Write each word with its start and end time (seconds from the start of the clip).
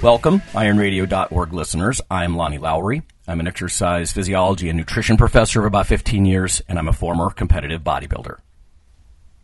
Welcome, 0.00 0.42
ironradio.org 0.52 1.52
listeners. 1.52 2.00
I'm 2.08 2.36
Lonnie 2.36 2.58
Lowery. 2.58 3.02
I'm 3.26 3.40
an 3.40 3.48
exercise 3.48 4.12
physiology 4.12 4.68
and 4.68 4.78
nutrition 4.78 5.16
professor 5.16 5.58
of 5.58 5.66
about 5.66 5.88
15 5.88 6.24
years, 6.24 6.62
and 6.68 6.78
I'm 6.78 6.86
a 6.86 6.92
former 6.92 7.30
competitive 7.30 7.82
bodybuilder. 7.82 8.38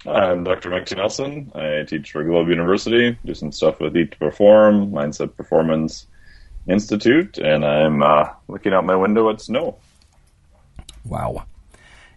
I'm 0.07 0.45
Dr. 0.45 0.71
Mike 0.71 0.87
T. 0.87 0.95
Nelson. 0.95 1.51
I 1.57 1.83
teach 1.89 2.13
for 2.13 2.23
Globe 2.23 2.49
University, 2.49 3.19
do 3.25 3.35
some 3.35 3.51
stuff 3.51 3.81
with 3.81 3.97
Eat 3.97 4.13
to 4.13 4.19
Perform, 4.19 4.93
Mindset 4.93 5.37
Performance 5.37 6.07
Institute, 6.69 7.37
and 7.39 7.65
I'm 7.65 8.05
uh, 8.05 8.29
looking 8.47 8.73
out 8.73 8.85
my 8.85 8.95
window 8.95 9.29
at 9.31 9.41
snow. 9.41 9.77
Wow. 11.05 11.47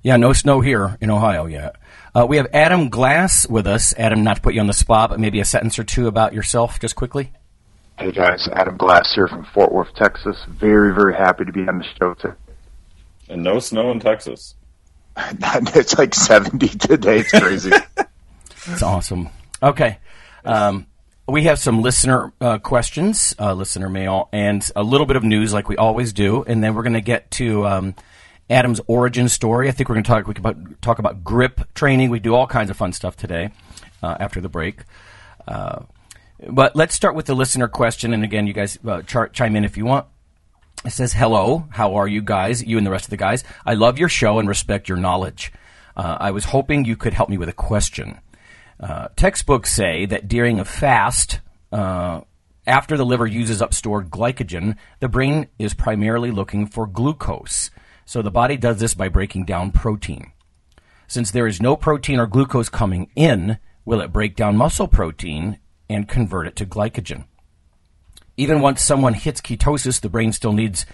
Yeah, 0.03 0.17
no 0.17 0.33
snow 0.33 0.61
here 0.61 0.95
in 1.01 1.09
Ohio 1.09 1.47
yet. 1.47 1.77
Uh, 2.13 2.27
we 2.29 2.37
have 2.37 2.47
Adam 2.53 2.89
Glass 2.89 3.49
with 3.49 3.65
us. 3.65 3.95
Adam, 3.97 4.23
not 4.23 4.35
to 4.35 4.41
put 4.43 4.53
you 4.53 4.61
on 4.61 4.67
the 4.67 4.73
spot, 4.73 5.09
but 5.09 5.19
maybe 5.19 5.39
a 5.39 5.45
sentence 5.45 5.79
or 5.79 5.83
two 5.83 6.05
about 6.05 6.33
yourself, 6.33 6.79
just 6.79 6.95
quickly. 6.95 7.31
Hey 7.99 8.11
guys, 8.11 8.47
Adam 8.53 8.77
Glass 8.77 9.11
here 9.15 9.27
from 9.27 9.43
Fort 9.55 9.71
Worth, 9.71 9.91
Texas. 9.95 10.37
Very, 10.47 10.93
very 10.93 11.15
happy 11.15 11.45
to 11.45 11.51
be 11.51 11.67
on 11.67 11.79
the 11.79 11.85
show 11.99 12.13
today. 12.13 12.35
And 13.27 13.43
no 13.43 13.57
snow 13.57 13.89
in 13.89 13.99
Texas. 13.99 14.53
it's 15.17 15.97
like 15.97 16.13
70 16.13 16.67
today. 16.67 17.19
It's 17.19 17.31
crazy. 17.31 17.71
It's 18.69 18.83
awesome. 18.83 19.29
Okay. 19.63 19.97
Um, 20.43 20.87
we 21.25 21.43
have 21.43 21.57
some 21.57 21.81
listener 21.81 22.33
uh, 22.41 22.57
questions, 22.57 23.33
uh, 23.39 23.53
listener 23.53 23.87
mail, 23.87 24.27
and 24.33 24.69
a 24.75 24.83
little 24.83 25.05
bit 25.07 25.15
of 25.15 25.23
news 25.23 25.53
like 25.53 25.69
we 25.69 25.77
always 25.77 26.11
do. 26.11 26.43
And 26.43 26.61
then 26.61 26.75
we're 26.75 26.83
going 26.83 26.91
to 26.91 26.99
get 26.99 27.31
to 27.31 27.65
um, 27.65 27.95
Adam's 28.49 28.81
origin 28.87 29.29
story. 29.29 29.69
I 29.69 29.71
think 29.71 29.87
we're 29.87 29.95
going 29.95 30.03
to 30.03 30.09
talk, 30.09 30.27
we 30.27 30.33
can 30.33 30.77
talk 30.81 30.99
about 30.99 31.23
grip 31.23 31.73
training. 31.75 32.09
We 32.09 32.19
do 32.19 32.35
all 32.35 32.45
kinds 32.45 32.69
of 32.69 32.75
fun 32.75 32.91
stuff 32.91 33.15
today 33.15 33.51
uh, 34.03 34.17
after 34.19 34.41
the 34.41 34.49
break. 34.49 34.81
But 36.45 36.75
let's 36.75 36.95
start 36.95 37.15
with 37.15 37.25
the 37.25 37.35
listener 37.35 37.67
question. 37.67 38.13
And 38.13 38.23
again, 38.23 38.47
you 38.47 38.53
guys 38.53 38.77
uh, 38.85 39.01
chime 39.01 39.55
in 39.55 39.65
if 39.65 39.77
you 39.77 39.85
want. 39.85 40.05
It 40.85 40.91
says, 40.91 41.13
Hello, 41.13 41.67
how 41.71 41.95
are 41.95 42.07
you 42.07 42.21
guys? 42.21 42.63
You 42.63 42.77
and 42.77 42.85
the 42.85 42.91
rest 42.91 43.05
of 43.05 43.09
the 43.09 43.17
guys. 43.17 43.43
I 43.65 43.73
love 43.73 43.97
your 43.97 44.09
show 44.09 44.39
and 44.39 44.47
respect 44.47 44.87
your 44.87 44.97
knowledge. 44.97 45.51
Uh, 45.95 46.17
I 46.19 46.31
was 46.31 46.45
hoping 46.45 46.85
you 46.85 46.95
could 46.95 47.13
help 47.13 47.29
me 47.29 47.37
with 47.37 47.49
a 47.49 47.53
question. 47.53 48.19
Uh, 48.79 49.07
textbooks 49.15 49.73
say 49.73 50.05
that 50.05 50.27
during 50.27 50.59
a 50.59 50.65
fast, 50.65 51.39
uh, 51.71 52.21
after 52.67 52.95
the 52.95 53.05
liver 53.05 53.25
uses 53.25 53.61
up 53.61 53.73
stored 53.73 54.11
glycogen, 54.11 54.75
the 54.99 55.09
brain 55.09 55.47
is 55.57 55.73
primarily 55.73 56.29
looking 56.29 56.67
for 56.67 56.85
glucose. 56.85 57.71
So 58.05 58.21
the 58.21 58.29
body 58.29 58.55
does 58.55 58.79
this 58.79 58.93
by 58.93 59.09
breaking 59.09 59.45
down 59.45 59.71
protein. 59.71 60.31
Since 61.07 61.31
there 61.31 61.47
is 61.47 61.61
no 61.61 61.75
protein 61.75 62.19
or 62.19 62.27
glucose 62.27 62.69
coming 62.69 63.09
in, 63.15 63.57
will 63.83 64.01
it 64.01 64.13
break 64.13 64.35
down 64.35 64.57
muscle 64.57 64.87
protein 64.87 65.57
and 65.89 66.07
convert 66.07 66.47
it 66.47 66.55
to 66.57 66.65
glycogen. 66.65 67.25
Even 68.35 68.61
once 68.61 68.81
someone 68.81 69.13
hits 69.13 69.41
ketosis, 69.41 69.99
the 69.99 70.09
brain 70.09 70.31
still 70.31 70.53
needs 70.53 70.85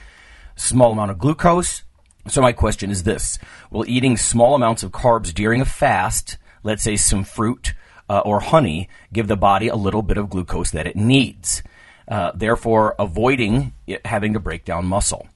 a 0.55 0.59
small 0.59 0.91
amount 0.91 1.11
of 1.11 1.19
glucose. 1.19 1.83
So 2.27 2.41
my 2.41 2.53
question 2.53 2.89
is 2.89 3.03
this: 3.03 3.37
Will 3.69 3.85
eating 3.87 4.15
small 4.15 4.55
amounts 4.55 4.83
of 4.83 4.91
carbs 4.91 5.33
during 5.33 5.59
a 5.61 5.65
fast, 5.65 6.37
let's 6.63 6.83
say 6.83 6.95
some 6.95 7.23
fruit 7.23 7.73
uh, 8.09 8.19
or 8.19 8.39
honey, 8.39 8.87
give 9.11 9.27
the 9.27 9.35
body 9.35 9.67
a 9.67 9.75
little 9.75 10.01
bit 10.01 10.17
of 10.17 10.29
glucose 10.29 10.71
that 10.71 10.87
it 10.87 10.95
needs, 10.95 11.63
uh, 12.07 12.31
therefore 12.33 12.95
avoiding 12.97 13.73
it 13.87 14.05
having 14.05 14.33
to 14.33 14.39
break 14.39 14.63
down 14.63 14.85
muscle? 14.85 15.27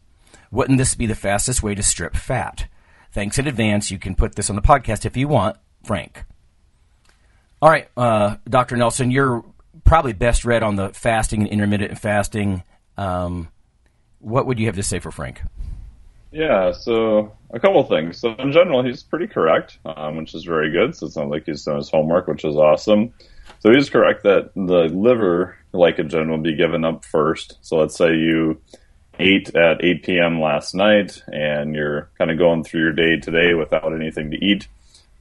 Wouldn't 0.49 0.77
this 0.77 0.95
be 0.95 1.05
the 1.05 1.15
fastest 1.15 1.61
way 1.61 1.75
to 1.75 1.83
strip 1.83 2.15
fat? 2.15 2.67
Thanks 3.11 3.37
in 3.37 3.47
advance. 3.47 3.91
You 3.91 3.99
can 3.99 4.15
put 4.15 4.35
this 4.35 4.49
on 4.49 4.55
the 4.55 4.61
podcast 4.61 5.05
if 5.05 5.17
you 5.17 5.27
want, 5.27 5.57
Frank. 5.83 6.23
All 7.61 7.69
right, 7.69 7.89
uh, 7.97 8.37
Dr. 8.47 8.77
Nelson, 8.77 9.09
you're 9.09 9.43
probably 9.83 10.13
best 10.13 10.45
read 10.45 10.61
on 10.61 10.75
the 10.75 10.89
fasting 10.89 11.41
and 11.41 11.49
intermittent 11.49 11.97
fasting. 11.97 12.61
Um, 12.97 13.49
what 14.19 14.45
would 14.45 14.59
you 14.59 14.67
have 14.67 14.75
to 14.75 14.83
say 14.83 14.99
for 14.99 15.11
Frank? 15.11 15.41
Yeah, 16.31 16.71
so 16.71 17.31
a 17.51 17.59
couple 17.59 17.83
things. 17.83 18.19
So 18.19 18.35
in 18.35 18.51
general, 18.51 18.83
he's 18.83 19.01
pretty 19.01 19.27
correct, 19.27 19.79
um, 19.85 20.17
which 20.17 20.35
is 20.35 20.43
very 20.43 20.71
good. 20.71 20.95
So 20.95 21.07
it 21.07 21.13
sounds 21.13 21.31
like 21.31 21.45
he's 21.45 21.63
done 21.63 21.77
his 21.77 21.89
homework, 21.89 22.27
which 22.27 22.45
is 22.45 22.55
awesome. 22.55 23.13
So 23.59 23.71
he's 23.71 23.89
correct 23.89 24.23
that 24.23 24.51
the 24.53 24.89
liver 24.93 25.57
glycogen 25.73 26.29
will 26.29 26.37
be 26.37 26.55
given 26.55 26.85
up 26.85 27.05
first. 27.05 27.57
So 27.61 27.77
let's 27.77 27.97
say 27.97 28.09
you 28.15 28.61
ate 29.19 29.55
at 29.55 29.83
8 29.83 30.03
p.m. 30.03 30.41
last 30.41 30.75
night 30.75 31.23
and 31.27 31.73
you're 31.73 32.09
kind 32.19 32.29
of 32.29 32.37
going 32.37 32.63
through 32.63 32.81
your 32.81 32.93
day 32.93 33.17
today 33.17 33.55
without 33.55 33.93
anything 33.93 34.29
to 34.31 34.37
eat 34.37 34.67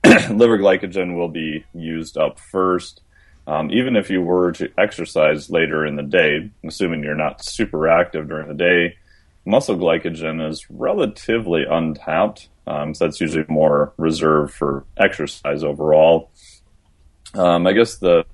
liver 0.31 0.59
glycogen 0.59 1.17
will 1.17 1.29
be 1.29 1.65
used 1.75 2.17
up 2.17 2.39
first. 2.39 3.03
Um, 3.47 3.71
even 3.71 3.97
if 3.97 4.11
you 4.11 4.23
were 4.23 4.53
to 4.53 4.71
exercise 4.77 5.51
later 5.51 5.87
in 5.87 5.97
the 5.97 6.03
day, 6.03 6.51
assuming 6.67 7.03
you're 7.03 7.15
not 7.15 7.45
super 7.45 7.89
active 7.89 8.29
during 8.29 8.49
the 8.49 8.55
day, 8.55 8.97
muscle 9.45 9.77
glycogen 9.77 10.47
is 10.49 10.69
relatively 10.69 11.65
untapped. 11.69 12.49
Um, 12.67 12.95
so 12.95 13.05
that's 13.05 13.21
usually 13.21 13.45
more 13.49 13.93
reserved 13.97 14.53
for 14.53 14.85
exercise 14.97 15.63
overall. 15.63 16.31
Um, 17.35 17.67
I 17.67 17.73
guess 17.73 17.97
the 17.97 18.25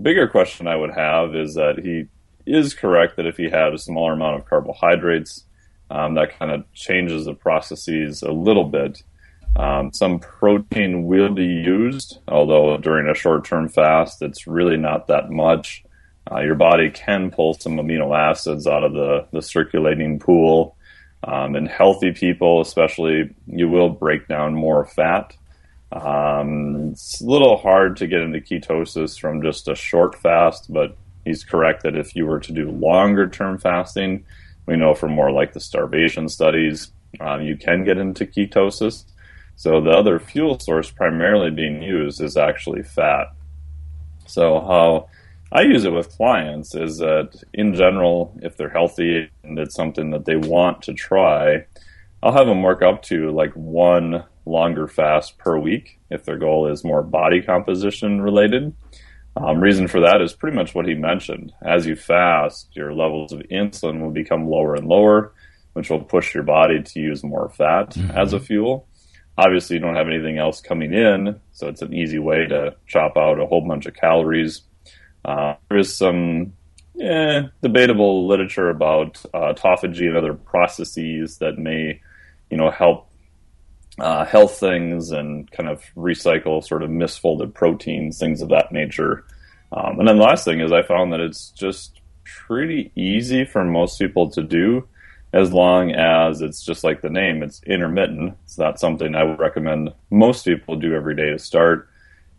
bigger 0.00 0.28
question 0.28 0.68
I 0.68 0.76
would 0.76 0.94
have 0.94 1.34
is 1.34 1.54
that 1.54 1.80
he 1.82 2.06
is 2.46 2.74
correct 2.74 3.16
that 3.16 3.26
if 3.26 3.36
he 3.36 3.50
had 3.50 3.74
a 3.74 3.78
smaller 3.78 4.12
amount 4.12 4.36
of 4.36 4.46
carbohydrates, 4.46 5.44
um, 5.90 6.14
that 6.14 6.38
kind 6.38 6.52
of 6.52 6.70
changes 6.72 7.24
the 7.24 7.34
processes 7.34 8.22
a 8.22 8.32
little 8.32 8.64
bit. 8.64 9.02
Um, 9.56 9.92
some 9.92 10.18
protein 10.18 11.04
will 11.04 11.32
be 11.32 11.46
used, 11.46 12.18
although 12.28 12.76
during 12.76 13.08
a 13.08 13.14
short 13.14 13.44
term 13.44 13.68
fast, 13.68 14.20
it's 14.20 14.46
really 14.46 14.76
not 14.76 15.06
that 15.06 15.30
much. 15.30 15.82
Uh, 16.30 16.40
your 16.40 16.56
body 16.56 16.90
can 16.90 17.30
pull 17.30 17.54
some 17.54 17.76
amino 17.76 18.16
acids 18.16 18.66
out 18.66 18.84
of 18.84 18.92
the, 18.92 19.26
the 19.32 19.40
circulating 19.40 20.18
pool. 20.18 20.76
Um, 21.24 21.56
in 21.56 21.66
healthy 21.66 22.12
people, 22.12 22.60
especially, 22.60 23.34
you 23.46 23.68
will 23.68 23.88
break 23.88 24.28
down 24.28 24.54
more 24.54 24.84
fat. 24.84 25.34
Um, 25.90 26.90
it's 26.92 27.20
a 27.20 27.26
little 27.26 27.56
hard 27.56 27.96
to 27.98 28.06
get 28.06 28.20
into 28.20 28.40
ketosis 28.40 29.18
from 29.18 29.42
just 29.42 29.68
a 29.68 29.74
short 29.74 30.16
fast, 30.16 30.70
but 30.72 30.96
he's 31.24 31.44
correct 31.44 31.82
that 31.84 31.96
if 31.96 32.14
you 32.14 32.26
were 32.26 32.40
to 32.40 32.52
do 32.52 32.70
longer 32.70 33.28
term 33.28 33.58
fasting, 33.58 34.24
we 34.66 34.76
know 34.76 34.94
from 34.94 35.12
more 35.12 35.30
like 35.30 35.52
the 35.52 35.60
starvation 35.60 36.28
studies, 36.28 36.92
um, 37.20 37.42
you 37.42 37.56
can 37.56 37.84
get 37.84 37.98
into 37.98 38.26
ketosis. 38.26 39.04
So 39.56 39.80
the 39.80 39.90
other 39.90 40.18
fuel 40.18 40.58
source 40.58 40.90
primarily 40.90 41.50
being 41.50 41.82
used 41.82 42.20
is 42.20 42.36
actually 42.36 42.82
fat. 42.82 43.32
So 44.26 44.60
how 44.60 45.08
I 45.50 45.62
use 45.62 45.84
it 45.84 45.92
with 45.92 46.10
clients 46.10 46.74
is 46.74 46.98
that 46.98 47.42
in 47.54 47.74
general, 47.74 48.38
if 48.42 48.56
they're 48.56 48.68
healthy 48.68 49.30
and 49.42 49.58
it's 49.58 49.74
something 49.74 50.10
that 50.10 50.26
they 50.26 50.36
want 50.36 50.82
to 50.82 50.92
try, 50.92 51.64
I'll 52.22 52.32
have 52.32 52.46
them 52.46 52.62
work 52.62 52.82
up 52.82 53.02
to 53.04 53.30
like 53.30 53.52
one 53.52 54.24
longer 54.44 54.86
fast 54.88 55.38
per 55.38 55.58
week 55.58 55.98
if 56.10 56.24
their 56.24 56.38
goal 56.38 56.70
is 56.70 56.84
more 56.84 57.02
body 57.02 57.40
composition 57.40 58.20
related. 58.20 58.74
Um, 59.36 59.60
reason 59.60 59.88
for 59.88 60.00
that 60.00 60.20
is 60.20 60.34
pretty 60.34 60.56
much 60.56 60.74
what 60.74 60.86
he 60.86 60.94
mentioned. 60.94 61.52
As 61.62 61.86
you 61.86 61.96
fast, 61.96 62.68
your 62.72 62.92
levels 62.92 63.32
of 63.32 63.40
insulin 63.50 64.00
will 64.00 64.10
become 64.10 64.48
lower 64.48 64.74
and 64.74 64.86
lower, 64.86 65.32
which 65.72 65.88
will 65.88 66.02
push 66.02 66.34
your 66.34 66.42
body 66.42 66.82
to 66.82 67.00
use 67.00 67.24
more 67.24 67.48
fat 67.48 67.90
mm-hmm. 67.90 68.10
as 68.10 68.32
a 68.32 68.40
fuel 68.40 68.86
obviously 69.38 69.76
you 69.76 69.80
don't 69.80 69.96
have 69.96 70.08
anything 70.08 70.38
else 70.38 70.60
coming 70.60 70.92
in, 70.92 71.40
so 71.52 71.68
it's 71.68 71.82
an 71.82 71.94
easy 71.94 72.18
way 72.18 72.46
to 72.46 72.74
chop 72.86 73.16
out 73.16 73.40
a 73.40 73.46
whole 73.46 73.66
bunch 73.66 73.86
of 73.86 73.94
calories. 73.94 74.62
Uh, 75.24 75.54
there 75.68 75.78
is 75.78 75.96
some 75.96 76.52
eh, 77.00 77.42
debatable 77.62 78.26
literature 78.26 78.70
about 78.70 79.22
uh, 79.34 79.52
autophagy 79.52 80.06
and 80.06 80.16
other 80.16 80.34
processes 80.34 81.38
that 81.38 81.58
may, 81.58 82.00
you 82.50 82.56
know, 82.56 82.70
help 82.70 83.10
uh, 83.98 84.24
health 84.24 84.58
things 84.58 85.10
and 85.10 85.50
kind 85.50 85.68
of 85.68 85.82
recycle 85.96 86.64
sort 86.64 86.82
of 86.82 86.90
misfolded 86.90 87.54
proteins, 87.54 88.18
things 88.18 88.42
of 88.42 88.50
that 88.50 88.72
nature. 88.72 89.24
Um, 89.72 89.98
and 89.98 90.08
then 90.08 90.18
the 90.18 90.24
last 90.24 90.44
thing 90.44 90.60
is 90.60 90.70
I 90.72 90.82
found 90.82 91.12
that 91.12 91.20
it's 91.20 91.50
just 91.50 92.00
pretty 92.24 92.92
easy 92.94 93.44
for 93.44 93.64
most 93.64 93.98
people 93.98 94.30
to 94.30 94.42
do 94.42 94.86
as 95.36 95.52
long 95.52 95.92
as 95.92 96.40
it's 96.40 96.64
just 96.64 96.82
like 96.82 97.02
the 97.02 97.10
name, 97.10 97.42
it's 97.42 97.62
intermittent. 97.64 98.34
It's 98.44 98.56
not 98.56 98.80
something 98.80 99.14
I 99.14 99.22
would 99.22 99.38
recommend 99.38 99.92
most 100.10 100.46
people 100.46 100.76
do 100.76 100.94
every 100.94 101.14
day 101.14 101.30
to 101.30 101.38
start. 101.38 101.90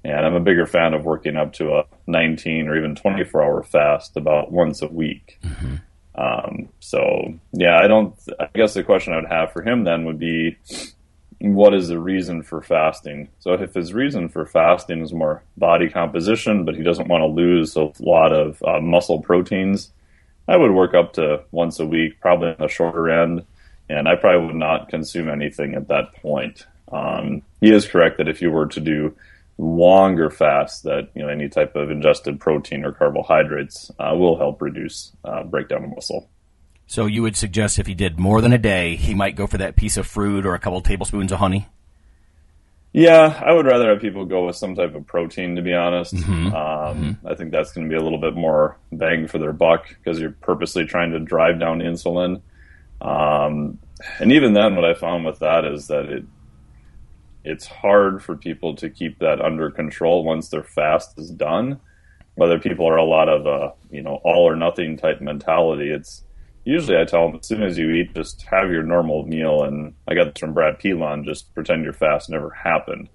And 0.03 0.25
I'm 0.25 0.33
a 0.33 0.39
bigger 0.39 0.65
fan 0.65 0.95
of 0.95 1.05
working 1.05 1.37
up 1.37 1.53
to 1.53 1.75
a 1.75 1.83
19 2.07 2.67
or 2.67 2.75
even 2.75 2.95
24 2.95 3.43
hour 3.43 3.63
fast 3.63 4.17
about 4.17 4.51
once 4.51 4.81
a 4.81 4.87
week. 4.87 5.39
Mm-hmm. 5.43 5.75
Um, 6.15 6.69
so 6.79 7.35
yeah, 7.53 7.77
I 7.79 7.87
don't. 7.87 8.15
I 8.39 8.49
guess 8.55 8.73
the 8.73 8.83
question 8.83 9.13
I 9.13 9.17
would 9.17 9.29
have 9.29 9.51
for 9.51 9.61
him 9.61 9.83
then 9.83 10.05
would 10.05 10.17
be, 10.17 10.57
what 11.39 11.75
is 11.75 11.89
the 11.89 11.99
reason 11.99 12.41
for 12.41 12.63
fasting? 12.63 13.29
So 13.37 13.53
if 13.53 13.75
his 13.75 13.93
reason 13.93 14.27
for 14.27 14.47
fasting 14.47 15.03
is 15.03 15.13
more 15.13 15.43
body 15.55 15.89
composition, 15.89 16.65
but 16.65 16.75
he 16.75 16.81
doesn't 16.81 17.09
want 17.09 17.21
to 17.21 17.27
lose 17.27 17.75
a 17.75 17.91
lot 17.99 18.33
of 18.33 18.63
uh, 18.63 18.79
muscle 18.81 19.21
proteins, 19.21 19.91
I 20.47 20.57
would 20.57 20.71
work 20.71 20.93
up 20.93 21.13
to 21.13 21.43
once 21.51 21.79
a 21.79 21.85
week, 21.85 22.19
probably 22.21 22.49
on 22.49 22.55
the 22.59 22.67
shorter 22.67 23.09
end, 23.09 23.45
and 23.89 24.07
I 24.07 24.15
probably 24.15 24.47
would 24.47 24.55
not 24.55 24.89
consume 24.89 25.29
anything 25.29 25.75
at 25.75 25.87
that 25.89 26.13
point. 26.15 26.65
Um, 26.91 27.41
he 27.59 27.71
is 27.71 27.87
correct 27.87 28.17
that 28.17 28.29
if 28.29 28.41
you 28.41 28.51
were 28.51 28.67
to 28.67 28.79
do 28.79 29.15
longer 29.57 30.29
fasts, 30.29 30.81
that 30.81 31.09
you 31.15 31.21
know 31.21 31.29
any 31.29 31.49
type 31.49 31.75
of 31.75 31.91
ingested 31.91 32.39
protein 32.39 32.85
or 32.85 32.91
carbohydrates 32.91 33.91
uh, 33.99 34.15
will 34.15 34.37
help 34.37 34.61
reduce 34.61 35.11
uh, 35.25 35.43
breakdown 35.43 35.83
of 35.83 35.89
muscle. 35.89 36.29
So 36.85 37.05
you 37.05 37.21
would 37.23 37.35
suggest 37.35 37.79
if 37.79 37.87
he 37.87 37.93
did 37.93 38.17
more 38.17 38.39
than 38.39 38.53
a 38.53 38.57
day, 38.57 38.95
he 38.95 39.13
might 39.13 39.35
go 39.35 39.45
for 39.47 39.57
that 39.57 39.75
piece 39.75 39.97
of 39.97 40.07
fruit 40.07 40.45
or 40.45 40.53
a 40.53 40.59
couple 40.59 40.77
of 40.77 40.85
tablespoons 40.85 41.33
of 41.33 41.39
honey. 41.39 41.67
Yeah, 42.93 43.41
I 43.45 43.53
would 43.53 43.65
rather 43.65 43.89
have 43.89 44.01
people 44.01 44.25
go 44.25 44.47
with 44.47 44.55
some 44.55 44.73
type 44.75 44.95
of 44.95 45.05
protein. 45.05 45.55
To 45.55 45.61
be 45.61 45.73
honest, 45.73 46.15
mm-hmm. 46.15 46.47
Um, 46.47 46.53
mm-hmm. 46.53 47.27
I 47.27 47.35
think 47.35 47.51
that's 47.51 47.71
going 47.71 47.87
to 47.87 47.93
be 47.93 47.99
a 47.99 48.03
little 48.03 48.19
bit 48.19 48.35
more 48.35 48.77
bang 48.91 49.27
for 49.27 49.37
their 49.37 49.53
buck 49.53 49.87
because 49.89 50.19
you're 50.19 50.31
purposely 50.31 50.85
trying 50.85 51.11
to 51.11 51.19
drive 51.19 51.59
down 51.59 51.79
insulin. 51.79 52.41
Um, 53.01 53.79
and 54.19 54.31
even 54.31 54.53
then, 54.53 54.75
what 54.75 54.85
I 54.85 54.93
found 54.93 55.25
with 55.25 55.39
that 55.39 55.65
is 55.65 55.87
that 55.87 56.05
it 56.05 56.25
it's 57.43 57.65
hard 57.65 58.21
for 58.23 58.35
people 58.35 58.75
to 58.75 58.89
keep 58.89 59.19
that 59.19 59.41
under 59.41 59.71
control 59.71 60.23
once 60.23 60.49
their 60.49 60.63
fast 60.63 61.17
is 61.17 61.29
done. 61.29 61.79
Whether 62.35 62.59
people 62.59 62.87
are 62.89 62.97
a 62.97 63.05
lot 63.05 63.29
of 63.29 63.45
a 63.45 63.73
you 63.89 64.01
know 64.01 64.19
all 64.23 64.47
or 64.47 64.55
nothing 64.55 64.97
type 64.97 65.21
mentality, 65.21 65.89
it's 65.89 66.23
usually 66.67 66.97
I 66.97 67.05
tell 67.05 67.27
them 67.27 67.39
as 67.39 67.47
soon 67.47 67.63
as 67.63 67.77
you 67.77 67.89
eat, 67.91 68.13
just 68.13 68.41
have 68.43 68.69
your 68.69 68.83
normal 68.83 69.25
meal. 69.25 69.63
And 69.63 69.93
I 70.07 70.15
got 70.15 70.25
this 70.25 70.39
from 70.39 70.53
Brad 70.53 70.79
Pilon, 70.79 71.23
just 71.23 71.53
pretend 71.55 71.83
your 71.83 71.93
fast 71.93 72.29
never 72.29 72.49
happened. 72.49 73.09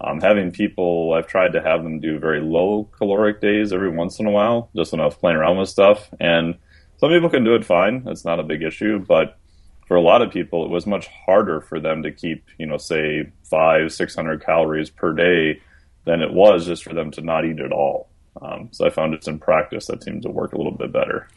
Um, 0.00 0.20
having 0.20 0.50
people, 0.50 1.12
I've 1.12 1.26
tried 1.26 1.52
to 1.52 1.62
have 1.62 1.82
them 1.82 2.00
do 2.00 2.18
very 2.18 2.40
low 2.40 2.84
caloric 2.96 3.40
days 3.40 3.72
every 3.72 3.90
once 3.90 4.18
in 4.18 4.26
a 4.26 4.30
while, 4.30 4.70
just 4.74 4.94
enough 4.94 5.20
playing 5.20 5.36
around 5.36 5.58
with 5.58 5.68
stuff. 5.68 6.08
And 6.18 6.56
some 6.96 7.10
people 7.10 7.28
can 7.28 7.44
do 7.44 7.54
it 7.54 7.64
fine. 7.64 8.04
It's 8.06 8.24
not 8.24 8.40
a 8.40 8.44
big 8.44 8.62
issue. 8.62 8.98
But 8.98 9.38
for 9.86 9.96
a 9.96 10.02
lot 10.02 10.22
of 10.22 10.32
people, 10.32 10.64
it 10.64 10.70
was 10.70 10.86
much 10.86 11.06
harder 11.26 11.60
for 11.60 11.78
them 11.78 12.02
to 12.02 12.10
keep, 12.10 12.44
you 12.58 12.66
know, 12.66 12.78
say 12.78 13.30
five, 13.44 13.92
600 13.92 14.44
calories 14.44 14.88
per 14.88 15.12
day 15.12 15.60
than 16.06 16.22
it 16.22 16.32
was 16.32 16.66
just 16.66 16.82
for 16.82 16.94
them 16.94 17.10
to 17.12 17.20
not 17.20 17.44
eat 17.44 17.60
at 17.60 17.72
all. 17.72 18.08
Um, 18.40 18.70
so 18.72 18.86
I 18.86 18.90
found 18.90 19.14
it's 19.14 19.28
in 19.28 19.38
practice 19.38 19.86
that 19.86 20.02
seems 20.02 20.24
to 20.24 20.30
work 20.30 20.54
a 20.54 20.56
little 20.56 20.76
bit 20.76 20.92
better. 20.92 21.28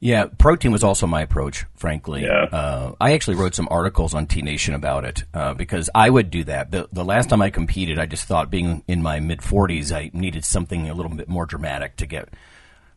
Yeah, 0.00 0.26
protein 0.38 0.70
was 0.70 0.84
also 0.84 1.06
my 1.08 1.22
approach, 1.22 1.64
frankly. 1.74 2.22
Yeah. 2.22 2.44
Uh, 2.44 2.94
I 3.00 3.12
actually 3.12 3.36
wrote 3.36 3.54
some 3.54 3.66
articles 3.70 4.14
on 4.14 4.26
T 4.26 4.42
Nation 4.42 4.74
about 4.74 5.04
it 5.04 5.24
uh, 5.34 5.54
because 5.54 5.90
I 5.94 6.08
would 6.08 6.30
do 6.30 6.44
that. 6.44 6.70
The, 6.70 6.88
the 6.92 7.04
last 7.04 7.30
time 7.30 7.42
I 7.42 7.50
competed, 7.50 7.98
I 7.98 8.06
just 8.06 8.24
thought 8.24 8.48
being 8.48 8.84
in 8.86 9.02
my 9.02 9.18
mid 9.18 9.40
40s, 9.40 9.90
I 9.90 10.10
needed 10.12 10.44
something 10.44 10.88
a 10.88 10.94
little 10.94 11.12
bit 11.12 11.28
more 11.28 11.46
dramatic 11.46 11.96
to 11.96 12.06
get 12.06 12.28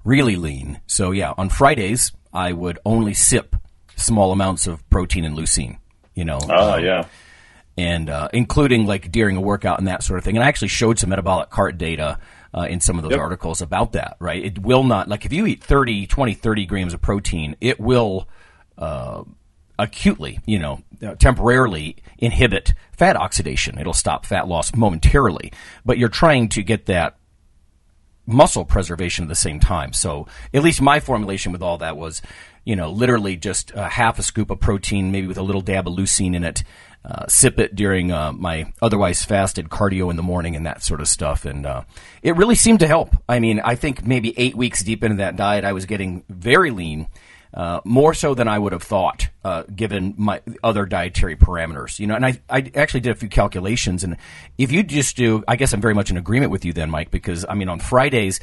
really 0.03 0.35
lean. 0.35 0.79
So, 0.85 1.11
yeah, 1.11 1.33
on 1.37 1.49
Fridays, 1.49 2.11
I 2.31 2.53
would 2.53 2.77
only 2.85 3.15
sip 3.15 3.55
small 3.95 4.31
amounts 4.31 4.67
of 4.67 4.87
protein 4.89 5.25
and 5.25 5.35
leucine, 5.35 5.79
you 6.13 6.25
know. 6.25 6.39
Oh, 6.49 6.73
um, 6.73 6.83
yeah. 6.83 7.05
And 7.77 8.09
uh, 8.11 8.29
including 8.31 8.85
like 8.85 9.11
during 9.11 9.37
a 9.37 9.41
workout 9.41 9.79
and 9.79 9.87
that 9.87 10.03
sort 10.03 10.19
of 10.19 10.25
thing. 10.25 10.37
And 10.37 10.43
I 10.43 10.47
actually 10.47 10.67
showed 10.67 10.99
some 10.99 11.09
metabolic 11.09 11.49
cart 11.49 11.79
data 11.79 12.19
uh, 12.53 12.67
in 12.69 12.79
some 12.79 12.97
of 12.97 13.03
those 13.03 13.11
yep. 13.11 13.19
articles 13.19 13.61
about 13.61 13.93
that, 13.93 14.17
right? 14.19 14.43
It 14.43 14.59
will 14.59 14.83
not, 14.83 15.07
like 15.07 15.25
if 15.25 15.33
you 15.33 15.45
eat 15.45 15.63
30, 15.63 16.07
20, 16.07 16.33
30 16.33 16.65
grams 16.65 16.93
of 16.93 17.01
protein, 17.01 17.55
it 17.61 17.79
will 17.79 18.27
uh, 18.77 19.23
acutely, 19.79 20.39
you 20.45 20.59
know, 20.59 20.81
temporarily 21.19 21.97
inhibit 22.17 22.73
fat 22.91 23.15
oxidation. 23.15 23.79
It'll 23.79 23.93
stop 23.93 24.25
fat 24.25 24.47
loss 24.47 24.75
momentarily, 24.75 25.51
but 25.85 25.97
you're 25.97 26.09
trying 26.09 26.49
to 26.49 26.63
get 26.63 26.85
that 26.87 27.17
muscle 28.27 28.65
preservation 28.65 29.23
at 29.23 29.29
the 29.29 29.35
same 29.35 29.59
time. 29.59 29.93
So 29.93 30.27
at 30.53 30.63
least 30.63 30.81
my 30.81 30.99
formulation 30.99 31.51
with 31.51 31.61
all 31.61 31.77
that 31.79 31.97
was, 31.97 32.21
you 32.65 32.75
know, 32.75 32.91
literally 32.91 33.35
just 33.35 33.71
a 33.71 33.89
half 33.89 34.19
a 34.19 34.23
scoop 34.23 34.51
of 34.51 34.59
protein, 34.59 35.11
maybe 35.11 35.27
with 35.27 35.37
a 35.37 35.43
little 35.43 35.61
dab 35.61 35.87
of 35.87 35.95
leucine 35.95 36.35
in 36.35 36.43
it, 36.43 36.63
uh, 37.03 37.25
sip 37.27 37.59
it 37.59 37.75
during 37.75 38.11
uh, 38.11 38.31
my 38.31 38.71
otherwise 38.81 39.23
fasted 39.23 39.69
cardio 39.69 40.09
in 40.09 40.17
the 40.17 40.23
morning 40.23 40.55
and 40.55 40.65
that 40.65 40.83
sort 40.83 41.01
of 41.01 41.07
stuff. 41.07 41.45
And 41.45 41.65
uh, 41.65 41.83
it 42.21 42.35
really 42.35 42.55
seemed 42.55 42.79
to 42.81 42.87
help. 42.87 43.15
I 43.27 43.39
mean, 43.39 43.59
I 43.59 43.75
think 43.75 44.05
maybe 44.05 44.37
eight 44.37 44.55
weeks 44.55 44.83
deep 44.83 45.03
into 45.03 45.17
that 45.17 45.35
diet, 45.35 45.65
I 45.65 45.73
was 45.73 45.85
getting 45.85 46.23
very 46.29 46.71
lean. 46.71 47.07
Uh, 47.53 47.81
more 47.83 48.13
so 48.13 48.33
than 48.33 48.47
I 48.47 48.57
would 48.57 48.71
have 48.71 48.81
thought, 48.81 49.27
uh, 49.43 49.63
given 49.63 50.13
my 50.15 50.41
other 50.63 50.85
dietary 50.85 51.35
parameters. 51.35 51.99
You 51.99 52.07
know, 52.07 52.15
and 52.15 52.25
I, 52.25 52.39
I 52.49 52.71
actually 52.75 53.01
did 53.01 53.11
a 53.11 53.15
few 53.15 53.27
calculations, 53.27 54.05
and 54.05 54.15
if 54.57 54.71
you 54.71 54.83
just 54.83 55.17
do, 55.17 55.43
I 55.49 55.57
guess 55.57 55.73
I'm 55.73 55.81
very 55.81 55.93
much 55.93 56.09
in 56.09 56.15
agreement 56.15 56.53
with 56.53 56.63
you 56.63 56.71
then, 56.71 56.89
Mike, 56.89 57.11
because 57.11 57.45
I 57.49 57.55
mean, 57.55 57.67
on 57.67 57.81
Fridays, 57.81 58.39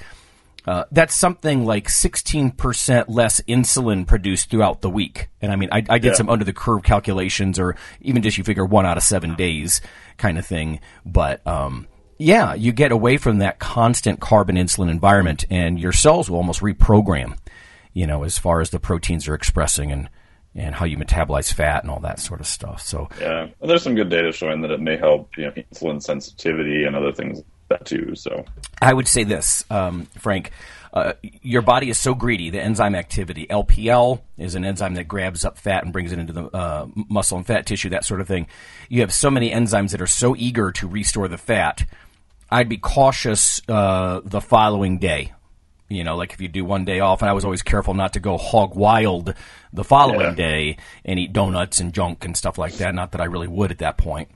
uh, 0.69 0.85
that's 0.93 1.15
something 1.15 1.65
like 1.65 1.89
16% 1.89 3.05
less 3.09 3.41
insulin 3.49 4.07
produced 4.07 4.51
throughout 4.51 4.83
the 4.83 4.91
week. 4.91 5.31
And 5.41 5.51
I 5.51 5.57
mean, 5.57 5.71
I, 5.73 5.79
I 5.89 5.99
did 5.99 6.09
yeah. 6.09 6.13
some 6.13 6.29
under 6.29 6.45
the 6.45 6.53
curve 6.53 6.83
calculations 6.83 7.59
or 7.59 7.75
even 8.03 8.21
just 8.21 8.37
you 8.37 8.45
figure 8.45 8.67
one 8.67 8.85
out 8.85 8.99
of 8.99 9.03
seven 9.03 9.35
days 9.35 9.81
kind 10.19 10.37
of 10.37 10.45
thing. 10.45 10.81
But, 11.07 11.45
um, 11.47 11.89
yeah, 12.19 12.53
you 12.53 12.73
get 12.73 12.93
away 12.93 13.17
from 13.17 13.39
that 13.39 13.59
constant 13.59 14.21
carbon 14.21 14.57
insulin 14.57 14.91
environment 14.91 15.47
and 15.49 15.81
your 15.81 15.93
cells 15.93 16.29
will 16.29 16.37
almost 16.37 16.61
reprogram, 16.61 17.39
you 17.95 18.07
know, 18.07 18.23
as 18.25 18.37
far 18.37 18.61
as 18.61 18.69
the 18.69 18.79
proteins 18.79 19.27
are 19.27 19.35
expressing 19.35 19.91
and, 19.91 20.11
and 20.55 20.75
how 20.75 20.85
you 20.85 20.99
metabolize 20.99 21.51
fat 21.51 21.83
and 21.83 21.91
all 21.91 22.01
that 22.01 22.21
sort 22.21 22.41
of 22.41 22.47
stuff. 22.47 22.83
So, 22.83 23.09
yeah, 23.19 23.47
and 23.59 23.71
there's 23.71 23.85
some 23.85 23.95
good 23.95 24.11
data 24.11 24.33
showing 24.33 24.61
that 24.61 24.71
it 24.71 24.81
may 24.81 24.99
help, 24.99 25.31
you 25.39 25.47
know, 25.47 25.53
insulin 25.53 26.03
sensitivity 26.03 26.85
and 26.85 26.95
other 26.95 27.13
things 27.13 27.43
that 27.69 27.85
too. 27.85 28.15
So 28.15 28.45
I 28.81 28.93
would 28.93 29.09
say 29.09 29.25
this, 29.25 29.65
um, 29.71 30.07
Frank. 30.19 30.53
Uh, 30.91 31.13
your 31.43 31.61
body 31.61 31.91
is 31.91 31.99
so 31.99 32.15
greedy. 32.15 32.49
The 32.49 32.63
enzyme 32.63 32.95
activity, 32.95 33.47
LPL, 33.49 34.23
is 34.39 34.55
an 34.55 34.65
enzyme 34.65 34.95
that 34.95 35.07
grabs 35.07 35.45
up 35.45 35.59
fat 35.59 35.85
and 35.85 35.93
brings 35.93 36.13
it 36.13 36.19
into 36.19 36.33
the 36.33 36.45
uh, 36.45 36.87
muscle 36.95 37.37
and 37.37 37.47
fat 37.47 37.67
tissue, 37.67 37.91
that 37.91 38.07
sort 38.07 38.23
of 38.23 38.27
thing. 38.27 38.47
You 38.89 39.03
have 39.03 39.13
so 39.13 39.31
many 39.31 39.51
enzymes 39.51 39.91
that 39.91 40.01
are 40.01 40.07
so 40.07 40.35
eager 40.35 40.73
to 40.73 40.89
restore 40.89 41.29
the 41.29 41.37
fat. 41.37 41.85
I'd 42.51 42.69
be 42.69 42.79
cautious 42.79 43.61
uh, 43.69 44.23
the 44.25 44.41
following 44.41 44.99
day. 44.99 45.33
You 45.91 46.05
know, 46.05 46.17
like 46.17 46.33
if 46.35 46.41
you 46.41 46.49
do 46.49 46.65
one 46.65 46.85
day 46.85 47.01
off, 47.01 47.23
and 47.23 47.31
I 47.31 47.33
was 47.33 47.45
always 47.45 47.63
careful 47.63 47.95
not 47.95 48.13
to 48.15 48.21
go 48.21 48.37
hog 48.37 48.75
wild 48.75 49.35
the 49.73 49.85
following 49.85 50.21
yeah. 50.21 50.35
day 50.35 50.77
and 51.05 51.19
eat 51.19 51.33
donuts 51.33 51.81
and 51.81 51.95
junk 51.95 52.25
and 52.25 52.37
stuff 52.37 52.59
like 52.59 52.75
that. 52.75 52.95
Not 52.95 53.13
that 53.13 53.21
I 53.21 53.25
really 53.25 53.49
would 53.49 53.71
at 53.71 53.79
that 53.79 53.97
point, 53.97 54.29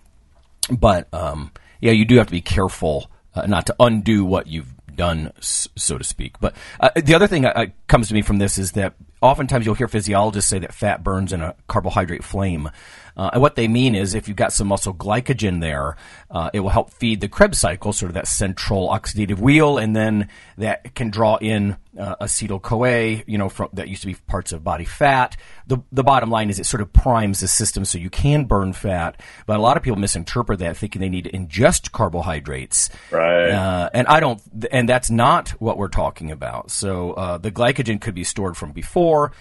but 0.70 1.12
um, 1.12 1.50
yeah, 1.80 1.92
you 1.92 2.06
do 2.06 2.16
have 2.16 2.26
to 2.26 2.32
be 2.32 2.40
careful 2.40 3.10
uh, 3.34 3.46
not 3.46 3.66
to 3.66 3.76
undo 3.80 4.24
what 4.24 4.46
you've 4.46 4.74
done, 4.96 5.32
so 5.40 5.98
to 5.98 6.04
speak. 6.04 6.38
But 6.40 6.54
uh, 6.80 6.90
the 6.96 7.14
other 7.14 7.26
thing 7.26 7.42
that 7.42 7.56
uh, 7.56 7.66
comes 7.86 8.08
to 8.08 8.14
me 8.14 8.22
from 8.22 8.38
this 8.38 8.58
is 8.58 8.72
that 8.72 8.94
oftentimes 9.20 9.64
you'll 9.64 9.74
hear 9.74 9.88
physiologists 9.88 10.50
say 10.50 10.58
that 10.58 10.74
fat 10.74 11.02
burns 11.02 11.32
in 11.32 11.40
a 11.40 11.54
carbohydrate 11.68 12.24
flame. 12.24 12.70
Uh, 13.16 13.30
and 13.32 13.42
what 13.42 13.56
they 13.56 13.68
mean 13.68 13.94
is 13.94 14.14
if 14.14 14.28
you've 14.28 14.36
got 14.36 14.52
some 14.52 14.68
muscle 14.68 14.94
glycogen 14.94 15.60
there, 15.60 15.96
uh, 16.30 16.50
it 16.52 16.60
will 16.60 16.70
help 16.70 16.90
feed 16.90 17.20
the 17.20 17.28
Krebs 17.28 17.58
cycle, 17.58 17.92
sort 17.92 18.10
of 18.10 18.14
that 18.14 18.26
central 18.26 18.88
oxidative 18.88 19.38
wheel, 19.38 19.78
and 19.78 19.94
then 19.94 20.28
that 20.56 20.94
can 20.94 21.10
draw 21.10 21.36
in 21.36 21.76
uh, 21.98 22.16
acetyl 22.16 22.60
CoA, 22.60 23.22
you 23.26 23.36
know, 23.36 23.48
from, 23.48 23.68
that 23.74 23.88
used 23.88 24.02
to 24.02 24.06
be 24.06 24.14
parts 24.14 24.52
of 24.52 24.64
body 24.64 24.84
fat. 24.84 25.36
The, 25.66 25.78
the 25.92 26.02
bottom 26.02 26.30
line 26.30 26.48
is 26.48 26.58
it 26.58 26.66
sort 26.66 26.80
of 26.80 26.92
primes 26.92 27.40
the 27.40 27.48
system 27.48 27.84
so 27.84 27.98
you 27.98 28.10
can 28.10 28.44
burn 28.46 28.72
fat, 28.72 29.20
but 29.46 29.58
a 29.58 29.62
lot 29.62 29.76
of 29.76 29.82
people 29.82 29.98
misinterpret 29.98 30.58
that 30.60 30.76
thinking 30.76 31.00
they 31.00 31.10
need 31.10 31.24
to 31.24 31.32
ingest 31.32 31.92
carbohydrates. 31.92 32.88
Right. 33.10 33.50
Uh, 33.50 33.90
and 33.92 34.06
I 34.06 34.20
don't, 34.20 34.40
and 34.70 34.88
that's 34.88 35.10
not 35.10 35.50
what 35.50 35.76
we're 35.76 35.88
talking 35.88 36.30
about. 36.30 36.70
So 36.70 37.12
uh, 37.12 37.38
the 37.38 37.50
glycogen 37.50 38.00
could 38.00 38.14
be 38.14 38.24
stored 38.24 38.56
from 38.56 38.72
before 38.72 39.32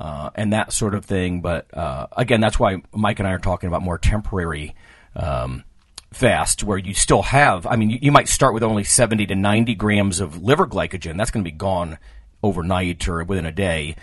uh, 0.00 0.30
and 0.34 0.52
that 0.52 0.72
sort 0.72 0.94
of 0.94 1.04
thing. 1.04 1.40
But 1.40 1.72
uh, 1.76 2.06
again, 2.16 2.40
that's 2.40 2.58
why 2.58 2.82
Mike 2.92 3.18
and 3.18 3.28
I 3.28 3.32
are 3.32 3.38
talking 3.38 3.68
about 3.68 3.82
more 3.82 3.98
temporary 3.98 4.74
um, 5.16 5.64
fast, 6.12 6.62
where 6.62 6.78
you 6.78 6.94
still 6.94 7.22
have. 7.22 7.66
I 7.66 7.76
mean, 7.76 7.90
you, 7.90 7.98
you, 8.02 8.12
might 8.12 8.28
start 8.28 8.54
with 8.54 8.62
only 8.62 8.84
seventy 8.84 9.26
to 9.26 9.34
ninety 9.34 9.74
grams 9.74 10.20
of 10.20 10.42
liver 10.42 10.66
glycogen. 10.66 11.16
That's 11.16 11.30
going 11.30 11.44
to 11.44 11.50
be 11.50 11.56
gone 11.56 11.98
overnight 12.42 13.08
or 13.08 13.24
within 13.24 13.46
a 13.46 13.52
day. 13.52 13.96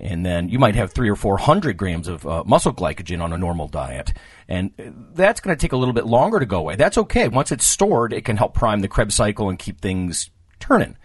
And 0.00 0.24
then 0.24 0.48
you 0.48 0.60
might 0.60 0.76
have 0.76 0.92
three 0.92 1.08
or 1.08 1.16
four 1.16 1.38
hundred 1.38 1.76
grams 1.76 2.06
of 2.06 2.24
uh, 2.24 2.44
muscle 2.44 2.72
glycogen 2.72 3.20
on 3.20 3.32
a 3.32 3.38
normal 3.38 3.66
diet, 3.66 4.12
and 4.48 4.70
that's 5.14 5.40
going 5.40 5.56
to 5.56 5.60
take 5.60 5.72
a 5.72 5.76
little 5.76 5.94
bit 5.94 6.06
longer 6.06 6.38
to 6.38 6.46
go 6.46 6.58
away. 6.58 6.76
That's 6.76 6.98
okay. 6.98 7.26
Once 7.26 7.50
it's 7.50 7.66
stored, 7.66 8.12
it 8.12 8.24
can 8.24 8.36
help 8.36 8.54
prime 8.54 8.80
the 8.80 8.86
Krebs 8.86 9.16
cycle 9.16 9.48
and 9.48 9.58
keep 9.58 9.80
things 9.80 10.30
turning. 10.60 10.96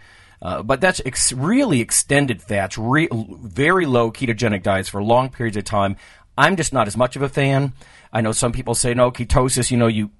Uh, 0.44 0.62
but 0.62 0.80
that's 0.80 1.00
ex- 1.06 1.32
really 1.32 1.80
extended 1.80 2.42
fats, 2.42 2.76
re- 2.76 3.08
very 3.10 3.86
low 3.86 4.12
ketogenic 4.12 4.62
diets 4.62 4.90
for 4.90 5.02
long 5.02 5.30
periods 5.30 5.56
of 5.56 5.64
time. 5.64 5.96
I'm 6.36 6.56
just 6.56 6.72
not 6.72 6.86
as 6.86 6.96
much 6.96 7.16
of 7.16 7.22
a 7.22 7.28
fan. 7.30 7.72
I 8.12 8.20
know 8.20 8.32
some 8.32 8.52
people 8.52 8.74
say 8.74 8.92
no 8.92 9.10
ketosis. 9.10 9.70
You 9.70 9.78
know, 9.78 9.86
you 9.86 10.10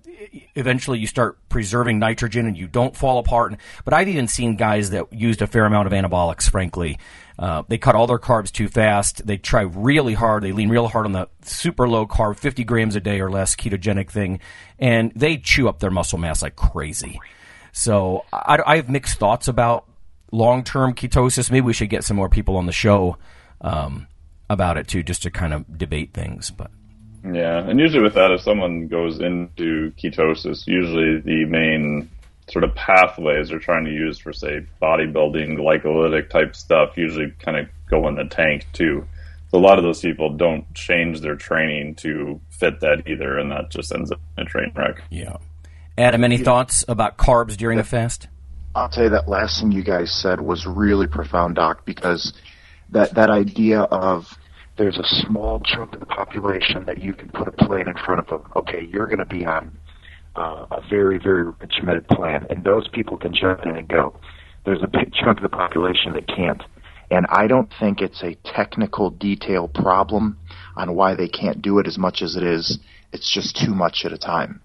eventually 0.54 0.98
you 0.98 1.06
start 1.06 1.38
preserving 1.48 1.98
nitrogen 1.98 2.46
and 2.46 2.56
you 2.56 2.66
don't 2.66 2.96
fall 2.96 3.18
apart. 3.18 3.56
But 3.84 3.92
I've 3.92 4.08
even 4.08 4.26
seen 4.26 4.56
guys 4.56 4.90
that 4.90 5.12
used 5.12 5.42
a 5.42 5.46
fair 5.46 5.66
amount 5.66 5.86
of 5.86 5.92
anabolics, 5.92 6.48
frankly. 6.48 6.98
Uh, 7.38 7.64
they 7.68 7.78
cut 7.78 7.94
all 7.94 8.06
their 8.06 8.18
carbs 8.18 8.50
too 8.50 8.68
fast. 8.68 9.26
They 9.26 9.36
try 9.36 9.62
really 9.62 10.14
hard. 10.14 10.42
They 10.42 10.52
lean 10.52 10.68
real 10.68 10.88
hard 10.88 11.04
on 11.04 11.12
the 11.12 11.28
super 11.42 11.88
low 11.88 12.06
carb, 12.06 12.38
50 12.38 12.64
grams 12.64 12.96
a 12.96 13.00
day 13.00 13.20
or 13.20 13.30
less 13.30 13.56
ketogenic 13.56 14.10
thing, 14.10 14.40
and 14.78 15.12
they 15.16 15.36
chew 15.36 15.68
up 15.68 15.80
their 15.80 15.90
muscle 15.90 16.18
mass 16.18 16.42
like 16.42 16.56
crazy. 16.56 17.20
So 17.72 18.24
I, 18.32 18.60
I 18.64 18.76
have 18.76 18.88
mixed 18.88 19.18
thoughts 19.18 19.48
about 19.48 19.86
long 20.34 20.64
term 20.64 20.94
ketosis. 20.94 21.50
Maybe 21.50 21.66
we 21.66 21.72
should 21.72 21.90
get 21.90 22.04
some 22.04 22.16
more 22.16 22.28
people 22.28 22.56
on 22.56 22.66
the 22.66 22.72
show 22.72 23.16
um, 23.60 24.06
about 24.50 24.76
it 24.76 24.88
too, 24.88 25.02
just 25.02 25.22
to 25.22 25.30
kind 25.30 25.54
of 25.54 25.78
debate 25.78 26.12
things. 26.12 26.50
But 26.50 26.70
yeah, 27.24 27.58
and 27.58 27.80
usually 27.80 28.02
with 28.02 28.14
that, 28.14 28.30
if 28.30 28.42
someone 28.42 28.88
goes 28.88 29.20
into 29.20 29.92
ketosis, 29.92 30.66
usually 30.66 31.20
the 31.20 31.44
main 31.46 32.10
sort 32.50 32.64
of 32.64 32.74
pathways 32.74 33.48
they're 33.48 33.58
trying 33.58 33.84
to 33.86 33.90
use 33.90 34.18
for, 34.18 34.32
say, 34.32 34.66
bodybuilding, 34.82 35.56
glycolytic 35.56 36.28
type 36.28 36.54
stuff, 36.54 36.96
usually 36.98 37.32
kind 37.38 37.56
of 37.56 37.66
go 37.88 38.06
in 38.08 38.16
the 38.16 38.24
tank 38.24 38.66
too. 38.74 39.06
So 39.50 39.58
a 39.58 39.60
lot 39.60 39.78
of 39.78 39.84
those 39.84 40.00
people 40.00 40.36
don't 40.36 40.72
change 40.74 41.20
their 41.20 41.36
training 41.36 41.94
to 41.96 42.40
fit 42.50 42.80
that 42.80 43.04
either, 43.06 43.38
and 43.38 43.50
that 43.52 43.70
just 43.70 43.94
ends 43.94 44.10
up 44.10 44.20
in 44.36 44.42
a 44.42 44.46
train 44.46 44.72
wreck. 44.74 45.02
Yeah. 45.10 45.36
Adam, 45.96 46.24
any 46.24 46.38
thoughts 46.38 46.84
about 46.88 47.16
carbs 47.16 47.56
during 47.56 47.78
the 47.78 47.84
fast? 47.84 48.26
I'll 48.74 48.88
tell 48.88 49.04
you 49.04 49.10
that 49.10 49.28
last 49.28 49.60
thing 49.60 49.72
you 49.72 49.84
guys 49.84 50.12
said 50.12 50.40
was 50.40 50.66
really 50.66 51.06
profound, 51.06 51.54
Doc, 51.56 51.84
because 51.84 52.32
that 52.90 53.14
that 53.14 53.30
idea 53.30 53.80
of 53.82 54.26
there's 54.76 54.98
a 54.98 55.04
small 55.04 55.60
chunk 55.60 55.94
of 55.94 56.00
the 56.00 56.06
population 56.06 56.84
that 56.86 56.98
you 57.02 57.12
can 57.14 57.28
put 57.28 57.46
a 57.46 57.52
plane 57.52 57.88
in 57.88 57.94
front 57.94 58.20
of 58.20 58.26
them. 58.26 58.50
Okay, 58.56 58.84
you're 58.90 59.06
going 59.06 59.18
to 59.18 59.26
be 59.26 59.46
on 59.46 59.78
uh, 60.36 60.66
a 60.70 60.80
very, 60.90 61.18
very 61.18 61.44
regimented 61.44 62.08
plan, 62.08 62.46
and 62.50 62.64
those 62.64 62.88
people 62.88 63.16
can 63.16 63.32
jump 63.32 63.60
in 63.64 63.76
and 63.76 63.86
go. 63.88 64.18
There's 64.64 64.82
a 64.82 64.88
big 64.88 65.12
chunk 65.12 65.38
of 65.38 65.42
the 65.42 65.48
population 65.48 66.12
that 66.14 66.26
can't. 66.26 66.62
And 67.10 67.26
I 67.28 67.46
don't 67.46 67.72
think 67.78 68.00
it's 68.00 68.22
a 68.22 68.34
technical 68.44 69.10
detail 69.10 69.68
problem 69.68 70.38
on 70.74 70.96
why 70.96 71.14
they 71.14 71.28
can't 71.28 71.62
do 71.62 71.78
it 71.78 71.86
as 71.86 71.98
much 71.98 72.22
as 72.22 72.34
it 72.34 72.42
is. 72.42 72.78
It's 73.12 73.32
just 73.32 73.56
too 73.56 73.74
much 73.74 74.04
at 74.04 74.12
a 74.12 74.18
time. 74.18 74.62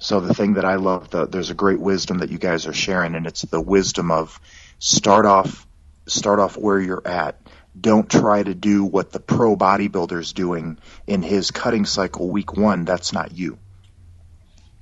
So 0.00 0.18
the 0.18 0.34
thing 0.34 0.54
that 0.54 0.64
I 0.64 0.74
love, 0.74 1.10
the, 1.10 1.26
there's 1.26 1.50
a 1.50 1.54
great 1.54 1.78
wisdom 1.78 2.18
that 2.18 2.30
you 2.30 2.38
guys 2.38 2.66
are 2.66 2.72
sharing, 2.72 3.14
and 3.14 3.26
it's 3.26 3.42
the 3.42 3.60
wisdom 3.60 4.10
of 4.10 4.40
start 4.78 5.26
off, 5.26 5.66
start 6.06 6.40
off 6.40 6.56
where 6.56 6.80
you're 6.80 7.06
at 7.06 7.40
don't 7.78 8.10
try 8.10 8.42
to 8.42 8.54
do 8.54 8.84
what 8.84 9.12
the 9.12 9.20
pro 9.20 9.56
bodybuilder's 9.56 10.32
doing 10.32 10.78
in 11.06 11.22
his 11.22 11.50
cutting 11.50 11.84
cycle 11.84 12.28
week 12.28 12.56
one. 12.56 12.84
That's 12.84 13.12
not 13.12 13.36
you. 13.36 13.58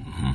Mm-hmm. 0.01 0.33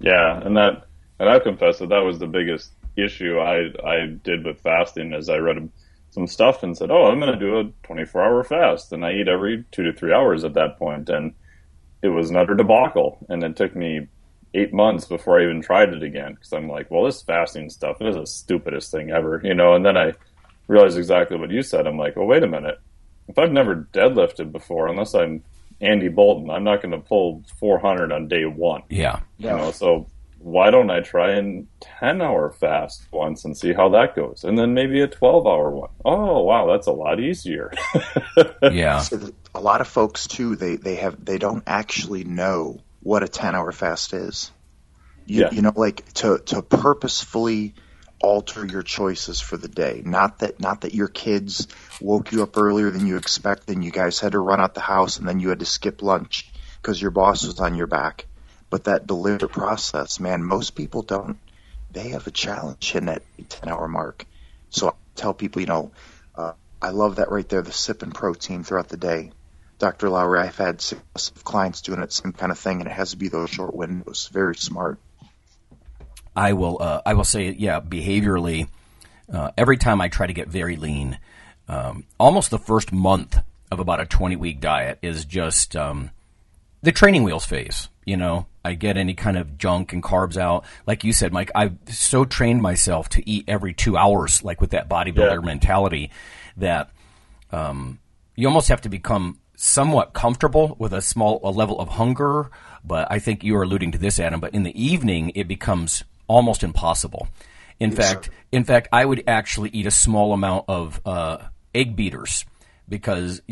Yeah, 0.00 0.40
and 0.40 0.56
that, 0.56 0.86
and 1.18 1.28
I 1.28 1.38
confess 1.38 1.78
that 1.78 1.90
that 1.90 2.04
was 2.04 2.18
the 2.18 2.26
biggest 2.26 2.72
issue 2.96 3.38
I 3.38 3.70
I 3.84 4.06
did 4.06 4.44
with 4.44 4.60
fasting. 4.60 5.12
As 5.12 5.28
I 5.28 5.36
read 5.36 5.70
some 6.10 6.26
stuff 6.26 6.62
and 6.62 6.76
said, 6.76 6.90
"Oh, 6.90 7.06
I'm 7.06 7.20
going 7.20 7.32
to 7.32 7.38
do 7.38 7.60
a 7.60 7.86
24 7.86 8.22
hour 8.22 8.44
fast," 8.44 8.92
and 8.92 9.04
I 9.04 9.12
eat 9.12 9.28
every 9.28 9.64
two 9.70 9.84
to 9.84 9.92
three 9.92 10.12
hours 10.12 10.44
at 10.44 10.54
that 10.54 10.78
point, 10.78 11.08
and 11.08 11.34
it 12.02 12.08
was 12.08 12.30
another 12.30 12.54
debacle. 12.54 13.18
And 13.28 13.42
it 13.42 13.56
took 13.56 13.74
me 13.74 14.08
eight 14.54 14.72
months 14.72 15.04
before 15.04 15.38
I 15.38 15.44
even 15.44 15.60
tried 15.60 15.92
it 15.92 16.02
again 16.02 16.34
because 16.34 16.52
I'm 16.52 16.68
like, 16.68 16.90
"Well, 16.90 17.04
this 17.04 17.22
fasting 17.22 17.70
stuff 17.70 18.00
is 18.00 18.16
the 18.16 18.26
stupidest 18.26 18.90
thing 18.90 19.10
ever," 19.10 19.40
you 19.44 19.54
know. 19.54 19.74
And 19.74 19.84
then 19.84 19.96
I 19.96 20.14
realized 20.68 20.98
exactly 20.98 21.36
what 21.36 21.50
you 21.50 21.62
said. 21.62 21.86
I'm 21.86 21.98
like, 21.98 22.14
well, 22.14 22.26
wait 22.26 22.44
a 22.44 22.46
minute. 22.46 22.78
If 23.26 23.38
I've 23.38 23.52
never 23.52 23.88
deadlifted 23.92 24.52
before, 24.52 24.86
unless 24.86 25.14
I'm 25.14 25.42
Andy 25.80 26.08
Bolton, 26.08 26.50
I'm 26.50 26.64
not 26.64 26.80
going 26.80 26.92
to 26.92 26.98
pull 26.98 27.42
400 27.58 28.12
on 28.12 28.28
day 28.28 28.44
one. 28.44 28.82
Yeah. 28.88 29.20
You 29.38 29.48
know, 29.48 29.70
so 29.72 30.06
why 30.38 30.70
don't 30.70 30.90
I 30.90 31.00
try 31.00 31.32
a 31.32 31.62
10 31.80 32.22
hour 32.22 32.50
fast 32.50 33.06
once 33.12 33.44
and 33.44 33.56
see 33.56 33.72
how 33.72 33.90
that 33.90 34.14
goes? 34.14 34.44
And 34.44 34.58
then 34.58 34.74
maybe 34.74 35.00
a 35.00 35.08
12 35.08 35.46
hour 35.46 35.70
one. 35.70 35.90
Oh, 36.04 36.42
wow, 36.44 36.66
that's 36.66 36.86
a 36.86 36.92
lot 36.92 37.20
easier. 37.20 37.72
yeah. 38.62 39.04
a 39.54 39.60
lot 39.60 39.80
of 39.80 39.88
folks 39.88 40.26
too, 40.26 40.56
they, 40.56 40.76
they 40.76 40.96
have, 40.96 41.24
they 41.24 41.38
don't 41.38 41.64
actually 41.66 42.24
know 42.24 42.78
what 43.02 43.22
a 43.22 43.28
10 43.28 43.54
hour 43.54 43.72
fast 43.72 44.12
is. 44.12 44.50
You, 45.26 45.42
yeah. 45.42 45.50
you 45.50 45.62
know, 45.62 45.72
like 45.74 46.10
to, 46.14 46.38
to 46.46 46.62
purposefully 46.62 47.74
alter 48.20 48.66
your 48.66 48.82
choices 48.82 49.40
for 49.40 49.56
the 49.56 49.68
day. 49.68 50.02
Not 50.04 50.40
that 50.40 50.60
not 50.60 50.82
that 50.82 50.94
your 50.94 51.08
kids 51.08 51.68
woke 52.00 52.32
you 52.32 52.42
up 52.42 52.56
earlier 52.56 52.90
than 52.90 53.06
you 53.06 53.16
expected 53.16 53.74
and 53.76 53.84
you 53.84 53.90
guys 53.90 54.18
had 54.18 54.32
to 54.32 54.38
run 54.38 54.60
out 54.60 54.74
the 54.74 54.80
house 54.80 55.18
and 55.18 55.28
then 55.28 55.40
you 55.40 55.50
had 55.50 55.60
to 55.60 55.64
skip 55.64 56.02
lunch 56.02 56.50
because 56.80 57.00
your 57.00 57.10
boss 57.10 57.44
was 57.44 57.60
on 57.60 57.74
your 57.74 57.86
back. 57.86 58.26
But 58.70 58.84
that 58.84 59.06
deliberate 59.06 59.52
process, 59.52 60.20
man, 60.20 60.42
most 60.44 60.74
people 60.74 61.02
don't. 61.02 61.38
They 61.90 62.10
have 62.10 62.26
a 62.26 62.30
challenge 62.30 62.94
in 62.94 63.06
that 63.06 63.22
10 63.48 63.68
hour 63.68 63.88
mark. 63.88 64.26
So 64.70 64.88
I 64.88 64.92
tell 65.14 65.32
people, 65.32 65.60
you 65.60 65.66
know, 65.66 65.90
uh, 66.34 66.52
I 66.80 66.90
love 66.90 67.16
that 67.16 67.30
right 67.30 67.48
there, 67.48 67.62
the 67.62 67.72
sip 67.72 68.02
and 68.02 68.14
protein 68.14 68.64
throughout 68.64 68.88
the 68.88 68.98
day. 68.98 69.32
Dr. 69.78 70.10
Lowery, 70.10 70.40
I've 70.40 70.56
had 70.56 70.80
successive 70.80 71.44
clients 71.44 71.82
doing 71.82 72.02
it, 72.02 72.12
same 72.12 72.32
kind 72.32 72.50
of 72.50 72.58
thing, 72.58 72.80
and 72.80 72.88
it 72.88 72.92
has 72.92 73.12
to 73.12 73.16
be 73.16 73.28
those 73.28 73.48
short 73.48 73.74
windows. 73.74 74.28
Very 74.32 74.56
smart. 74.56 74.98
I 76.38 76.52
will 76.52 76.78
uh, 76.80 77.02
I 77.04 77.14
will 77.14 77.24
say 77.24 77.50
yeah 77.50 77.80
behaviorally 77.80 78.68
uh, 79.32 79.50
every 79.58 79.76
time 79.76 80.00
I 80.00 80.08
try 80.08 80.28
to 80.28 80.32
get 80.32 80.46
very 80.46 80.76
lean 80.76 81.18
um, 81.66 82.04
almost 82.18 82.50
the 82.50 82.60
first 82.60 82.92
month 82.92 83.38
of 83.72 83.80
about 83.80 84.00
a 84.00 84.06
20 84.06 84.36
week 84.36 84.60
diet 84.60 84.98
is 85.02 85.24
just 85.24 85.74
um, 85.74 86.10
the 86.80 86.92
training 86.92 87.24
wheels 87.24 87.44
phase 87.44 87.88
you 88.06 88.16
know 88.16 88.46
I 88.68 88.74
get 88.74 88.96
any 88.96 89.14
kind 89.14 89.36
of 89.36 89.58
junk 89.58 89.92
and 89.92 90.02
carbs 90.02 90.36
out 90.36 90.64
like 90.86 91.04
you 91.04 91.12
said 91.12 91.32
Mike 91.32 91.50
I've 91.54 91.76
so 91.88 92.24
trained 92.24 92.62
myself 92.62 93.08
to 93.10 93.28
eat 93.28 93.44
every 93.48 93.74
two 93.74 93.96
hours 93.96 94.42
like 94.44 94.60
with 94.60 94.70
that 94.70 94.88
bodybuilder 94.88 95.40
yeah. 95.40 95.46
mentality 95.46 96.10
that 96.56 96.90
um, 97.50 97.98
you 98.36 98.46
almost 98.46 98.68
have 98.68 98.82
to 98.82 98.88
become 98.88 99.38
somewhat 99.56 100.12
comfortable 100.12 100.76
with 100.78 100.92
a 100.92 101.02
small 101.02 101.40
a 101.42 101.50
level 101.50 101.80
of 101.80 101.88
hunger 101.88 102.50
but 102.84 103.08
I 103.10 103.18
think 103.18 103.42
you 103.42 103.56
are 103.56 103.62
alluding 103.62 103.92
to 103.92 103.98
this 103.98 104.20
Adam 104.20 104.40
but 104.40 104.54
in 104.54 104.62
the 104.62 104.82
evening 104.82 105.32
it 105.34 105.48
becomes 105.48 106.04
almost 106.28 106.62
impossible. 106.62 107.28
In 107.80 107.90
yes, 107.90 107.98
fact, 107.98 108.24
sir. 108.26 108.32
in 108.52 108.64
fact, 108.64 108.88
I 108.92 109.04
would 109.04 109.24
actually 109.26 109.70
eat 109.70 109.86
a 109.86 109.90
small 109.90 110.32
amount 110.32 110.66
of 110.68 111.00
uh, 111.04 111.38
egg 111.74 111.96
beaters 111.96 112.44
because 112.88 113.42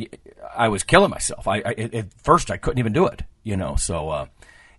I 0.54 0.68
was 0.68 0.82
killing 0.82 1.10
myself. 1.10 1.48
I, 1.48 1.58
I, 1.58 1.72
at 1.92 2.12
first 2.22 2.50
I 2.50 2.56
couldn't 2.56 2.78
even 2.78 2.92
do 2.92 3.06
it, 3.06 3.22
you 3.42 3.56
know. 3.56 3.76
So 3.76 4.10
uh, 4.10 4.26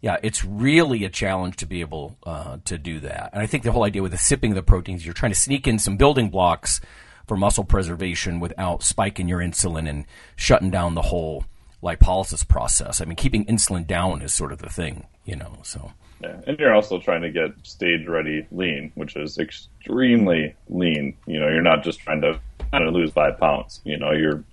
yeah, 0.01 0.18
it's 0.22 0.46
really 0.46 1.04
a 1.04 1.10
challenge 1.10 1.58
to 1.58 1.66
be 1.66 1.82
able 1.82 2.18
uh, 2.25 2.58
to 2.66 2.77
do 2.77 3.00
that. 3.01 3.32
And 3.34 3.42
I 3.42 3.48
think 3.48 3.63
the 3.63 3.72
whole 3.72 3.84
idea 3.84 4.04
with 4.04 4.12
the 4.12 4.18
sipping 4.18 4.51
of 4.51 4.56
the 4.56 4.63
proteins, 4.63 5.06
you're 5.06 5.13
trying 5.13 5.32
to 5.32 5.39
sneak 5.39 5.68
in 5.68 5.80
some 5.80 5.98
building 5.98 6.30
blocks 6.30 6.80
for 7.27 7.36
muscle 7.36 7.63
preservation 7.63 8.39
without 8.39 8.84
spiking 8.84 9.27
your 9.27 9.39
insulin 9.39 9.89
and 9.89 10.06
shutting 10.36 10.70
down 10.70 10.96
the 10.96 11.01
whole 11.01 11.46
lipolysis 11.84 12.48
process. 12.48 13.01
I 13.01 13.06
mean, 13.06 13.16
keeping 13.16 13.46
insulin 13.46 13.86
down 13.86 14.22
is 14.22 14.34
sort 14.34 14.51
of 14.51 14.60
the 14.60 14.70
thing, 14.70 15.06
you 15.25 15.36
know. 15.36 15.58
So. 15.63 15.92
Yeah, 16.22 16.38
and 16.48 16.58
you're 16.58 16.74
also 16.74 17.00
trying 17.00 17.22
to 17.22 17.30
get 17.30 17.51
stage 17.63 18.08
ready 18.08 18.48
lean, 18.51 18.92
which 18.96 19.16
is 19.16 19.38
extremely 19.38 20.56
lean. 20.70 21.16
You 21.27 21.39
know, 21.39 21.48
you're 21.48 21.62
not 21.62 21.84
just 21.84 22.00
trying 22.00 22.22
to 22.22 22.39
kind 22.72 22.88
of 22.88 22.94
lose 22.94 23.12
five 23.12 23.39
pounds. 23.39 23.82
You 23.84 23.98
know, 23.98 24.12
you're 24.12 24.44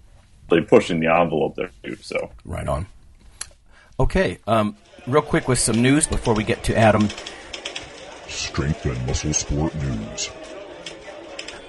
really 0.50 0.64
pushing 0.64 1.00
the 1.00 1.06
envelope 1.06 1.54
there 1.56 1.70
too. 1.82 1.96
So 1.96 2.30
right 2.44 2.68
on. 2.68 2.86
Okay, 3.98 4.38
um, 4.46 4.76
real 5.06 5.22
quick 5.22 5.48
with 5.48 5.58
some 5.58 5.80
news 5.82 6.06
before 6.06 6.34
we 6.34 6.44
get 6.44 6.62
to 6.64 6.76
Adam. 6.76 7.08
Strength 8.28 8.86
and 8.86 9.06
muscle 9.06 9.32
sport 9.32 9.74
news. 9.74 10.30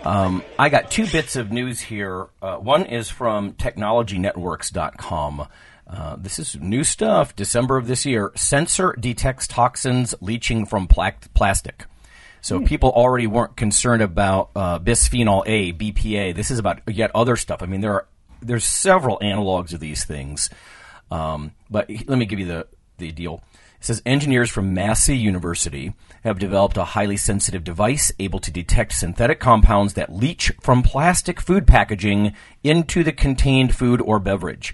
Um, 0.04 0.44
I 0.60 0.70
got 0.70 0.92
two 0.92 1.08
bits 1.08 1.36
of 1.36 1.52
news 1.52 1.80
here. 1.82 2.28
Uh, 2.42 2.58
one 2.58 2.86
is 2.86 3.10
from 3.10 3.54
technologynetworks.com. 3.54 5.48
Uh, 5.88 6.16
this 6.18 6.40
is 6.40 6.56
new 6.60 6.84
stuff. 6.84 7.36
December 7.36 7.78
of 7.78 7.88
this 7.88 8.06
year. 8.06 8.32
Sensor 8.36 8.96
detects 9.00 9.48
toxins 9.48 10.16
leaching 10.22 10.66
from 10.66 10.88
pla- 10.88 11.12
plastic. 11.34 11.86
So 12.42 12.60
mm. 12.60 12.68
people 12.68 12.92
already 12.92 13.28
weren't 13.28 13.56
concerned 13.56 14.04
about 14.04 14.52
uh, 14.56 14.80
bisphenol 14.80 15.44
A, 15.48 15.74
BPA. 15.74 16.36
This 16.36 16.52
is 16.52 16.60
about 16.60 16.82
yet 16.88 17.12
other 17.16 17.36
stuff. 17.36 17.64
I 17.64 17.66
mean, 17.66 17.82
there 17.82 17.94
are 17.94 18.08
there's 18.42 18.66
several 18.66 19.18
analogs 19.20 19.74
of 19.74 19.80
these 19.80 20.06
things. 20.06 20.52
Um, 21.10 21.52
but 21.70 21.90
let 21.90 22.18
me 22.18 22.26
give 22.26 22.40
you 22.40 22.46
the 22.46 22.68
the 22.98 23.12
deal. 23.12 23.44
It 23.80 23.86
says 23.86 24.02
engineers 24.06 24.50
from 24.50 24.74
Massey 24.74 25.18
University 25.18 25.94
have 26.24 26.40
developed 26.40 26.78
a 26.78 26.86
highly 26.86 27.18
sensitive 27.18 27.64
device 27.64 28.12
able 28.20 28.40
to 28.40 28.52
detect 28.52 28.94
synthetic 28.94 29.40
compounds 29.40 29.94
that 29.94 30.14
leach 30.14 30.52
from 30.62 30.82
plastic 30.82 31.40
food 31.40 31.68
packaging 31.68 32.34
into 32.64 33.04
the 33.04 33.12
contained 33.12 33.76
food 33.76 34.02
or 34.02 34.20
beverage. 34.20 34.74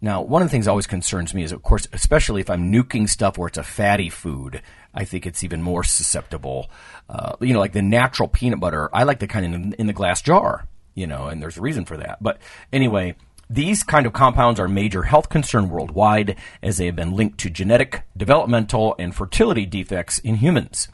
Now, 0.00 0.20
one 0.20 0.42
of 0.42 0.48
the 0.48 0.50
things 0.50 0.66
that 0.66 0.70
always 0.72 0.86
concerns 0.86 1.32
me 1.32 1.44
is, 1.44 1.52
of 1.52 1.62
course, 1.62 1.88
especially 1.92 2.42
if 2.42 2.50
I'm 2.50 2.70
nuking 2.70 3.08
stuff 3.08 3.38
where 3.38 3.48
it's 3.48 3.56
a 3.56 3.62
fatty 3.62 4.10
food, 4.10 4.60
I 4.92 5.04
think 5.04 5.26
it's 5.26 5.42
even 5.42 5.62
more 5.62 5.82
susceptible. 5.82 6.70
Uh, 7.08 7.36
you 7.40 7.54
know, 7.54 7.60
like 7.60 7.72
the 7.72 7.80
natural 7.80 8.28
peanut 8.28 8.60
butter, 8.60 8.90
I 8.92 9.04
like 9.04 9.18
the 9.18 9.26
kind 9.26 9.46
in, 9.46 9.72
in 9.74 9.86
the 9.86 9.94
glass 9.94 10.20
jar, 10.20 10.68
you 10.94 11.06
know, 11.06 11.28
and 11.28 11.40
there's 11.40 11.56
a 11.56 11.62
reason 11.62 11.84
for 11.86 11.96
that. 11.96 12.22
But 12.22 12.38
anyway, 12.72 13.16
these 13.48 13.82
kind 13.82 14.06
of 14.06 14.12
compounds 14.12 14.58
are 14.58 14.68
major 14.68 15.02
health 15.04 15.28
concern 15.28 15.68
worldwide 15.68 16.36
as 16.62 16.78
they 16.78 16.86
have 16.86 16.96
been 16.96 17.14
linked 17.14 17.38
to 17.38 17.50
genetic, 17.50 18.02
developmental, 18.16 18.94
and 18.98 19.14
fertility 19.14 19.66
defects 19.66 20.18
in 20.18 20.36
humans. 20.36 20.88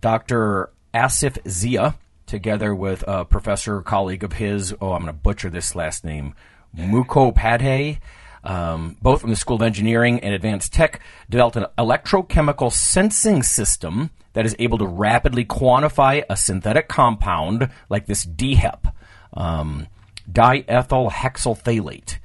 Dr. 0.00 0.70
Asif 0.94 1.38
Zia, 1.48 1.96
together 2.26 2.74
with 2.74 3.04
a 3.06 3.24
professor 3.24 3.82
colleague 3.82 4.24
of 4.24 4.34
his, 4.34 4.74
oh, 4.80 4.92
I'm 4.92 5.02
going 5.02 5.06
to 5.06 5.12
butcher 5.12 5.50
this 5.50 5.74
last 5.74 6.04
name, 6.04 6.34
Mukhopadhyay, 6.76 7.98
um, 8.44 8.96
both 9.00 9.20
from 9.20 9.30
the 9.30 9.36
School 9.36 9.56
of 9.56 9.62
Engineering 9.62 10.20
and 10.20 10.34
Advanced 10.34 10.72
Tech, 10.72 11.00
developed 11.30 11.56
an 11.56 11.66
electrochemical 11.78 12.72
sensing 12.72 13.42
system 13.42 14.10
that 14.32 14.46
is 14.46 14.56
able 14.58 14.78
to 14.78 14.86
rapidly 14.86 15.44
quantify 15.44 16.24
a 16.28 16.36
synthetic 16.36 16.88
compound 16.88 17.68
like 17.88 18.06
this 18.06 18.24
DHEP, 18.24 18.92
um, 19.34 19.86
diethyl 20.30 21.10
hexylphthalate, 21.10 22.18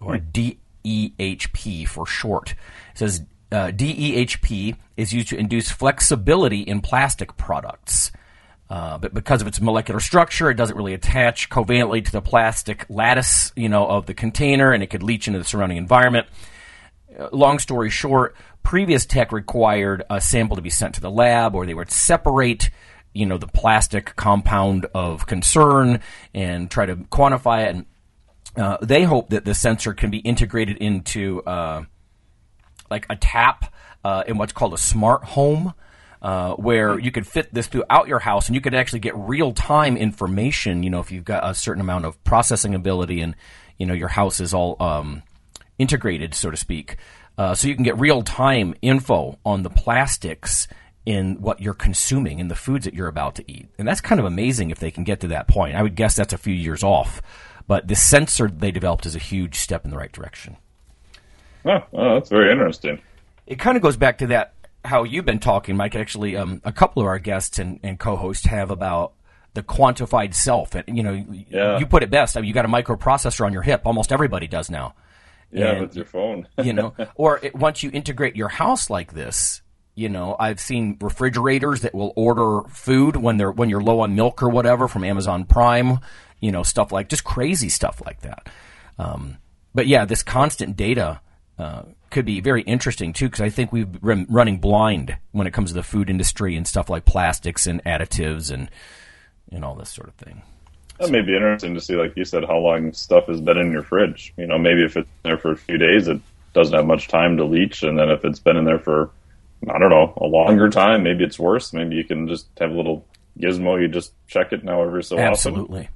or 0.00 0.18
DEHP 0.18 1.88
for 1.88 2.06
short. 2.06 2.52
It 2.92 2.98
says 2.98 3.22
uh, 3.50 3.70
DEHP 3.70 4.76
is 4.96 5.12
used 5.12 5.28
to 5.28 5.36
induce 5.36 5.70
flexibility 5.70 6.60
in 6.60 6.80
plastic 6.80 7.36
products. 7.36 8.12
Uh, 8.70 8.96
but 8.96 9.12
because 9.12 9.42
of 9.42 9.46
its 9.46 9.60
molecular 9.60 10.00
structure, 10.00 10.48
it 10.48 10.54
doesn't 10.54 10.76
really 10.76 10.94
attach 10.94 11.50
covalently 11.50 12.02
to 12.02 12.10
the 12.10 12.22
plastic 12.22 12.86
lattice, 12.88 13.52
you 13.54 13.68
know, 13.68 13.86
of 13.86 14.06
the 14.06 14.14
container, 14.14 14.72
and 14.72 14.82
it 14.82 14.86
could 14.86 15.02
leach 15.02 15.26
into 15.26 15.38
the 15.38 15.44
surrounding 15.44 15.76
environment. 15.76 16.26
Uh, 17.18 17.28
long 17.32 17.58
story 17.58 17.90
short, 17.90 18.34
previous 18.62 19.04
tech 19.04 19.30
required 19.30 20.02
a 20.08 20.22
sample 20.22 20.56
to 20.56 20.62
be 20.62 20.70
sent 20.70 20.94
to 20.94 21.02
the 21.02 21.10
lab, 21.10 21.54
or 21.54 21.66
they 21.66 21.74
would 21.74 21.90
separate, 21.90 22.70
you 23.14 23.26
know, 23.26 23.38
the 23.38 23.46
plastic 23.46 24.16
compound 24.16 24.86
of 24.94 25.26
concern 25.26 26.00
and 26.34 26.70
try 26.70 26.86
to 26.86 26.96
quantify 26.96 27.66
it. 27.66 27.76
And 27.76 27.86
uh, 28.56 28.78
they 28.82 29.04
hope 29.04 29.30
that 29.30 29.44
the 29.44 29.54
sensor 29.54 29.94
can 29.94 30.10
be 30.10 30.18
integrated 30.18 30.76
into 30.78 31.42
uh, 31.42 31.84
like 32.90 33.06
a 33.10 33.16
tap 33.16 33.72
uh, 34.04 34.24
in 34.26 34.38
what's 34.38 34.52
called 34.52 34.74
a 34.74 34.78
smart 34.78 35.24
home 35.24 35.74
uh, 36.22 36.54
where 36.54 36.98
you 36.98 37.10
could 37.10 37.26
fit 37.26 37.52
this 37.52 37.66
throughout 37.66 38.06
your 38.06 38.20
house 38.20 38.46
and 38.46 38.54
you 38.54 38.60
could 38.60 38.74
actually 38.74 39.00
get 39.00 39.16
real 39.16 39.52
time 39.52 39.96
information. 39.96 40.82
You 40.82 40.90
know, 40.90 41.00
if 41.00 41.10
you've 41.10 41.24
got 41.24 41.48
a 41.48 41.54
certain 41.54 41.80
amount 41.80 42.04
of 42.04 42.22
processing 42.24 42.74
ability 42.74 43.20
and 43.20 43.34
you 43.78 43.86
know 43.86 43.94
your 43.94 44.08
house 44.08 44.38
is 44.38 44.54
all 44.54 44.80
um, 44.80 45.22
integrated, 45.78 46.34
so 46.34 46.50
to 46.50 46.56
speak, 46.56 46.96
uh, 47.36 47.54
so 47.54 47.66
you 47.66 47.74
can 47.74 47.82
get 47.82 47.98
real 47.98 48.22
time 48.22 48.74
info 48.82 49.38
on 49.44 49.62
the 49.62 49.70
plastics 49.70 50.68
in 51.04 51.40
what 51.40 51.60
you're 51.60 51.74
consuming 51.74 52.38
in 52.38 52.48
the 52.48 52.54
foods 52.54 52.84
that 52.84 52.94
you're 52.94 53.08
about 53.08 53.34
to 53.36 53.50
eat. 53.50 53.68
And 53.78 53.88
that's 53.88 54.00
kind 54.00 54.20
of 54.20 54.24
amazing 54.26 54.70
if 54.70 54.78
they 54.78 54.90
can 54.90 55.02
get 55.04 55.20
to 55.20 55.28
that 55.28 55.48
point. 55.48 55.74
I 55.74 55.82
would 55.82 55.96
guess 55.96 56.14
that's 56.14 56.32
a 56.32 56.38
few 56.38 56.54
years 56.54 56.82
off, 56.84 57.20
but 57.66 57.88
the 57.88 57.96
sensor 57.96 58.48
they 58.48 58.70
developed 58.70 59.06
is 59.06 59.16
a 59.16 59.20
huge 59.20 59.56
step 59.56 59.84
in 59.84 59.90
the 59.90 59.96
right 59.96 60.12
direction. 60.12 60.56
Oh, 61.64 61.80
oh 61.92 62.14
that's 62.14 62.28
very 62.28 62.52
interesting. 62.52 63.00
It 63.46 63.58
kind 63.58 63.76
of 63.76 63.82
goes 63.82 63.96
back 63.96 64.18
to 64.18 64.26
that 64.28 64.54
how 64.84 65.04
you've 65.04 65.24
been 65.24 65.38
talking, 65.38 65.76
Mike. 65.76 65.94
Actually, 65.94 66.36
um, 66.36 66.60
a 66.64 66.72
couple 66.72 67.02
of 67.02 67.06
our 67.08 67.18
guests 67.18 67.58
and, 67.58 67.78
and 67.82 67.98
co-hosts 67.98 68.46
have 68.46 68.70
about 68.70 69.12
the 69.54 69.62
quantified 69.62 70.34
self. 70.34 70.74
And 70.74 70.96
you 70.96 71.02
know, 71.02 71.24
Yeah. 71.48 71.78
you 71.78 71.86
put 71.86 72.02
it 72.02 72.10
best. 72.10 72.36
I 72.36 72.40
mean, 72.40 72.48
you 72.48 72.54
got 72.54 72.64
a 72.64 72.68
microprocessor 72.68 73.44
on 73.44 73.52
your 73.52 73.62
hip. 73.62 73.82
Almost 73.84 74.12
everybody 74.12 74.46
does 74.46 74.70
now. 74.70 74.94
Yeah, 75.52 75.72
And, 75.72 75.80
with 75.82 75.94
your 75.96 76.04
phone. 76.04 76.48
you 76.62 76.72
know, 76.72 76.94
or 77.14 77.38
it, 77.42 77.54
once 77.54 77.82
you 77.82 77.90
integrate 77.92 78.34
your 78.36 78.48
house 78.48 78.88
like 78.90 79.12
this, 79.12 79.61
you 79.94 80.08
know, 80.08 80.36
I've 80.38 80.60
seen 80.60 80.96
refrigerators 81.00 81.82
that 81.82 81.94
will 81.94 82.12
order 82.16 82.68
food 82.68 83.16
when 83.16 83.36
they're 83.36 83.52
when 83.52 83.68
you're 83.68 83.82
low 83.82 84.00
on 84.00 84.14
milk 84.14 84.42
or 84.42 84.48
whatever 84.48 84.88
from 84.88 85.04
Amazon 85.04 85.44
Prime. 85.44 85.98
You 86.40 86.50
know, 86.50 86.62
stuff 86.62 86.90
like 86.90 87.08
just 87.08 87.24
crazy 87.24 87.68
stuff 87.68 88.02
like 88.04 88.22
that. 88.22 88.48
Um, 88.98 89.38
but 89.74 89.86
yeah, 89.86 90.04
this 90.04 90.22
constant 90.22 90.76
data 90.76 91.20
uh, 91.58 91.82
could 92.10 92.24
be 92.24 92.40
very 92.40 92.62
interesting 92.62 93.12
too, 93.12 93.26
because 93.26 93.40
I 93.40 93.48
think 93.48 93.72
we've 93.72 93.90
been 94.00 94.26
running 94.28 94.58
blind 94.58 95.16
when 95.30 95.46
it 95.46 95.52
comes 95.52 95.70
to 95.70 95.74
the 95.74 95.82
food 95.82 96.10
industry 96.10 96.56
and 96.56 96.66
stuff 96.66 96.90
like 96.90 97.04
plastics 97.04 97.66
and 97.66 97.82
additives 97.84 98.50
and 98.52 98.70
and 99.50 99.64
all 99.64 99.74
this 99.74 99.90
sort 99.90 100.08
of 100.08 100.14
thing. 100.14 100.42
That 100.98 101.10
may 101.10 101.20
be 101.20 101.34
interesting 101.34 101.74
to 101.74 101.80
see, 101.80 101.96
like 101.96 102.16
you 102.16 102.24
said, 102.24 102.44
how 102.44 102.58
long 102.58 102.92
stuff 102.92 103.26
has 103.26 103.40
been 103.40 103.58
in 103.58 103.72
your 103.72 103.82
fridge. 103.82 104.32
You 104.36 104.46
know, 104.46 104.58
maybe 104.58 104.84
if 104.84 104.96
it's 104.96 105.10
there 105.22 105.38
for 105.38 105.52
a 105.52 105.56
few 105.56 105.76
days, 105.78 106.08
it 106.08 106.20
doesn't 106.54 106.74
have 106.74 106.86
much 106.86 107.08
time 107.08 107.36
to 107.38 107.44
leach, 107.44 107.82
and 107.82 107.98
then 107.98 108.10
if 108.10 108.24
it's 108.24 108.38
been 108.38 108.56
in 108.56 108.64
there 108.64 108.78
for, 108.78 109.10
I 109.70 109.78
don't 109.78 109.90
know, 109.90 110.12
a 110.16 110.26
longer 110.26 110.68
time, 110.70 111.02
maybe 111.04 111.24
it's 111.24 111.38
worse. 111.38 111.72
Maybe 111.72 111.96
you 111.96 112.04
can 112.04 112.26
just 112.28 112.46
have 112.58 112.70
a 112.70 112.74
little 112.74 113.06
gizmo. 113.38 113.80
You 113.80 113.88
just 113.88 114.12
check 114.26 114.52
it 114.52 114.64
now 114.64 114.82
every 114.82 115.04
so 115.04 115.16
often. 115.16 115.26
Absolutely. 115.28 115.88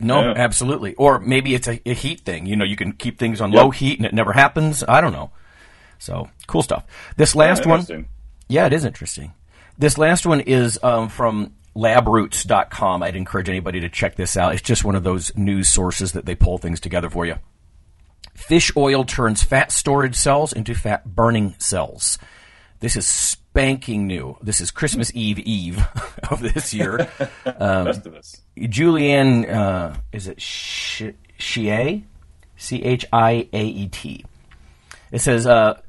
No, 0.00 0.20
Yeah. 0.22 0.32
absolutely. 0.36 0.94
Or 0.94 1.20
maybe 1.20 1.54
it's 1.54 1.68
a, 1.68 1.80
a 1.88 1.94
heat 1.94 2.20
thing. 2.20 2.46
You 2.46 2.56
know, 2.56 2.64
you 2.64 2.74
can 2.76 2.92
keep 2.92 3.18
things 3.18 3.40
on 3.40 3.52
Yep. 3.52 3.62
low 3.62 3.70
heat 3.70 3.98
and 3.98 4.06
it 4.06 4.12
never 4.12 4.32
happens. 4.32 4.82
I 4.88 5.00
don't 5.00 5.12
know. 5.12 5.30
So 5.98 6.28
cool 6.48 6.62
stuff. 6.62 6.84
This 7.16 7.36
last 7.36 7.64
Yeah, 7.64 7.70
one, 7.70 8.08
yeah, 8.48 8.66
it 8.66 8.72
is 8.72 8.84
interesting. 8.84 9.32
This 9.78 9.96
last 9.98 10.26
one 10.26 10.40
is 10.40 10.78
um, 10.82 11.08
from 11.08 11.52
labroots.com. 11.76 13.02
I'd 13.02 13.16
encourage 13.16 13.48
anybody 13.48 13.80
to 13.80 13.88
check 13.88 14.16
this 14.16 14.36
out. 14.36 14.52
It's 14.52 14.62
just 14.62 14.84
one 14.84 14.94
of 14.96 15.04
those 15.04 15.34
news 15.36 15.68
sources 15.68 16.12
that 16.12 16.26
they 16.26 16.34
pull 16.34 16.58
things 16.58 16.80
together 16.80 17.08
for 17.08 17.24
you. 17.24 17.36
Fish 18.34 18.72
oil 18.76 19.04
turns 19.04 19.42
fat 19.42 19.70
storage 19.70 20.16
cells 20.16 20.52
into 20.52 20.74
fat 20.74 21.04
burning 21.14 21.54
cells. 21.58 22.18
This 22.82 22.96
is 22.96 23.06
spanking 23.06 24.08
new. 24.08 24.36
This 24.42 24.60
is 24.60 24.72
Christmas 24.72 25.12
Eve 25.14 25.38
Eve 25.38 25.86
of 26.30 26.40
this 26.40 26.74
year. 26.74 27.08
Um, 27.44 27.86
Festivus. 27.86 28.40
Julianne, 28.56 29.48
uh, 29.48 29.94
is 30.10 30.26
it 30.26 30.38
Ch- 30.38 31.14
Chiae? 31.38 32.02
C 32.56 32.82
H 32.82 33.04
I 33.12 33.48
A 33.52 33.64
E 33.64 33.86
T. 33.88 34.24
It 35.12 35.20
says 35.20 35.46
uh, 35.46 35.80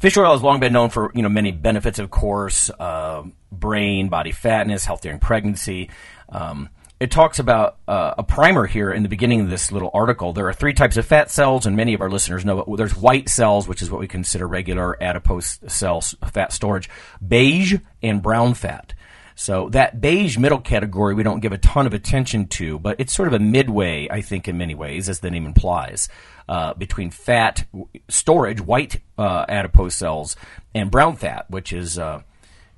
fish 0.00 0.16
oil 0.18 0.32
has 0.32 0.42
long 0.42 0.60
been 0.60 0.72
known 0.72 0.90
for 0.90 1.12
you 1.14 1.22
know 1.22 1.28
many 1.30 1.50
benefits, 1.52 1.98
of 1.98 2.10
course, 2.10 2.68
uh, 2.78 3.22
brain, 3.52 4.08
body 4.08 4.32
fatness, 4.32 4.84
health 4.84 5.00
during 5.02 5.18
pregnancy. 5.18 5.88
Um, 6.28 6.68
it 7.00 7.10
talks 7.10 7.38
about 7.38 7.78
uh, 7.88 8.14
a 8.18 8.22
primer 8.22 8.66
here 8.66 8.90
in 8.92 9.02
the 9.02 9.08
beginning 9.08 9.40
of 9.40 9.50
this 9.50 9.72
little 9.72 9.90
article. 9.92 10.32
There 10.32 10.48
are 10.48 10.52
three 10.52 10.72
types 10.72 10.96
of 10.96 11.04
fat 11.04 11.30
cells, 11.30 11.66
and 11.66 11.76
many 11.76 11.92
of 11.92 12.00
our 12.00 12.10
listeners 12.10 12.44
know 12.44 12.60
it. 12.60 12.76
There's 12.76 12.96
white 12.96 13.28
cells, 13.28 13.66
which 13.66 13.82
is 13.82 13.90
what 13.90 14.00
we 14.00 14.06
consider 14.06 14.46
regular 14.46 15.02
adipose 15.02 15.58
cells, 15.66 16.14
fat 16.32 16.52
storage, 16.52 16.88
beige, 17.26 17.76
and 18.02 18.22
brown 18.22 18.54
fat. 18.54 18.94
So 19.34 19.68
that 19.70 20.00
beige 20.00 20.38
middle 20.38 20.60
category 20.60 21.14
we 21.14 21.24
don't 21.24 21.40
give 21.40 21.52
a 21.52 21.58
ton 21.58 21.86
of 21.86 21.94
attention 21.94 22.46
to, 22.48 22.78
but 22.78 23.00
it's 23.00 23.12
sort 23.12 23.26
of 23.26 23.34
a 23.34 23.40
midway, 23.40 24.06
I 24.08 24.20
think, 24.20 24.46
in 24.46 24.56
many 24.56 24.76
ways, 24.76 25.08
as 25.08 25.18
the 25.18 25.30
name 25.30 25.46
implies, 25.46 26.08
uh, 26.48 26.74
between 26.74 27.10
fat 27.10 27.66
storage, 28.08 28.60
white 28.60 29.00
uh, 29.18 29.44
adipose 29.48 29.96
cells, 29.96 30.36
and 30.74 30.90
brown 30.90 31.16
fat, 31.16 31.50
which 31.50 31.72
is. 31.72 31.98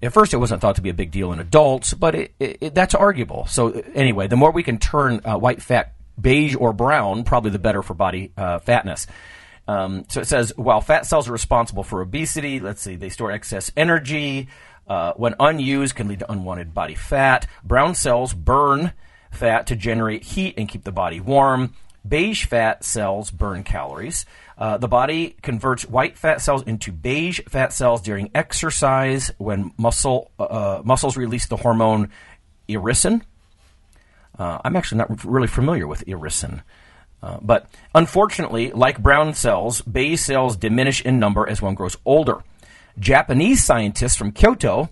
At 0.02 0.12
first, 0.12 0.34
it 0.34 0.36
wasn't 0.36 0.60
thought 0.60 0.76
to 0.76 0.82
be 0.82 0.90
a 0.90 0.94
big 0.94 1.10
deal 1.10 1.32
in 1.32 1.40
adults, 1.40 1.94
but 1.94 2.14
it, 2.14 2.34
it, 2.38 2.74
that's 2.74 2.94
arguable. 2.94 3.46
So, 3.46 3.70
anyway, 3.94 4.26
the 4.26 4.36
more 4.36 4.50
we 4.50 4.62
can 4.62 4.78
turn 4.78 5.20
uh, 5.24 5.38
white 5.38 5.62
fat 5.62 5.94
beige 6.20 6.56
or 6.58 6.72
brown, 6.72 7.24
probably 7.24 7.50
the 7.50 7.58
better 7.58 7.82
for 7.82 7.94
body 7.94 8.32
uh, 8.36 8.58
fatness. 8.58 9.06
Um, 9.68 10.04
so 10.08 10.20
it 10.20 10.26
says 10.26 10.52
while 10.56 10.80
fat 10.80 11.06
cells 11.06 11.28
are 11.28 11.32
responsible 11.32 11.82
for 11.82 12.00
obesity, 12.00 12.60
let's 12.60 12.82
see, 12.82 12.96
they 12.96 13.08
store 13.08 13.32
excess 13.32 13.70
energy. 13.76 14.48
Uh, 14.86 15.12
when 15.16 15.34
unused, 15.40 15.96
can 15.96 16.06
lead 16.06 16.20
to 16.20 16.30
unwanted 16.30 16.72
body 16.72 16.94
fat. 16.94 17.48
Brown 17.64 17.94
cells 17.94 18.32
burn 18.32 18.92
fat 19.32 19.66
to 19.66 19.74
generate 19.74 20.22
heat 20.22 20.54
and 20.56 20.68
keep 20.68 20.84
the 20.84 20.92
body 20.92 21.18
warm. 21.18 21.74
Beige 22.06 22.46
fat 22.46 22.84
cells 22.84 23.32
burn 23.32 23.64
calories. 23.64 24.24
Uh, 24.58 24.78
the 24.78 24.88
body 24.88 25.36
converts 25.42 25.84
white 25.84 26.16
fat 26.16 26.40
cells 26.40 26.62
into 26.62 26.90
beige 26.90 27.40
fat 27.48 27.72
cells 27.72 28.00
during 28.00 28.30
exercise 28.34 29.30
when 29.36 29.72
muscle 29.76 30.30
uh, 30.38 30.80
muscles 30.82 31.16
release 31.16 31.46
the 31.46 31.56
hormone 31.56 32.10
irisin. 32.68 33.20
Uh, 34.38 34.58
I'm 34.64 34.76
actually 34.76 34.98
not 34.98 35.24
really 35.24 35.46
familiar 35.46 35.86
with 35.86 36.04
irisin. 36.06 36.62
Uh, 37.22 37.38
but 37.42 37.66
unfortunately, 37.94 38.70
like 38.72 39.02
brown 39.02 39.34
cells, 39.34 39.82
beige 39.82 40.20
cells 40.20 40.56
diminish 40.56 41.02
in 41.02 41.18
number 41.18 41.48
as 41.48 41.60
one 41.60 41.74
grows 41.74 41.96
older. 42.04 42.42
Japanese 42.98 43.64
scientists 43.64 44.16
from 44.16 44.32
Kyoto 44.32 44.90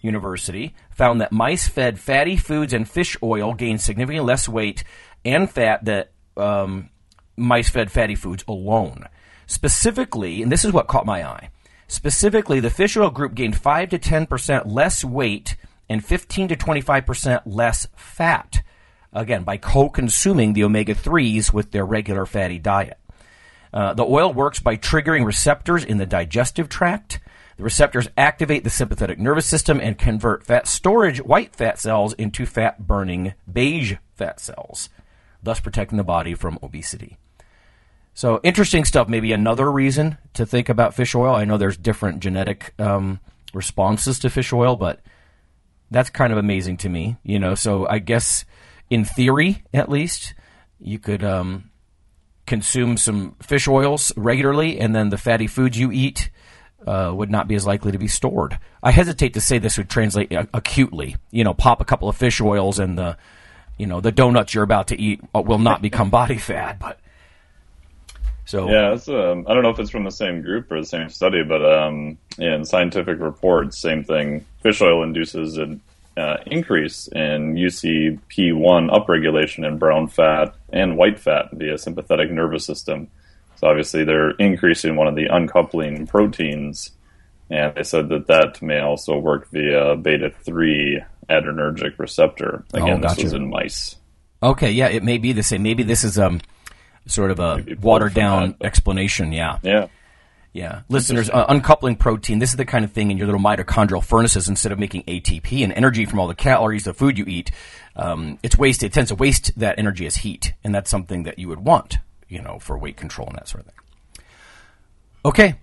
University 0.00 0.74
found 0.90 1.20
that 1.20 1.32
mice 1.32 1.68
fed 1.68 1.98
fatty 1.98 2.36
foods 2.36 2.72
and 2.72 2.88
fish 2.88 3.16
oil 3.22 3.54
gained 3.54 3.80
significantly 3.80 4.24
less 4.24 4.48
weight 4.48 4.84
and 5.24 5.50
fat 5.50 5.84
than 5.84 6.04
um, 6.36 6.88
mice 7.36 7.70
fed 7.70 7.90
fatty 7.90 8.14
foods 8.14 8.44
alone. 8.46 9.06
Specifically, 9.46 10.42
and 10.42 10.50
this 10.50 10.64
is 10.64 10.72
what 10.72 10.86
caught 10.86 11.06
my 11.06 11.26
eye. 11.26 11.50
Specifically, 11.88 12.60
the 12.60 12.70
fish 12.70 12.96
oil 12.96 13.10
group 13.10 13.34
gained 13.34 13.56
5 13.56 13.90
to 13.90 13.98
10% 13.98 14.72
less 14.72 15.04
weight 15.04 15.56
and 15.88 16.04
15 16.04 16.48
to 16.48 16.56
25% 16.56 17.42
less 17.44 17.86
fat. 17.94 18.62
Again, 19.12 19.42
by 19.42 19.58
co 19.58 19.90
consuming 19.90 20.54
the 20.54 20.64
omega 20.64 20.94
3s 20.94 21.52
with 21.52 21.70
their 21.70 21.84
regular 21.84 22.24
fatty 22.24 22.58
diet. 22.58 22.98
Uh, 23.74 23.94
the 23.94 24.04
oil 24.04 24.32
works 24.32 24.58
by 24.58 24.76
triggering 24.76 25.24
receptors 25.24 25.84
in 25.84 25.98
the 25.98 26.06
digestive 26.06 26.68
tract. 26.68 27.20
The 27.56 27.64
receptors 27.64 28.08
activate 28.16 28.64
the 28.64 28.70
sympathetic 28.70 29.18
nervous 29.18 29.46
system 29.46 29.80
and 29.80 29.98
convert 29.98 30.44
fat 30.44 30.66
storage 30.66 31.20
white 31.20 31.54
fat 31.54 31.78
cells 31.78 32.14
into 32.14 32.46
fat 32.46 32.86
burning 32.86 33.34
beige 33.50 33.96
fat 34.14 34.40
cells, 34.40 34.88
thus 35.42 35.60
protecting 35.60 35.98
the 35.98 36.04
body 36.04 36.34
from 36.34 36.58
obesity. 36.62 37.18
So 38.14 38.40
interesting 38.42 38.84
stuff. 38.84 39.08
Maybe 39.08 39.32
another 39.32 39.70
reason 39.70 40.18
to 40.34 40.44
think 40.44 40.68
about 40.68 40.94
fish 40.94 41.14
oil. 41.14 41.34
I 41.34 41.44
know 41.44 41.56
there's 41.56 41.76
different 41.76 42.20
genetic 42.20 42.74
um, 42.78 43.20
responses 43.54 44.18
to 44.20 44.30
fish 44.30 44.52
oil, 44.52 44.76
but 44.76 45.00
that's 45.90 46.10
kind 46.10 46.32
of 46.32 46.38
amazing 46.38 46.76
to 46.78 46.88
me. 46.88 47.16
You 47.22 47.38
know, 47.38 47.54
so 47.54 47.86
I 47.88 47.98
guess 47.98 48.44
in 48.90 49.04
theory, 49.04 49.64
at 49.72 49.88
least, 49.88 50.34
you 50.78 50.98
could 50.98 51.24
um, 51.24 51.70
consume 52.46 52.96
some 52.96 53.36
fish 53.40 53.66
oils 53.66 54.12
regularly, 54.16 54.78
and 54.78 54.94
then 54.94 55.08
the 55.08 55.18
fatty 55.18 55.46
foods 55.46 55.78
you 55.78 55.90
eat 55.90 56.30
uh, 56.86 57.12
would 57.14 57.30
not 57.30 57.48
be 57.48 57.54
as 57.54 57.66
likely 57.66 57.92
to 57.92 57.98
be 57.98 58.08
stored. 58.08 58.58
I 58.82 58.90
hesitate 58.90 59.34
to 59.34 59.40
say 59.40 59.58
this 59.58 59.78
would 59.78 59.88
translate 59.88 60.32
acutely. 60.52 61.16
You 61.30 61.44
know, 61.44 61.54
pop 61.54 61.80
a 61.80 61.84
couple 61.86 62.08
of 62.08 62.16
fish 62.16 62.40
oils, 62.40 62.78
and 62.78 62.98
the 62.98 63.16
you 63.78 63.86
know 63.86 64.00
the 64.00 64.12
donuts 64.12 64.52
you're 64.52 64.64
about 64.64 64.88
to 64.88 65.00
eat 65.00 65.20
will 65.32 65.58
not 65.58 65.80
become 65.80 66.10
body 66.10 66.36
fat, 66.36 66.78
but 66.78 67.00
so 68.52 68.68
yeah, 68.68 68.98
um, 69.08 69.46
I 69.48 69.54
don't 69.54 69.62
know 69.62 69.70
if 69.70 69.78
it's 69.78 69.88
from 69.88 70.04
the 70.04 70.10
same 70.10 70.42
group 70.42 70.70
or 70.70 70.78
the 70.78 70.86
same 70.86 71.08
study, 71.08 71.42
but 71.42 71.64
um, 71.64 72.18
in 72.36 72.66
scientific 72.66 73.18
reports, 73.18 73.78
same 73.78 74.04
thing. 74.04 74.44
Fish 74.62 74.82
oil 74.82 75.02
induces 75.02 75.56
an 75.56 75.80
uh, 76.18 76.36
increase 76.44 77.06
in 77.06 77.54
UCP1 77.54 78.20
upregulation 78.90 79.66
in 79.66 79.78
brown 79.78 80.06
fat 80.06 80.54
and 80.70 80.98
white 80.98 81.18
fat 81.18 81.48
via 81.52 81.78
sympathetic 81.78 82.30
nervous 82.30 82.66
system. 82.66 83.08
So 83.56 83.68
obviously, 83.68 84.04
they're 84.04 84.32
increasing 84.32 84.96
one 84.96 85.08
of 85.08 85.14
the 85.14 85.28
uncoupling 85.28 86.06
proteins, 86.06 86.90
and 87.48 87.74
they 87.74 87.84
said 87.84 88.10
that 88.10 88.26
that 88.26 88.60
may 88.60 88.80
also 88.80 89.16
work 89.16 89.48
via 89.48 89.96
beta 89.96 90.28
three 90.28 91.02
adrenergic 91.30 91.98
receptor. 91.98 92.66
Again, 92.74 92.98
oh, 92.98 93.00
gotcha. 93.00 93.14
this 93.14 93.24
was 93.24 93.32
in 93.32 93.48
mice. 93.48 93.96
Okay, 94.42 94.72
yeah, 94.72 94.88
it 94.88 95.02
may 95.02 95.16
be 95.16 95.32
the 95.32 95.42
same. 95.42 95.62
Maybe 95.62 95.84
this 95.84 96.04
is 96.04 96.18
um 96.18 96.42
sort 97.06 97.30
of 97.30 97.40
a 97.40 97.64
watered 97.80 98.14
down 98.14 98.56
that, 98.58 98.66
explanation. 98.66 99.32
Yeah. 99.32 99.58
Yeah. 99.62 99.88
Yeah. 100.52 100.82
Listeners, 100.88 101.30
uh, 101.30 101.46
uncoupling 101.48 101.96
protein, 101.96 102.38
this 102.38 102.50
is 102.50 102.56
the 102.56 102.64
kind 102.64 102.84
of 102.84 102.92
thing 102.92 103.10
in 103.10 103.16
your 103.16 103.26
little 103.26 103.40
mitochondrial 103.40 104.04
furnaces, 104.04 104.48
instead 104.48 104.70
of 104.70 104.78
making 104.78 105.02
ATP 105.04 105.64
and 105.64 105.72
energy 105.72 106.04
from 106.04 106.20
all 106.20 106.28
the 106.28 106.34
calories, 106.34 106.84
the 106.84 106.92
food 106.92 107.16
you 107.16 107.24
eat, 107.26 107.50
um, 107.96 108.38
it's 108.42 108.58
wasted. 108.58 108.90
It 108.90 108.92
tends 108.92 109.08
to 109.10 109.14
waste 109.14 109.58
that 109.58 109.78
energy 109.78 110.06
as 110.06 110.16
heat. 110.16 110.52
And 110.62 110.74
that's 110.74 110.90
something 110.90 111.22
that 111.22 111.38
you 111.38 111.48
would 111.48 111.60
want, 111.60 111.98
you 112.28 112.42
know, 112.42 112.58
for 112.58 112.76
weight 112.76 112.96
control 112.96 113.28
and 113.28 113.36
that 113.36 113.48
sort 113.48 113.64
of 113.64 113.72
thing. 113.72 114.24
Okay. 115.24 115.54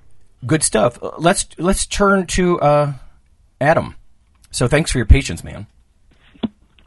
Good 0.46 0.64
stuff. 0.64 0.98
Uh, 1.04 1.12
let's, 1.18 1.48
let's 1.58 1.86
turn 1.86 2.26
to, 2.28 2.60
uh, 2.60 2.94
Adam. 3.62 3.96
So 4.52 4.68
thanks 4.68 4.92
for 4.92 4.98
your 4.98 5.06
patience, 5.06 5.44
man. 5.44 5.68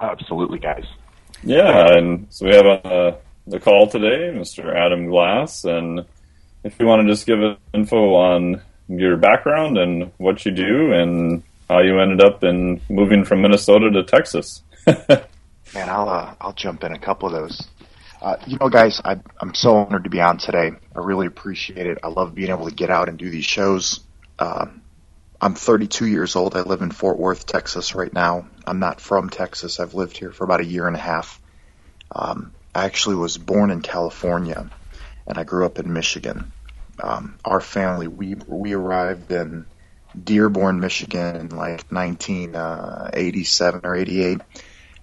Absolutely, 0.01 0.59
guys. 0.59 0.85
Yeah. 1.45 1.97
And 1.97 2.27
so 2.31 2.47
we 2.47 2.55
have 2.55 2.67
a, 2.67 3.19
the 3.47 3.61
call 3.61 3.89
today, 3.89 4.33
Mr. 4.33 4.75
Adam 4.75 5.07
Glass, 5.07 5.65
and 5.65 6.05
if 6.65 6.79
you 6.79 6.87
want 6.87 7.03
to 7.03 7.13
just 7.13 7.27
give 7.27 7.39
info 7.73 8.15
on 8.15 8.63
your 8.89 9.17
background 9.17 9.79
and 9.79 10.13
what 10.19 10.45
you 10.45 10.53
do 10.53 10.93
and 10.93 11.43
how 11.69 11.81
you 11.81 12.01
ended 12.01 12.21
up 12.21 12.45
in 12.45 12.81
moving 12.89 13.25
from 13.25 13.43
Minnesota 13.43 13.91
to 13.91 14.03
Texas. 14.03 14.63
Man, 14.87 15.89
I'll 15.89 16.09
uh, 16.09 16.35
I'll 16.41 16.53
jump 16.53 16.85
in 16.85 16.93
a 16.93 16.99
couple 16.99 17.29
of 17.29 17.35
those. 17.35 17.67
Uh, 18.21 18.37
you 18.47 18.57
know, 18.61 18.69
guys, 18.69 19.01
I, 19.05 19.19
I'm 19.41 19.55
so 19.55 19.75
honored 19.77 20.05
to 20.05 20.11
be 20.11 20.21
on 20.21 20.39
today. 20.39 20.71
I 20.95 20.99
really 20.99 21.27
appreciate 21.27 21.87
it. 21.87 21.99
I 22.05 22.09
love 22.09 22.35
being 22.35 22.51
able 22.51 22.69
to 22.69 22.75
get 22.75 22.91
out 22.91 23.09
and 23.09 23.19
do 23.19 23.31
these 23.31 23.45
shows. 23.45 24.01
Um, 24.39 24.83
I'm 25.41 25.55
32 25.57 26.07
years 26.07 26.37
old. 26.37 26.55
I 26.55 26.61
live 26.61 26.83
in 26.83 26.93
Fort 26.93 27.19
Worth, 27.19 27.47
Texas 27.47 27.97
right 27.97 28.13
now. 28.13 28.47
I'm 28.65 28.79
not 28.79 29.01
from 29.01 29.29
Texas. 29.29 29.81
I've 29.81 29.95
lived 29.95 30.17
here 30.17 30.31
for 30.31 30.45
about 30.45 30.61
a 30.61 30.65
year 30.65 30.87
and 30.87 30.95
a 30.95 31.01
half. 31.01 31.41
Um, 32.15 32.53
I 32.75 32.85
actually 32.87 33.17
was 33.17 33.37
born 33.37 33.71
in 33.71 33.83
California, 33.83 34.71
and 35.27 35.39
I 35.39 35.45
grew 35.45 35.67
up 35.67 35.79
in 35.79 35.93
Michigan. 35.93 36.53
Um, 37.03 37.39
our 37.45 37.61
family, 37.61 38.09
we 38.09 38.35
we 38.47 38.73
arrived 38.73 39.31
in 39.31 39.67
Dearborn, 40.23 40.81
Michigan, 40.81 41.37
in 41.37 41.49
like 41.51 41.85
1987 41.91 43.81
uh, 43.85 43.89
or 43.89 43.95
88, 43.95 44.41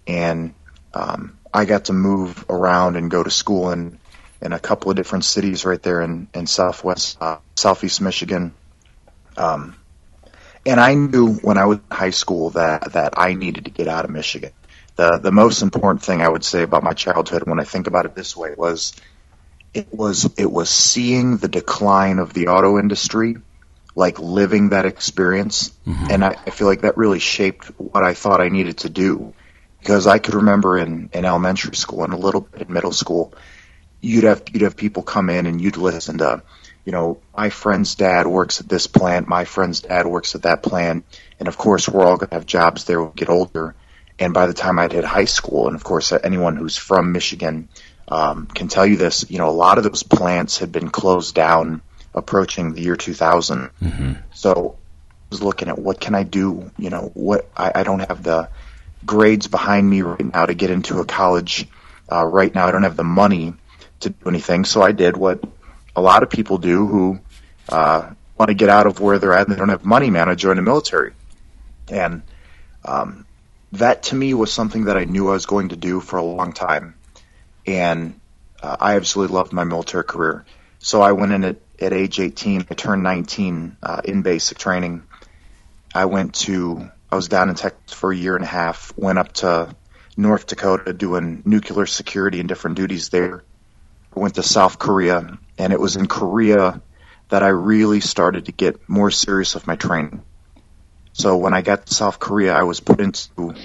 and 0.08 0.56
um, 0.94 1.38
I 1.54 1.66
got 1.66 1.86
to 1.86 1.94
move 1.94 2.46
around 2.50 2.96
and 2.96 3.12
go 3.12 3.24
to 3.24 3.30
school 3.30 3.72
in 3.72 4.00
in 4.42 4.54
a 4.54 4.60
couple 4.60 4.90
of 4.90 4.98
different 4.98 5.26
cities 5.26 5.66
right 5.66 5.82
there 5.82 6.02
in 6.02 6.28
in 6.34 6.48
Southwest 6.48 7.18
uh, 7.22 7.38
Southeast 7.56 8.02
Michigan. 8.02 8.56
Um, 9.38 9.76
and 10.66 10.80
I 10.80 10.96
knew 10.96 11.36
when 11.36 11.58
I 11.58 11.66
was 11.66 11.78
in 11.78 11.96
high 11.96 12.10
school 12.10 12.50
that 12.52 12.94
that 12.94 13.14
I 13.18 13.36
needed 13.36 13.66
to 13.66 13.72
get 13.72 13.88
out 13.88 14.06
of 14.06 14.12
Michigan 14.12 14.52
the 15.00 15.18
the 15.18 15.32
most 15.32 15.62
important 15.62 16.04
thing 16.04 16.22
I 16.22 16.28
would 16.28 16.44
say 16.44 16.62
about 16.62 16.84
my 16.84 16.92
childhood 16.92 17.44
when 17.46 17.60
I 17.60 17.64
think 17.64 17.88
about 17.88 18.06
it 18.06 18.16
this 18.16 18.36
way 18.36 18.54
was 18.58 18.94
it 19.74 19.94
was 19.94 20.30
it 20.38 20.52
was 20.52 20.70
seeing 20.70 21.38
the 21.38 21.48
decline 21.48 22.20
of 22.20 22.34
the 22.34 22.48
auto 22.48 22.78
industry, 22.78 23.38
like 23.96 24.20
living 24.20 24.70
that 24.70 24.86
experience, 24.86 25.72
mm-hmm. 25.88 26.08
and 26.12 26.26
I, 26.26 26.36
I 26.46 26.50
feel 26.50 26.68
like 26.68 26.82
that 26.82 26.98
really 26.98 27.20
shaped 27.20 27.68
what 27.78 28.04
I 28.04 28.14
thought 28.14 28.42
I 28.42 28.50
needed 28.50 28.80
to 28.80 28.90
do. 28.90 29.34
Because 29.80 30.08
I 30.08 30.20
could 30.20 30.34
remember 30.34 30.78
in, 30.78 31.10
in 31.14 31.24
elementary 31.24 31.78
school 31.78 32.04
and 32.04 32.12
a 32.12 32.18
little 32.18 32.42
bit 32.42 32.68
in 32.68 32.74
middle 32.74 32.92
school, 32.92 33.34
you'd 34.02 34.26
have 34.26 34.44
you'd 34.52 34.64
have 34.64 34.76
people 34.76 35.04
come 35.04 35.30
in 35.30 35.46
and 35.46 35.62
you'd 35.62 35.78
listen 35.78 36.18
to, 36.18 36.44
you 36.84 36.92
know, 36.92 37.22
my 37.38 37.50
friend's 37.50 37.96
dad 37.96 38.28
works 38.28 38.60
at 38.60 38.68
this 38.68 38.88
plant, 38.88 39.30
my 39.30 39.46
friend's 39.46 39.80
dad 39.80 40.06
works 40.06 40.36
at 40.36 40.42
that 40.42 40.62
plant, 40.62 41.06
and 41.40 41.48
of 41.48 41.58
course 41.58 41.88
we're 41.88 42.04
all 42.04 42.18
gonna 42.18 42.34
have 42.34 42.46
jobs 42.46 42.84
there 42.84 43.00
when 43.00 43.12
we 43.12 43.16
get 43.16 43.30
older. 43.30 43.76
And 44.20 44.34
by 44.34 44.48
the 44.48 44.54
time 44.54 44.78
I'd 44.78 44.92
hit 44.92 45.06
high 45.06 45.26
school, 45.26 45.68
and 45.68 45.76
of 45.76 45.84
course 45.84 46.12
anyone 46.12 46.58
who's 46.58 46.78
from 46.78 47.14
Michigan 47.14 47.70
um, 48.10 48.48
can 48.48 48.68
tell 48.68 48.86
you 48.86 48.98
this, 48.98 49.30
you 49.30 49.38
know, 49.38 49.50
a 49.50 49.52
lot 49.52 49.78
of 49.78 49.84
those 49.84 50.04
plants 50.04 50.58
had 50.58 50.72
been 50.72 50.90
closed 50.90 51.34
down 51.36 51.82
approaching 52.14 52.74
the 52.74 52.82
year 52.82 52.96
2000. 52.96 53.70
Mm-hmm. 53.82 54.14
So 54.34 54.78
I 54.78 55.26
was 55.30 55.42
looking 55.42 55.70
at 55.70 55.80
what 55.80 56.00
can 56.00 56.16
I 56.16 56.24
do? 56.24 56.72
You 56.78 56.90
know, 56.90 57.12
what 57.14 57.50
I, 57.56 57.72
I 57.76 57.84
don't 57.84 58.00
have 58.00 58.24
the 58.24 58.50
grades 59.06 59.48
behind 59.48 59.90
me 59.90 60.02
right 60.02 60.34
now 60.34 60.46
to 60.46 60.54
get 60.54 60.70
into 60.70 61.00
a 61.00 61.06
college. 61.06 61.68
Uh, 62.12 62.26
right 62.26 62.54
now, 62.54 62.66
I 62.66 62.72
don't 62.72 62.84
have 62.84 62.98
the 62.98 63.04
money 63.04 63.54
to 64.02 64.10
do 64.10 64.30
anything. 64.30 64.66
So 64.66 64.82
I 64.82 64.92
did 64.92 65.16
what 65.16 65.44
a 65.96 66.02
lot 66.02 66.24
of 66.24 66.30
people 66.30 66.58
do 66.58 66.88
who 66.88 67.20
uh, 67.70 68.10
want 68.38 68.50
to 68.50 68.56
get 68.56 68.70
out 68.70 68.88
of 68.88 69.00
where 69.00 69.20
they're 69.20 69.34
at 69.34 69.48
and 69.48 69.56
they 69.56 69.60
don't 69.60 69.70
have 69.70 69.86
money, 69.86 70.10
man. 70.10 70.30
I 70.30 70.36
joined 70.36 70.58
the 70.58 70.64
military. 70.64 71.14
And 71.88 72.24
um, 72.84 73.26
that 73.74 74.04
to 74.04 74.16
me 74.16 74.34
was 74.34 74.52
something 74.52 74.86
that 74.86 74.98
I 74.98 75.06
knew 75.06 75.30
I 75.30 75.34
was 75.34 75.46
going 75.46 75.70
to 75.70 75.76
do 75.76 76.00
for 76.00 76.18
a 76.18 76.24
long 76.24 76.54
time. 76.54 76.96
And 77.68 78.20
uh, 78.62 78.78
I 78.80 78.96
absolutely 78.96 79.36
loved 79.36 79.54
my 79.54 79.64
military 79.64 80.04
career. 80.04 80.46
So 80.80 81.02
I 81.02 81.12
went 81.12 81.32
in 81.32 81.44
at, 81.44 81.58
at 81.80 81.94
age 81.94 82.20
18. 82.20 82.68
I 82.70 82.74
turned 82.74 83.04
19 83.04 83.78
uh, 83.84 84.02
in 84.04 84.22
basic 84.22 84.58
training. 84.58 85.04
I 85.94 86.06
went 86.06 86.36
to, 86.36 86.90
I 87.12 87.16
was 87.16 87.28
down 87.28 87.50
in 87.50 87.56
Texas 87.56 87.94
for 87.94 88.12
a 88.12 88.16
year 88.16 88.36
and 88.36 88.44
a 88.44 88.48
half, 88.48 88.94
went 88.98 89.20
up 89.20 89.34
to 89.34 89.76
North 90.16 90.48
Dakota 90.48 90.94
doing 90.94 91.44
nuclear 91.46 91.86
security 91.86 92.40
and 92.40 92.50
different 92.50 92.78
duties 92.78 93.10
there. 93.10 93.44
I 94.16 94.20
went 94.20 94.36
to 94.36 94.44
South 94.44 94.80
Korea, 94.80 95.38
and 95.58 95.74
it 95.74 95.80
was 95.80 95.96
in 95.96 96.08
Korea 96.08 96.82
that 97.30 97.44
I 97.44 97.50
really 97.50 98.00
started 98.00 98.46
to 98.46 98.52
get 98.52 98.90
more 98.90 99.12
serious 99.12 99.54
with 99.54 99.68
my 99.68 99.76
training. 99.76 100.24
So 101.14 101.38
when 101.38 101.54
I 101.54 101.62
got 101.62 101.86
to 101.86 101.94
South 101.94 102.20
Korea, 102.20 102.54
I 102.54 102.64
was 102.64 102.80
put 102.80 103.02
into 103.02 103.56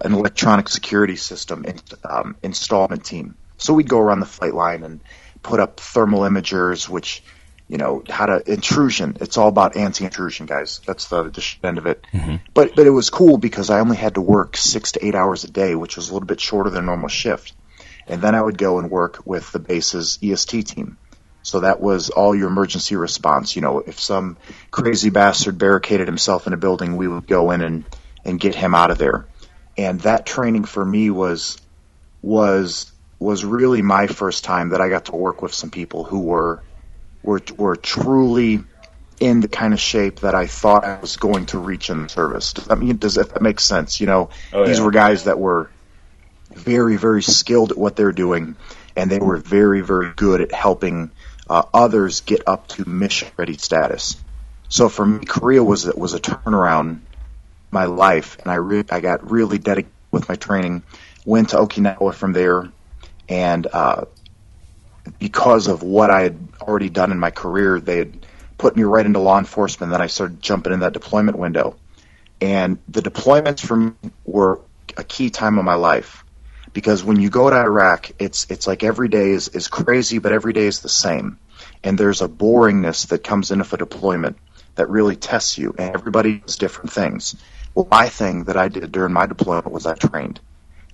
an 0.00 0.14
electronic 0.14 0.68
security 0.68 1.16
system 1.16 1.64
in, 1.64 1.80
um, 2.08 2.36
installment 2.42 3.04
team. 3.04 3.36
So 3.58 3.74
we'd 3.74 3.88
go 3.88 3.98
around 3.98 4.20
the 4.20 4.26
flight 4.26 4.54
line 4.54 4.82
and 4.82 5.00
put 5.42 5.60
up 5.60 5.80
thermal 5.80 6.20
imagers, 6.20 6.88
which, 6.88 7.22
you 7.68 7.78
know, 7.78 8.02
how 8.08 8.26
to 8.26 8.50
intrusion. 8.50 9.16
It's 9.20 9.36
all 9.36 9.48
about 9.48 9.76
anti-intrusion, 9.76 10.46
guys. 10.46 10.80
That's 10.86 11.08
the, 11.08 11.24
the 11.24 11.54
end 11.62 11.78
of 11.78 11.86
it. 11.86 12.04
Mm-hmm. 12.12 12.36
But 12.52 12.74
but 12.74 12.86
it 12.86 12.90
was 12.90 13.10
cool 13.10 13.38
because 13.38 13.70
I 13.70 13.80
only 13.80 13.96
had 13.96 14.14
to 14.14 14.20
work 14.20 14.56
six 14.56 14.92
to 14.92 15.04
eight 15.04 15.14
hours 15.14 15.44
a 15.44 15.50
day, 15.50 15.74
which 15.74 15.96
was 15.96 16.10
a 16.10 16.12
little 16.12 16.26
bit 16.26 16.40
shorter 16.40 16.70
than 16.70 16.84
a 16.84 16.86
normal 16.86 17.08
shift. 17.08 17.54
And 18.06 18.20
then 18.20 18.34
I 18.34 18.42
would 18.42 18.58
go 18.58 18.78
and 18.78 18.90
work 18.90 19.22
with 19.24 19.50
the 19.52 19.58
base's 19.58 20.18
EST 20.22 20.66
team. 20.66 20.98
So 21.44 21.60
that 21.60 21.78
was 21.78 22.08
all 22.08 22.34
your 22.34 22.48
emergency 22.48 22.96
response. 22.96 23.54
You 23.54 23.62
know, 23.62 23.78
if 23.80 24.00
some 24.00 24.38
crazy 24.70 25.10
bastard 25.10 25.58
barricaded 25.58 26.08
himself 26.08 26.46
in 26.46 26.54
a 26.54 26.56
building, 26.56 26.96
we 26.96 27.06
would 27.06 27.26
go 27.26 27.50
in 27.50 27.60
and, 27.60 27.84
and 28.24 28.40
get 28.40 28.54
him 28.54 28.74
out 28.74 28.90
of 28.90 28.96
there. 28.96 29.26
And 29.76 30.00
that 30.00 30.24
training 30.24 30.64
for 30.64 30.84
me 30.84 31.10
was 31.10 31.60
was 32.22 32.90
was 33.18 33.44
really 33.44 33.82
my 33.82 34.06
first 34.06 34.44
time 34.44 34.70
that 34.70 34.80
I 34.80 34.88
got 34.88 35.06
to 35.06 35.16
work 35.16 35.42
with 35.42 35.52
some 35.52 35.70
people 35.70 36.04
who 36.04 36.20
were 36.20 36.62
were 37.22 37.42
were 37.58 37.76
truly 37.76 38.64
in 39.20 39.40
the 39.40 39.48
kind 39.48 39.74
of 39.74 39.80
shape 39.80 40.20
that 40.20 40.34
I 40.34 40.46
thought 40.46 40.84
I 40.84 40.98
was 40.98 41.18
going 41.18 41.46
to 41.46 41.58
reach 41.58 41.90
in 41.90 42.04
the 42.04 42.08
service. 42.08 42.54
Does 42.54 42.64
that 42.66 42.78
mean 42.78 42.96
does 42.96 43.16
that 43.16 43.42
make 43.42 43.60
sense? 43.60 44.00
You 44.00 44.06
know, 44.06 44.30
oh, 44.52 44.66
these 44.66 44.80
were 44.80 44.90
guys 44.90 45.24
that 45.24 45.38
were 45.38 45.70
very 46.52 46.96
very 46.96 47.22
skilled 47.22 47.72
at 47.72 47.78
what 47.78 47.96
they're 47.96 48.12
doing, 48.12 48.56
and 48.96 49.10
they 49.10 49.18
were 49.18 49.36
very 49.36 49.82
very 49.82 50.12
good 50.16 50.40
at 50.40 50.52
helping 50.52 51.10
uh, 51.48 51.62
others 51.72 52.22
get 52.22 52.42
up 52.46 52.68
to 52.68 52.88
mission 52.88 53.28
ready 53.36 53.56
status. 53.56 54.22
So 54.68 54.88
for 54.88 55.04
me, 55.04 55.24
Korea 55.24 55.62
was 55.62 55.86
was 55.86 56.14
a 56.14 56.20
turnaround 56.20 57.00
my 57.70 57.84
life, 57.84 58.38
and 58.40 58.50
I 58.50 58.56
re- 58.56 58.84
I 58.90 59.00
got 59.00 59.30
really 59.30 59.58
dedicated 59.58 59.92
with 60.10 60.28
my 60.28 60.36
training. 60.36 60.82
Went 61.24 61.50
to 61.50 61.56
Okinawa 61.56 62.14
from 62.14 62.32
there, 62.32 62.72
and 63.28 63.66
uh, 63.72 64.06
because 65.18 65.68
of 65.68 65.82
what 65.82 66.10
I 66.10 66.22
had 66.22 66.38
already 66.60 66.90
done 66.90 67.12
in 67.12 67.18
my 67.18 67.30
career, 67.30 67.80
they 67.80 67.98
had 67.98 68.26
put 68.58 68.76
me 68.76 68.84
right 68.84 69.04
into 69.04 69.20
law 69.20 69.38
enforcement. 69.38 69.92
Then 69.92 70.00
I 70.02 70.06
started 70.06 70.42
jumping 70.42 70.72
in 70.72 70.80
that 70.80 70.92
deployment 70.92 71.38
window, 71.38 71.76
and 72.40 72.78
the 72.88 73.02
deployments 73.02 73.60
for 73.60 73.76
me 73.76 73.92
were 74.24 74.60
a 74.96 75.04
key 75.04 75.30
time 75.30 75.58
of 75.58 75.64
my 75.64 75.74
life 75.74 76.23
because 76.74 77.04
when 77.04 77.20
you 77.20 77.30
go 77.30 77.48
to 77.48 77.56
Iraq, 77.56 78.10
it's 78.18 78.50
it's 78.50 78.66
like 78.66 78.82
every 78.82 79.08
day 79.08 79.30
is, 79.30 79.48
is 79.48 79.68
crazy, 79.68 80.18
but 80.18 80.32
every 80.32 80.52
day 80.52 80.66
is 80.66 80.80
the 80.80 80.88
same, 80.88 81.38
and 81.82 81.96
there's 81.96 82.20
a 82.20 82.28
boringness 82.28 83.08
that 83.08 83.24
comes 83.24 83.50
in 83.52 83.60
with 83.60 83.72
a 83.72 83.76
deployment 83.78 84.36
that 84.74 84.90
really 84.90 85.16
tests 85.16 85.56
you, 85.56 85.74
and 85.78 85.94
everybody 85.94 86.38
does 86.40 86.56
different 86.56 86.92
things. 86.92 87.36
Well, 87.74 87.86
my 87.90 88.08
thing 88.08 88.44
that 88.44 88.56
I 88.56 88.68
did 88.68 88.90
during 88.92 89.12
my 89.12 89.26
deployment 89.26 89.70
was 89.70 89.86
I 89.86 89.94
trained. 89.94 90.40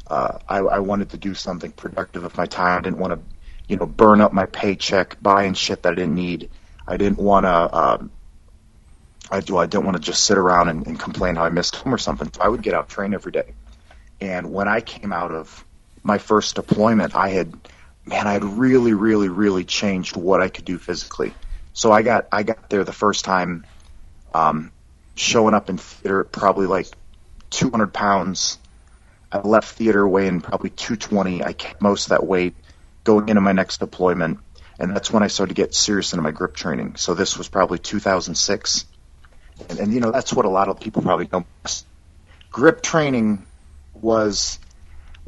Uh, 0.07 0.39
I, 0.49 0.59
I 0.59 0.79
wanted 0.81 1.11
to 1.11 1.17
do 1.17 1.35
something 1.35 1.73
productive 1.73 2.25
with 2.25 2.37
my 2.37 2.47
time. 2.47 2.79
I 2.79 2.83
didn't 2.83 2.99
want 2.99 3.15
to, 3.15 3.21
you 3.69 3.77
know, 3.77 3.87
burn 3.87 4.21
up 4.21 4.33
my 4.33 4.47
paycheck 4.47 5.17
buying 5.23 5.55
shit 5.55 5.83
that 5.83 5.93
I 5.93 5.95
didn't 5.95 6.15
need. 6.15 6.51
I 6.87 6.99
didn't 6.99 7.19
want 7.19 7.45
to. 7.45 7.51
Uh, 7.51 8.03
I 9.31 9.41
do. 9.41 9.57
I 9.57 9.67
didn't 9.67 9.85
want 9.85 9.97
to 9.97 10.03
just 10.03 10.25
sit 10.25 10.37
around 10.37 10.69
and, 10.69 10.87
and 10.87 10.99
complain 10.99 11.37
how 11.37 11.45
I 11.45 11.51
missed 11.51 11.77
home 11.77 11.95
or 11.95 11.99
something. 11.99 12.31
So 12.35 12.43
I 12.43 12.49
would 12.49 12.63
get 12.63 12.75
out 12.75 12.89
train 12.89 13.15
every 13.15 13.33
day. 13.33 13.55
And 14.21 14.53
when 14.53 14.69
I 14.69 14.81
came 14.81 15.13
out 15.13 15.31
of 15.31 15.65
my 16.03 16.19
first 16.19 16.55
deployment, 16.55 17.15
I 17.15 17.29
had, 17.31 17.53
man, 18.07 18.27
I 18.27 18.33
had 18.33 18.45
really, 18.45 18.95
really, 18.95 19.29
really 19.29 19.65
changed 19.65 20.17
what 20.17 20.41
I 20.41 20.49
could 20.49 20.65
do 20.65 20.79
physically. 20.79 21.35
So 21.73 21.93
I 21.93 22.03
got 22.03 22.27
I 22.33 22.43
got 22.43 22.69
there 22.69 22.85
the 22.85 22.93
first 22.93 23.25
time, 23.25 23.65
um, 24.35 24.73
showing 25.15 25.55
up 25.55 25.71
in 25.71 25.79
theater 25.79 26.21
at 26.21 26.33
probably 26.33 26.67
like 26.67 26.87
200 27.51 27.93
pounds. 27.93 28.59
I 29.33 29.39
left 29.41 29.77
theater 29.77 30.07
weighing 30.07 30.41
probably 30.41 30.71
220. 30.71 31.45
I 31.45 31.53
kept 31.53 31.81
most 31.81 32.07
of 32.07 32.09
that 32.11 32.27
weight 32.27 32.55
going 33.05 33.29
into 33.29 33.41
my 33.41 33.53
next 33.53 33.79
deployment, 33.79 34.41
and 34.79 34.95
that's 34.95 35.13
when 35.13 35.23
I 35.23 35.29
started 35.29 35.55
to 35.55 35.63
get 35.63 35.75
serious 35.75 36.13
into 36.13 36.23
my 36.23 36.33
grip 36.33 36.55
training. 36.55 36.97
So 36.97 37.15
this 37.15 37.39
was 37.39 37.49
probably 37.49 37.79
2006, 37.79 38.87
and, 39.69 39.79
and 39.79 39.93
you 39.95 40.01
know 40.01 40.11
that's 40.11 40.33
what 40.33 40.45
a 40.47 40.51
lot 40.51 40.69
of 40.69 40.81
people 40.81 41.03
probably 41.03 41.27
don't. 41.27 41.47
Grip 42.51 42.83
training 42.83 43.47
was 43.95 44.59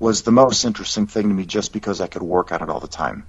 was 0.03 0.23
the 0.23 0.33
most 0.33 0.65
interesting 0.65 1.07
thing 1.07 1.29
to 1.29 1.35
me 1.35 1.47
just 1.47 1.73
because 1.73 2.01
I 2.01 2.09
could 2.09 2.25
work 2.25 2.51
on 2.51 2.61
it 2.61 2.69
all 2.69 2.81
the 2.81 2.89
time. 2.89 3.25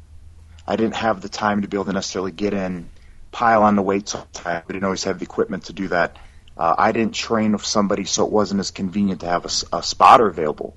I 0.67 0.75
didn't 0.75 0.95
have 0.95 1.21
the 1.21 1.29
time 1.29 1.61
to 1.61 1.67
be 1.67 1.77
able 1.77 1.85
to 1.85 1.93
necessarily 1.93 2.31
get 2.31 2.51
in, 2.51 2.89
pile 3.31 3.61
on 3.61 3.75
the 3.75 3.83
weights 3.83 4.15
all 4.15 4.27
the 4.33 4.39
time. 4.39 4.63
We 4.67 4.73
didn't 4.73 4.85
always 4.85 5.03
have 5.03 5.19
the 5.19 5.23
equipment 5.23 5.65
to 5.65 5.73
do 5.73 5.89
that. 5.89 6.17
Uh, 6.57 6.73
I 6.75 6.91
didn't 6.91 7.13
train 7.13 7.51
with 7.51 7.63
somebody, 7.63 8.05
so 8.05 8.25
it 8.25 8.31
wasn't 8.31 8.59
as 8.59 8.71
convenient 8.71 9.21
to 9.21 9.27
have 9.27 9.45
a, 9.45 9.77
a 9.77 9.83
spotter 9.83 10.25
available. 10.25 10.75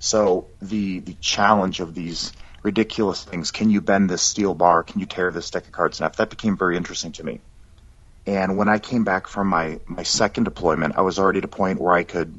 So 0.00 0.48
the 0.60 0.98
the 0.98 1.14
challenge 1.14 1.80
of 1.80 1.94
these 1.94 2.34
ridiculous 2.62 3.24
things, 3.24 3.50
can 3.50 3.70
you 3.70 3.80
bend 3.80 4.10
this 4.10 4.22
steel 4.22 4.52
bar? 4.52 4.82
Can 4.82 5.00
you 5.00 5.06
tear 5.06 5.30
this 5.30 5.48
deck 5.48 5.64
of 5.64 5.72
cards 5.72 5.98
half? 5.98 6.16
That 6.16 6.28
became 6.28 6.58
very 6.58 6.76
interesting 6.76 7.12
to 7.12 7.24
me. 7.24 7.40
And 8.26 8.58
when 8.58 8.68
I 8.68 8.78
came 8.78 9.04
back 9.04 9.28
from 9.28 9.48
my, 9.48 9.80
my 9.86 10.02
second 10.02 10.44
deployment, 10.44 10.98
I 10.98 11.00
was 11.00 11.18
already 11.18 11.38
at 11.38 11.44
a 11.44 11.48
point 11.48 11.80
where 11.80 11.94
I 11.94 12.04
could 12.04 12.38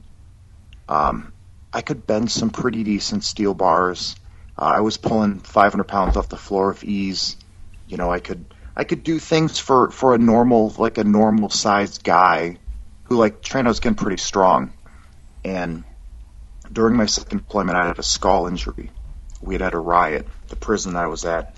um, 0.87 1.32
I 1.73 1.81
could 1.81 2.05
bend 2.05 2.31
some 2.31 2.51
pretty 2.51 2.83
decent 2.83 3.23
steel 3.23 3.55
bars. 3.55 4.15
Uh, 4.57 4.73
I 4.77 4.81
was 4.81 4.97
pulling 4.97 5.39
500 5.39 5.85
pounds 5.85 6.15
off 6.15 6.29
the 6.29 6.37
floor 6.37 6.67
with 6.67 6.83
ease. 6.83 7.35
You 7.87 7.97
know, 7.97 8.11
I 8.11 8.19
could 8.19 8.45
I 8.75 8.83
could 8.83 9.03
do 9.03 9.17
things 9.17 9.57
for 9.57 9.89
for 9.89 10.13
a 10.13 10.19
normal 10.19 10.73
like 10.77 10.99
a 10.99 11.03
normal 11.03 11.49
sized 11.49 12.03
guy 12.03 12.57
who 13.05 13.17
like 13.17 13.43
was 13.53 13.79
getting 13.79 13.95
pretty 13.95 14.17
strong, 14.17 14.73
and 15.43 15.83
during 16.71 16.95
my 16.95 17.07
second 17.07 17.39
deployment, 17.39 17.77
I 17.77 17.87
had 17.87 17.99
a 17.99 18.03
skull 18.03 18.47
injury. 18.47 18.91
We 19.41 19.55
had 19.55 19.61
had 19.61 19.73
a 19.73 19.79
riot, 19.79 20.27
the 20.47 20.55
prison 20.55 20.95
I 20.95 21.07
was 21.07 21.25
at, 21.25 21.55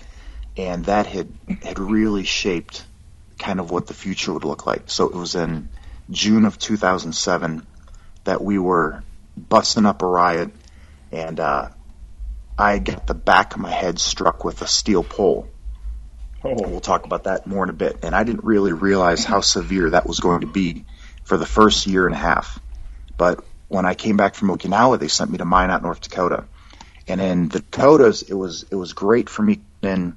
and 0.56 0.86
that 0.86 1.06
had 1.06 1.28
had 1.62 1.78
really 1.78 2.24
shaped 2.24 2.84
kind 3.38 3.60
of 3.60 3.70
what 3.70 3.86
the 3.86 3.94
future 3.94 4.32
would 4.32 4.44
look 4.44 4.66
like. 4.66 4.84
So 4.86 5.06
it 5.06 5.14
was 5.14 5.34
in 5.34 5.68
June 6.10 6.46
of 6.46 6.58
2007 6.58 7.66
that 8.24 8.42
we 8.42 8.58
were 8.58 9.02
busting 9.36 9.86
up 9.86 10.02
a 10.02 10.06
riot, 10.06 10.50
and 11.12 11.38
uh, 11.38 11.68
I 12.58 12.78
got 12.78 13.06
the 13.06 13.14
back 13.14 13.54
of 13.54 13.60
my 13.60 13.70
head 13.70 13.98
struck 13.98 14.44
with 14.44 14.62
a 14.62 14.66
steel 14.66 15.04
pole. 15.04 15.48
Oh. 16.42 16.54
We'll 16.54 16.80
talk 16.80 17.04
about 17.04 17.24
that 17.24 17.46
more 17.46 17.64
in 17.64 17.70
a 17.70 17.74
bit. 17.74 17.98
And 18.02 18.14
I 18.14 18.24
didn't 18.24 18.44
really 18.44 18.72
realize 18.72 19.24
how 19.24 19.40
severe 19.40 19.90
that 19.90 20.06
was 20.06 20.20
going 20.20 20.40
to 20.40 20.46
be 20.46 20.84
for 21.24 21.36
the 21.36 21.46
first 21.46 21.86
year 21.86 22.06
and 22.06 22.14
a 22.14 22.18
half. 22.18 22.60
But 23.16 23.44
when 23.68 23.84
I 23.84 23.94
came 23.94 24.16
back 24.16 24.34
from 24.34 24.48
Okinawa, 24.48 24.98
they 24.98 25.08
sent 25.08 25.30
me 25.30 25.38
to 25.38 25.44
Minot, 25.44 25.82
North 25.82 26.00
Dakota. 26.00 26.44
And 27.08 27.20
in 27.20 27.48
the 27.48 27.60
Dakotas, 27.60 28.22
it 28.22 28.34
was 28.34 28.64
it 28.70 28.74
was 28.74 28.92
great 28.92 29.28
for 29.28 29.42
me 29.42 29.60
then 29.80 30.16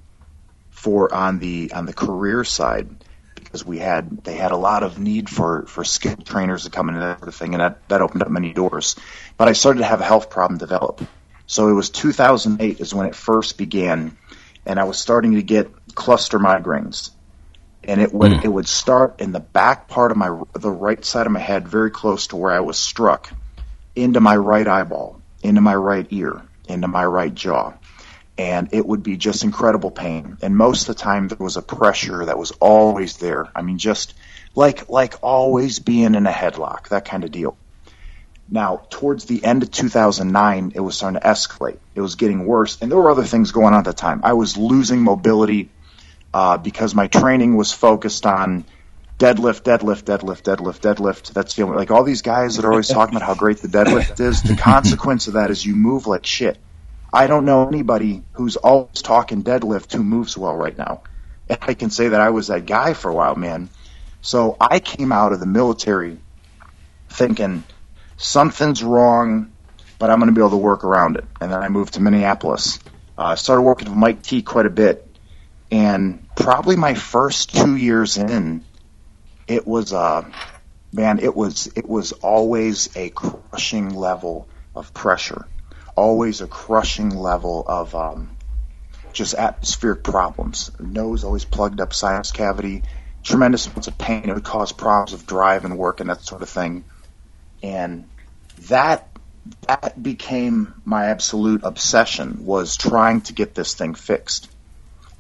for 0.70 1.14
on 1.14 1.40
the 1.40 1.72
on 1.74 1.86
the 1.86 1.94
career 1.94 2.44
side 2.44 2.99
because 3.50 3.66
we 3.66 3.80
had 3.80 4.24
they 4.24 4.36
had 4.36 4.52
a 4.52 4.58
lot 4.58 4.84
of 4.84 5.00
need 5.00 5.28
for 5.28 5.66
for 5.66 5.84
skilled 5.84 6.24
trainers 6.24 6.66
to 6.66 6.70
come 6.70 6.88
in 6.90 6.96
and 6.96 7.04
that 7.04 7.18
sort 7.18 7.30
of 7.30 7.36
thing, 7.36 7.56
and 7.56 7.62
that 7.62 7.88
that 7.90 8.02
opened 8.02 8.22
up 8.22 8.30
many 8.30 8.54
doors. 8.54 8.96
But 9.38 9.48
I 9.48 9.54
started 9.54 9.80
to 9.80 9.86
have 9.86 10.02
a 10.02 10.06
health 10.06 10.30
problem 10.30 10.60
develop. 10.60 11.02
So 11.48 11.68
it 11.68 11.74
was 11.74 11.90
2008 11.90 12.80
is 12.80 12.94
when 12.94 13.08
it 13.08 13.16
first 13.16 13.58
began, 13.58 14.16
and 14.68 14.80
I 14.80 14.84
was 14.84 15.00
starting 15.00 15.34
to 15.34 15.42
get 15.42 15.72
cluster 15.96 16.38
migraines, 16.38 17.10
and 17.84 18.00
it 18.00 18.14
would 18.14 18.34
mm. 18.34 18.44
it 18.44 18.50
would 18.50 18.68
start 18.68 19.20
in 19.20 19.32
the 19.32 19.40
back 19.40 19.88
part 19.88 20.12
of 20.12 20.18
my 20.18 20.30
the 20.54 20.70
right 20.70 21.04
side 21.04 21.26
of 21.26 21.32
my 21.32 21.40
head, 21.40 21.68
very 21.68 21.90
close 21.90 22.28
to 22.28 22.36
where 22.36 22.52
I 22.52 22.60
was 22.60 22.78
struck, 22.78 23.32
into 23.96 24.20
my 24.20 24.36
right 24.36 24.68
eyeball, 24.68 25.22
into 25.42 25.62
my 25.62 25.74
right 25.74 26.06
ear, 26.12 26.44
into 26.68 26.88
my 26.88 27.04
right 27.04 27.34
jaw 27.34 27.74
and 28.40 28.70
it 28.72 28.86
would 28.86 29.04
be 29.04 29.18
just 29.18 29.44
incredible 29.44 29.92
pain. 29.92 30.38
And 30.42 30.56
most 30.56 30.88
of 30.88 30.96
the 30.96 31.02
time, 31.04 31.28
there 31.28 31.38
was 31.38 31.58
a 31.58 31.62
pressure 31.62 32.24
that 32.24 32.38
was 32.38 32.52
always 32.52 33.18
there. 33.18 33.50
I 33.54 33.62
mean, 33.62 33.78
just 33.78 34.14
like 34.56 34.88
like 34.88 35.16
always 35.22 35.80
being 35.80 36.16
in 36.16 36.26
a 36.26 36.32
headlock, 36.32 36.88
that 36.88 37.04
kind 37.04 37.26
of 37.26 37.32
deal. 37.32 37.58
Now, 38.50 38.84
towards 38.90 39.26
the 39.26 39.44
end 39.44 39.62
of 39.62 39.72
2009, 39.72 40.72
it 40.74 40.80
was 40.80 40.96
starting 40.96 41.20
to 41.20 41.28
escalate. 41.28 41.80
It 41.96 42.02
was 42.02 42.16
getting 42.16 42.46
worse, 42.46 42.82
and 42.82 42.90
there 42.90 42.98
were 42.98 43.12
other 43.12 43.26
things 43.26 43.52
going 43.52 43.74
on 43.74 43.80
at 43.80 43.84
the 43.84 43.94
time. 43.94 44.22
I 44.24 44.34
was 44.34 44.56
losing 44.56 45.02
mobility 45.02 45.70
uh, 46.34 46.58
because 46.58 46.96
my 46.96 47.08
training 47.08 47.58
was 47.58 47.74
focused 47.74 48.26
on 48.26 48.64
deadlift, 49.18 49.64
deadlift, 49.64 50.04
deadlift, 50.04 50.44
deadlift, 50.44 50.80
deadlift. 50.80 51.34
That's 51.34 51.56
the 51.56 51.64
only 51.64 51.76
like 51.76 51.92
all 51.92 52.06
these 52.06 52.22
guys 52.22 52.56
that 52.56 52.64
are 52.64 52.72
always 52.72 52.88
talking 52.88 53.18
about 53.18 53.28
how 53.28 53.36
great 53.36 53.58
the 53.58 53.68
deadlift 53.68 54.18
is. 54.22 54.42
The 54.44 54.56
consequence 54.72 55.28
of 55.28 55.34
that 55.34 55.52
is 55.52 55.66
you 55.66 55.76
move 55.76 56.08
like 56.08 56.26
shit. 56.26 56.58
I 57.12 57.28
don't 57.28 57.46
know 57.46 57.68
anybody 57.68 58.24
who's 58.34 58.56
always 58.56 59.02
talking 59.02 59.44
deadlift 59.44 59.92
who 59.94 60.04
moves 60.04 60.38
well 60.38 60.56
right 60.56 60.78
now. 60.78 61.02
And 61.48 61.58
I 61.62 61.74
can 61.74 61.90
say 61.90 62.10
that 62.10 62.22
I 62.22 62.30
was 62.30 62.48
that 62.48 62.66
guy 62.68 62.94
for 62.94 63.10
a 63.10 63.14
while, 63.14 63.36
man. 63.36 63.70
So 64.22 64.56
I 64.60 64.80
came 64.80 65.12
out 65.12 65.34
of 65.34 65.40
the 65.40 65.48
military 65.48 66.20
thinking 67.10 67.64
something's 68.18 68.84
wrong, 68.84 69.52
but 69.98 70.12
I'm 70.12 70.20
going 70.20 70.28
to 70.28 70.36
be 70.36 70.42
able 70.42 70.52
to 70.52 70.58
work 70.58 70.84
around 70.84 71.18
it. 71.18 71.26
And 71.42 71.52
then 71.52 71.60
I 71.60 71.70
moved 71.70 71.96
to 71.96 72.02
Minneapolis. 72.02 72.80
I 73.18 73.34
uh, 73.34 73.36
started 73.36 73.64
working 73.64 73.90
with 73.90 73.98
Mike 73.98 74.22
T 74.22 74.44
quite 74.44 74.68
a 74.68 74.70
bit. 74.70 75.06
And 75.72 76.28
probably 76.36 76.76
my 76.76 76.94
first 76.94 77.56
two 77.56 77.76
years 77.76 78.18
in, 78.18 78.64
it 79.48 79.68
was, 79.68 79.94
uh, 79.94 80.30
man, 80.92 81.20
it 81.20 81.36
was, 81.36 81.68
it 81.76 81.88
was 81.88 82.12
always 82.12 82.96
a 82.96 83.10
crushing 83.10 83.96
level 83.96 84.48
of 84.76 84.94
pressure 84.94 85.48
always 86.00 86.40
a 86.40 86.48
crushing 86.48 87.10
level 87.10 87.66
of 87.68 87.94
um, 87.94 88.30
just 89.12 89.34
atmospheric 89.34 90.02
problems. 90.02 90.72
Nose 90.80 91.26
always 91.26 91.44
plugged 91.44 91.82
up, 91.82 91.94
sinus 91.94 92.32
cavity, 92.32 92.84
tremendous 93.22 93.68
amounts 93.68 93.90
of 93.90 93.98
pain. 93.98 94.30
It 94.30 94.34
would 94.34 94.46
cause 94.46 94.72
problems 94.72 95.12
of 95.12 95.28
drive 95.28 95.66
and 95.66 95.78
work 95.78 96.00
and 96.00 96.10
that 96.10 96.22
sort 96.22 96.42
of 96.42 96.50
thing. 96.50 96.86
And 97.62 98.08
that 98.70 99.10
that 99.68 100.02
became 100.02 100.74
my 100.86 101.08
absolute 101.08 101.62
obsession 101.64 102.46
was 102.46 102.78
trying 102.78 103.22
to 103.22 103.34
get 103.34 103.54
this 103.54 103.74
thing 103.74 103.94
fixed. 103.94 104.50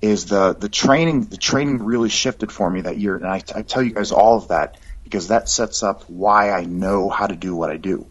Is 0.02 0.28
the 0.28 0.54
the 0.54 0.70
training 0.70 1.26
the 1.26 1.38
training 1.38 1.84
really 1.84 2.10
shifted 2.10 2.54
for 2.54 2.70
me 2.70 2.82
that 2.82 2.98
year, 2.98 3.18
and 3.18 3.28
I, 3.28 3.42
I 3.54 3.64
tell 3.64 3.84
you 3.84 3.92
guys 3.92 4.14
all 4.14 4.38
of 4.38 4.48
that 4.48 4.78
because 5.04 5.28
that 5.28 5.50
sets 5.50 5.84
up 5.84 6.04
why 6.10 6.52
I 6.52 6.64
know 6.64 7.10
how 7.10 7.28
to 7.28 7.36
do 7.36 7.54
what 7.54 7.70
I 7.70 7.76
do. 7.76 8.06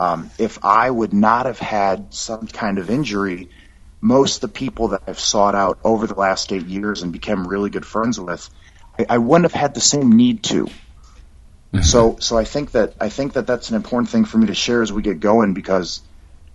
Um, 0.00 0.30
if 0.38 0.64
I 0.64 0.90
would 0.90 1.12
not 1.12 1.44
have 1.44 1.58
had 1.58 2.14
some 2.14 2.46
kind 2.46 2.78
of 2.78 2.88
injury, 2.88 3.50
most 4.00 4.36
of 4.36 4.40
the 4.40 4.48
people 4.48 4.88
that 4.88 5.02
I've 5.06 5.20
sought 5.20 5.54
out 5.54 5.78
over 5.84 6.06
the 6.06 6.14
last 6.14 6.54
eight 6.54 6.64
years 6.64 7.02
and 7.02 7.12
become 7.12 7.46
really 7.46 7.68
good 7.68 7.84
friends 7.84 8.18
with, 8.18 8.48
I, 8.98 9.04
I 9.10 9.18
wouldn't 9.18 9.44
have 9.44 9.60
had 9.60 9.74
the 9.74 9.82
same 9.82 10.12
need 10.12 10.42
to. 10.44 10.64
Mm-hmm. 10.64 11.82
So, 11.82 12.16
so 12.18 12.38
I 12.38 12.44
think 12.44 12.70
that 12.70 12.94
I 12.98 13.10
think 13.10 13.34
that 13.34 13.46
that's 13.46 13.68
an 13.68 13.76
important 13.76 14.08
thing 14.08 14.24
for 14.24 14.38
me 14.38 14.46
to 14.46 14.54
share 14.54 14.80
as 14.80 14.90
we 14.90 15.02
get 15.02 15.20
going 15.20 15.52
because 15.52 16.00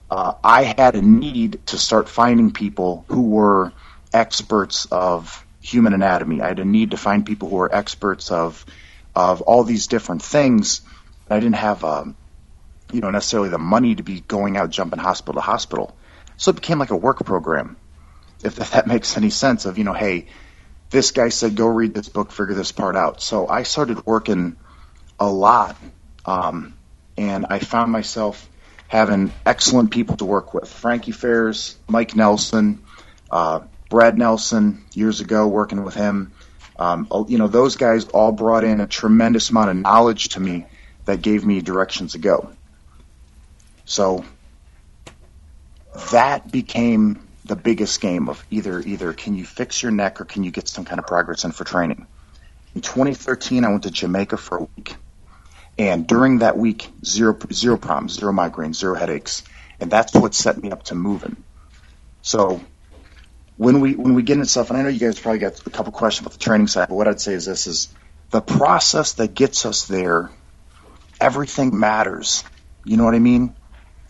uh, 0.10 0.34
I 0.44 0.64
had 0.64 0.96
a 0.96 1.04
need 1.04 1.68
to 1.68 1.78
start 1.78 2.10
finding 2.10 2.52
people 2.52 3.06
who 3.10 3.30
were 3.30 3.74
experts 4.12 4.88
of 4.92 5.46
human 5.62 5.94
anatomy. 5.94 6.42
I 6.42 6.48
had 6.48 6.60
a 6.60 6.66
need 6.66 6.92
to 6.92 6.98
find 6.98 7.24
people 7.24 7.50
who 7.50 7.58
were 7.58 7.74
experts 7.74 8.32
of 8.32 8.66
of 9.16 9.44
all 9.44 9.64
these 9.64 9.86
different 9.86 10.24
things. 10.24 10.82
I 11.30 11.40
didn't 11.40 11.56
have 11.58 11.84
um, 11.84 12.16
you 12.92 13.02
know, 13.02 13.10
necessarily 13.10 13.50
the 13.50 13.58
money 13.58 13.96
to 13.96 14.04
be 14.04 14.22
going 14.22 14.58
out 14.58 14.70
jumping 14.70 15.00
hospital 15.00 15.36
to 15.36 15.42
hospital. 15.42 15.96
So 16.38 16.52
it 16.52 16.56
became 16.56 16.80
like 16.80 16.92
a 16.92 16.96
work 16.96 17.24
program. 17.26 17.78
if 18.44 18.56
that 18.56 18.88
makes 18.96 19.18
any 19.18 19.30
sense. 19.30 19.66
Of 19.66 19.78
you 19.78 19.84
know, 19.84 19.94
hey, 19.94 20.28
this 20.90 21.12
guy 21.12 21.30
said 21.30 21.56
go 21.56 21.68
read 21.68 21.94
this 21.94 22.10
book, 22.10 22.32
figure 22.32 22.56
this 22.56 22.72
part 22.72 22.96
out. 22.96 23.22
So 23.22 23.48
I 23.48 23.64
started 23.64 24.06
working 24.06 24.56
a 25.20 25.30
lot, 25.30 25.78
um, 26.26 26.74
and 27.18 27.46
I 27.50 27.60
found 27.60 27.92
myself 27.92 28.48
having 28.88 29.32
excellent 29.46 29.92
people 29.92 30.18
to 30.18 30.26
work 30.26 30.54
with. 30.54 30.70
Frankie 30.70 31.12
Fairs, 31.12 31.76
Mike 31.88 32.16
Nelson, 32.16 32.84
uh, 33.32 33.62
Brad 33.90 34.18
Nelson 34.18 34.84
years 34.94 35.22
ago, 35.22 35.48
working 35.48 35.84
with 35.84 35.96
him. 35.96 36.32
Um, 36.78 37.08
you 37.30 37.38
know, 37.38 37.48
those 37.48 37.78
guys 37.78 38.06
all 38.06 38.32
brought 38.32 38.64
in 38.64 38.82
a 38.82 38.88
tremendous 38.88 39.50
amount 39.50 39.70
of 39.70 39.78
knowledge 39.78 40.30
to 40.30 40.40
me 40.40 40.66
that 41.06 41.22
gave 41.22 41.46
me 41.46 41.62
directions 41.62 42.14
to 42.14 42.18
go. 42.18 42.52
So 43.86 44.26
that 46.12 46.52
became 46.52 47.26
the 47.46 47.56
biggest 47.56 48.02
game 48.02 48.28
of 48.28 48.44
either 48.50 48.80
either 48.80 49.14
can 49.14 49.36
you 49.36 49.46
fix 49.46 49.82
your 49.84 49.92
neck 49.92 50.20
or 50.20 50.26
can 50.26 50.44
you 50.44 50.52
get 50.52 50.68
some 50.68 50.84
kind 50.84 51.00
of 51.00 51.06
progress 51.06 51.44
in 51.44 51.52
for 51.52 51.64
training. 51.64 52.08
In 52.74 52.82
2013, 52.82 53.64
I 53.64 53.70
went 53.70 53.84
to 53.84 53.92
Jamaica 53.92 54.38
for 54.38 54.58
a 54.58 54.68
week, 54.76 54.96
and 55.78 56.08
during 56.08 56.40
that 56.40 56.58
week, 56.58 56.90
zero 57.06 57.38
zero 57.54 57.78
problems, 57.78 58.16
zero 58.16 58.34
migraines, 58.34 58.76
zero 58.76 58.96
headaches, 58.96 59.44
and 59.80 59.90
that's 59.90 60.14
what 60.14 60.34
set 60.34 60.62
me 60.62 60.72
up 60.72 60.84
to 60.86 60.96
moving. 60.96 61.38
So 62.22 62.60
when 63.58 63.80
we 63.80 63.96
when 63.96 64.16
we 64.16 64.24
get 64.24 64.34
into 64.34 64.48
stuff, 64.48 64.72
and 64.72 64.80
I 64.80 64.82
know 64.82 64.90
you 64.90 65.00
guys 65.00 65.20
probably 65.20 65.40
got 65.40 65.66
a 65.66 65.70
couple 65.70 65.94
questions 65.94 66.26
about 66.26 66.34
the 66.34 66.44
training 66.44 66.68
side, 66.68 66.90
but 66.90 66.96
what 66.96 67.08
I'd 67.08 67.22
say 67.22 67.34
is 67.34 67.46
this: 67.46 67.68
is 67.68 67.90
the 68.32 68.42
process 68.42 69.14
that 69.14 69.34
gets 69.34 69.66
us 69.66 69.86
there. 69.86 70.32
Everything 71.22 71.80
matters. 71.80 72.44
You 72.84 72.98
know 72.98 73.06
what 73.06 73.16
I 73.16 73.20
mean? 73.20 73.56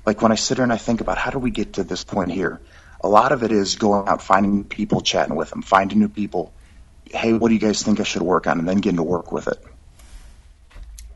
Like 0.05 0.21
when 0.21 0.31
I 0.31 0.35
sit 0.35 0.57
here 0.57 0.63
and 0.63 0.73
I 0.73 0.77
think 0.77 1.01
about 1.01 1.17
how 1.17 1.31
do 1.31 1.39
we 1.39 1.51
get 1.51 1.73
to 1.73 1.83
this 1.83 2.03
point 2.03 2.31
here, 2.31 2.61
a 3.01 3.09
lot 3.09 3.31
of 3.31 3.43
it 3.43 3.51
is 3.51 3.75
going 3.75 4.07
out, 4.07 4.21
finding 4.21 4.63
people, 4.63 5.01
chatting 5.01 5.35
with 5.35 5.49
them, 5.49 5.61
finding 5.61 5.99
new 5.99 6.09
people. 6.09 6.53
Hey, 7.05 7.33
what 7.33 7.49
do 7.49 7.53
you 7.53 7.59
guys 7.59 7.81
think 7.83 7.99
I 7.99 8.03
should 8.03 8.21
work 8.21 8.47
on, 8.47 8.59
and 8.59 8.67
then 8.67 8.77
getting 8.77 8.97
to 8.97 9.03
work 9.03 9.31
with 9.31 9.47
it. 9.47 9.63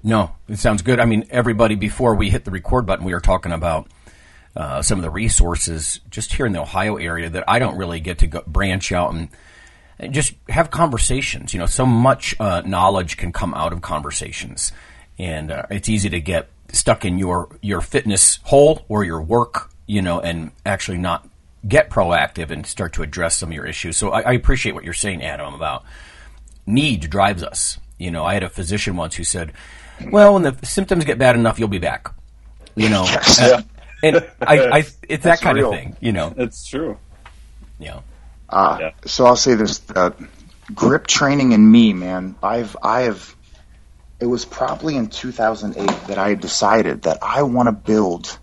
No, 0.03 0.35
it 0.47 0.59
sounds 0.59 0.81
good. 0.81 0.99
I 0.99 1.05
mean, 1.05 1.25
everybody 1.29 1.75
before 1.75 2.15
we 2.15 2.29
hit 2.29 2.45
the 2.45 2.51
record 2.51 2.85
button, 2.85 3.05
we 3.05 3.13
were 3.13 3.19
talking 3.19 3.51
about 3.51 3.87
uh, 4.55 4.81
some 4.81 4.97
of 4.97 5.03
the 5.03 5.09
resources 5.09 5.99
just 6.09 6.33
here 6.33 6.45
in 6.45 6.53
the 6.53 6.61
Ohio 6.61 6.95
area 6.95 7.29
that 7.29 7.43
I 7.47 7.59
don't 7.59 7.77
really 7.77 7.99
get 7.99 8.19
to 8.19 8.27
go, 8.27 8.43
branch 8.47 8.91
out 8.91 9.13
and, 9.13 9.29
and, 9.99 10.13
just 10.13 10.33
have 10.47 10.71
conversations. 10.71 11.53
You 11.53 11.59
know, 11.59 11.65
so 11.65 11.85
much 11.85 12.35
uh, 12.39 12.61
knowledge 12.65 13.17
can 13.17 13.31
come 13.31 13.53
out 13.53 13.73
of 13.73 13.81
conversations, 13.81 14.71
and 15.17 15.51
uh, 15.51 15.63
it's 15.69 15.89
easy 15.89 16.09
to 16.09 16.21
get 16.21 16.49
stuck 16.71 17.05
in 17.05 17.17
your 17.17 17.57
your 17.61 17.81
fitness 17.81 18.39
hole 18.43 18.85
or 18.87 19.03
your 19.03 19.21
work. 19.21 19.71
You 19.87 20.01
know, 20.03 20.19
and 20.19 20.51
actually 20.65 20.99
not 20.99 21.27
get 21.67 21.89
proactive 21.89 22.51
and 22.51 22.65
start 22.65 22.93
to 22.93 23.01
address 23.01 23.35
some 23.37 23.49
of 23.49 23.55
your 23.55 23.65
issues. 23.65 23.97
So 23.97 24.11
I, 24.11 24.21
I 24.21 24.31
appreciate 24.33 24.75
what 24.75 24.83
you're 24.83 24.93
saying, 24.93 25.23
Adam, 25.23 25.53
about 25.55 25.83
need 26.67 27.09
drives 27.09 27.41
us. 27.41 27.79
You 27.97 28.11
know, 28.11 28.23
I 28.23 28.35
had 28.35 28.43
a 28.43 28.49
physician 28.49 28.95
once 28.95 29.15
who 29.15 29.23
said, 29.23 29.53
"Well, 30.11 30.35
when 30.35 30.43
the 30.43 30.55
symptoms 30.63 31.05
get 31.05 31.17
bad 31.17 31.35
enough, 31.35 31.57
you'll 31.57 31.67
be 31.67 31.79
back." 31.79 32.13
You 32.75 32.89
know, 32.89 33.03
yeah 33.39 33.61
and 34.03 34.25
I, 34.41 34.59
I 34.79 34.85
it's 35.07 35.23
that 35.23 35.41
kind 35.41 35.57
real. 35.57 35.71
of 35.71 35.75
thing, 35.75 35.95
you 35.99 36.11
know. 36.11 36.33
It's 36.37 36.67
true. 36.67 36.97
Yeah. 37.79 38.01
Uh, 38.49 38.77
yeah. 38.79 38.91
So 39.05 39.25
I'll 39.25 39.35
say 39.35 39.55
this: 39.55 39.81
uh, 39.95 40.11
grip 40.73 41.07
training 41.07 41.51
in 41.51 41.69
me, 41.69 41.93
man. 41.93 42.35
I've 42.41 42.75
I 42.81 43.01
have. 43.01 43.35
It 44.19 44.25
was 44.25 44.45
probably 44.45 44.95
in 44.95 45.07
2008 45.07 46.07
that 46.07 46.17
I 46.17 46.35
decided 46.35 47.03
that 47.03 47.19
I 47.21 47.43
want 47.43 47.67
to 47.67 47.71
build 47.71 48.37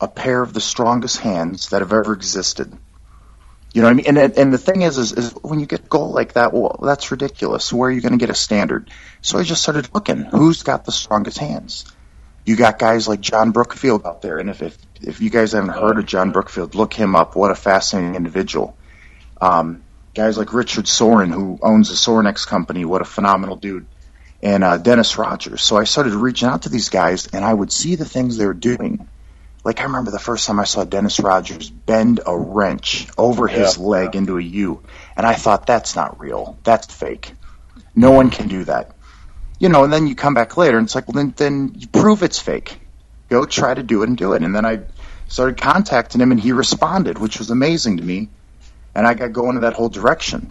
a 0.00 0.08
pair 0.08 0.42
of 0.42 0.52
the 0.52 0.60
strongest 0.60 1.18
hands 1.18 1.70
that 1.70 1.80
have 1.80 1.92
ever 1.92 2.12
existed. 2.12 2.76
You 3.72 3.82
know 3.82 3.88
what 3.88 3.92
I 3.92 3.94
mean? 3.94 4.18
And 4.18 4.38
and 4.38 4.52
the 4.52 4.58
thing 4.58 4.82
is, 4.82 4.98
is, 4.98 5.12
is 5.12 5.32
when 5.42 5.60
you 5.60 5.66
get 5.66 5.80
a 5.80 5.88
goal 5.88 6.10
like 6.10 6.32
that, 6.32 6.52
well, 6.52 6.78
that's 6.82 7.10
ridiculous. 7.10 7.72
Where 7.72 7.88
are 7.88 7.92
you 7.92 8.00
going 8.00 8.12
to 8.12 8.18
get 8.18 8.30
a 8.30 8.34
standard? 8.34 8.90
So 9.22 9.38
I 9.38 9.44
just 9.44 9.62
started 9.62 9.88
looking. 9.94 10.24
Who's 10.24 10.64
got 10.64 10.84
the 10.84 10.92
strongest 10.92 11.38
hands? 11.38 11.84
you 12.44 12.56
got 12.56 12.78
guys 12.78 13.06
like 13.06 13.20
John 13.20 13.52
Brookfield 13.52 14.06
out 14.06 14.22
there, 14.22 14.38
and 14.38 14.50
if 14.50 14.62
if, 14.62 14.78
if 15.00 15.20
you 15.20 15.30
guys 15.30 15.52
haven't 15.52 15.70
heard 15.70 15.98
of 15.98 16.06
John 16.06 16.32
Brookfield, 16.32 16.74
look 16.74 16.92
him 16.94 17.14
up. 17.14 17.36
What 17.36 17.50
a 17.50 17.54
fascinating 17.54 18.14
individual. 18.14 18.76
Um, 19.40 19.82
guys 20.14 20.38
like 20.38 20.52
Richard 20.52 20.88
Sorin, 20.88 21.30
who 21.30 21.58
owns 21.62 21.88
the 21.88 21.94
Sorinex 21.94 22.46
company, 22.46 22.84
what 22.84 23.02
a 23.02 23.04
phenomenal 23.04 23.56
dude, 23.56 23.86
and 24.42 24.64
uh, 24.64 24.78
Dennis 24.78 25.18
Rogers. 25.18 25.62
So 25.62 25.76
I 25.76 25.84
started 25.84 26.14
reaching 26.14 26.48
out 26.48 26.62
to 26.62 26.68
these 26.68 26.88
guys, 26.88 27.26
and 27.26 27.44
I 27.44 27.52
would 27.52 27.72
see 27.72 27.96
the 27.96 28.04
things 28.04 28.36
they 28.36 28.46
were 28.46 28.54
doing. 28.54 29.08
Like 29.64 29.80
I 29.80 29.84
remember 29.84 30.10
the 30.10 30.18
first 30.18 30.46
time 30.46 30.58
I 30.58 30.64
saw 30.64 30.84
Dennis 30.84 31.20
Rogers 31.20 31.68
bend 31.68 32.20
a 32.24 32.36
wrench 32.36 33.08
over 33.18 33.46
his 33.46 33.76
yeah. 33.76 33.84
leg 33.84 34.16
into 34.16 34.38
a 34.38 34.42
U, 34.42 34.82
and 35.16 35.26
I 35.26 35.34
thought 35.34 35.66
that's 35.66 35.94
not 35.96 36.18
real. 36.18 36.58
That's 36.64 36.92
fake. 36.92 37.32
No 37.94 38.12
one 38.12 38.30
can 38.30 38.48
do 38.48 38.64
that 38.64 38.94
you 39.60 39.68
know, 39.68 39.84
and 39.84 39.92
then 39.92 40.08
you 40.08 40.16
come 40.16 40.34
back 40.34 40.56
later 40.56 40.78
and 40.78 40.86
it's 40.86 40.94
like, 40.96 41.06
well, 41.06 41.22
then, 41.22 41.34
then 41.36 41.74
you 41.76 41.86
prove 41.86 42.24
it's 42.24 42.40
fake. 42.40 42.80
Go 43.28 43.44
try 43.44 43.72
to 43.72 43.82
do 43.82 44.02
it 44.02 44.08
and 44.08 44.16
do 44.16 44.32
it. 44.32 44.42
And 44.42 44.56
then 44.56 44.64
I 44.64 44.80
started 45.28 45.60
contacting 45.60 46.20
him 46.20 46.32
and 46.32 46.40
he 46.40 46.50
responded, 46.50 47.18
which 47.18 47.38
was 47.38 47.50
amazing 47.50 47.98
to 47.98 48.02
me. 48.02 48.30
And 48.94 49.06
I 49.06 49.14
got 49.14 49.32
going 49.32 49.56
in 49.56 49.62
that 49.62 49.74
whole 49.74 49.90
direction. 49.90 50.50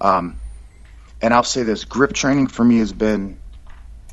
Um, 0.00 0.38
and 1.24 1.32
I'll 1.32 1.42
say 1.42 1.62
this 1.62 1.86
grip 1.86 2.12
training 2.12 2.48
for 2.48 2.62
me 2.62 2.80
has 2.80 2.92
been 2.92 3.38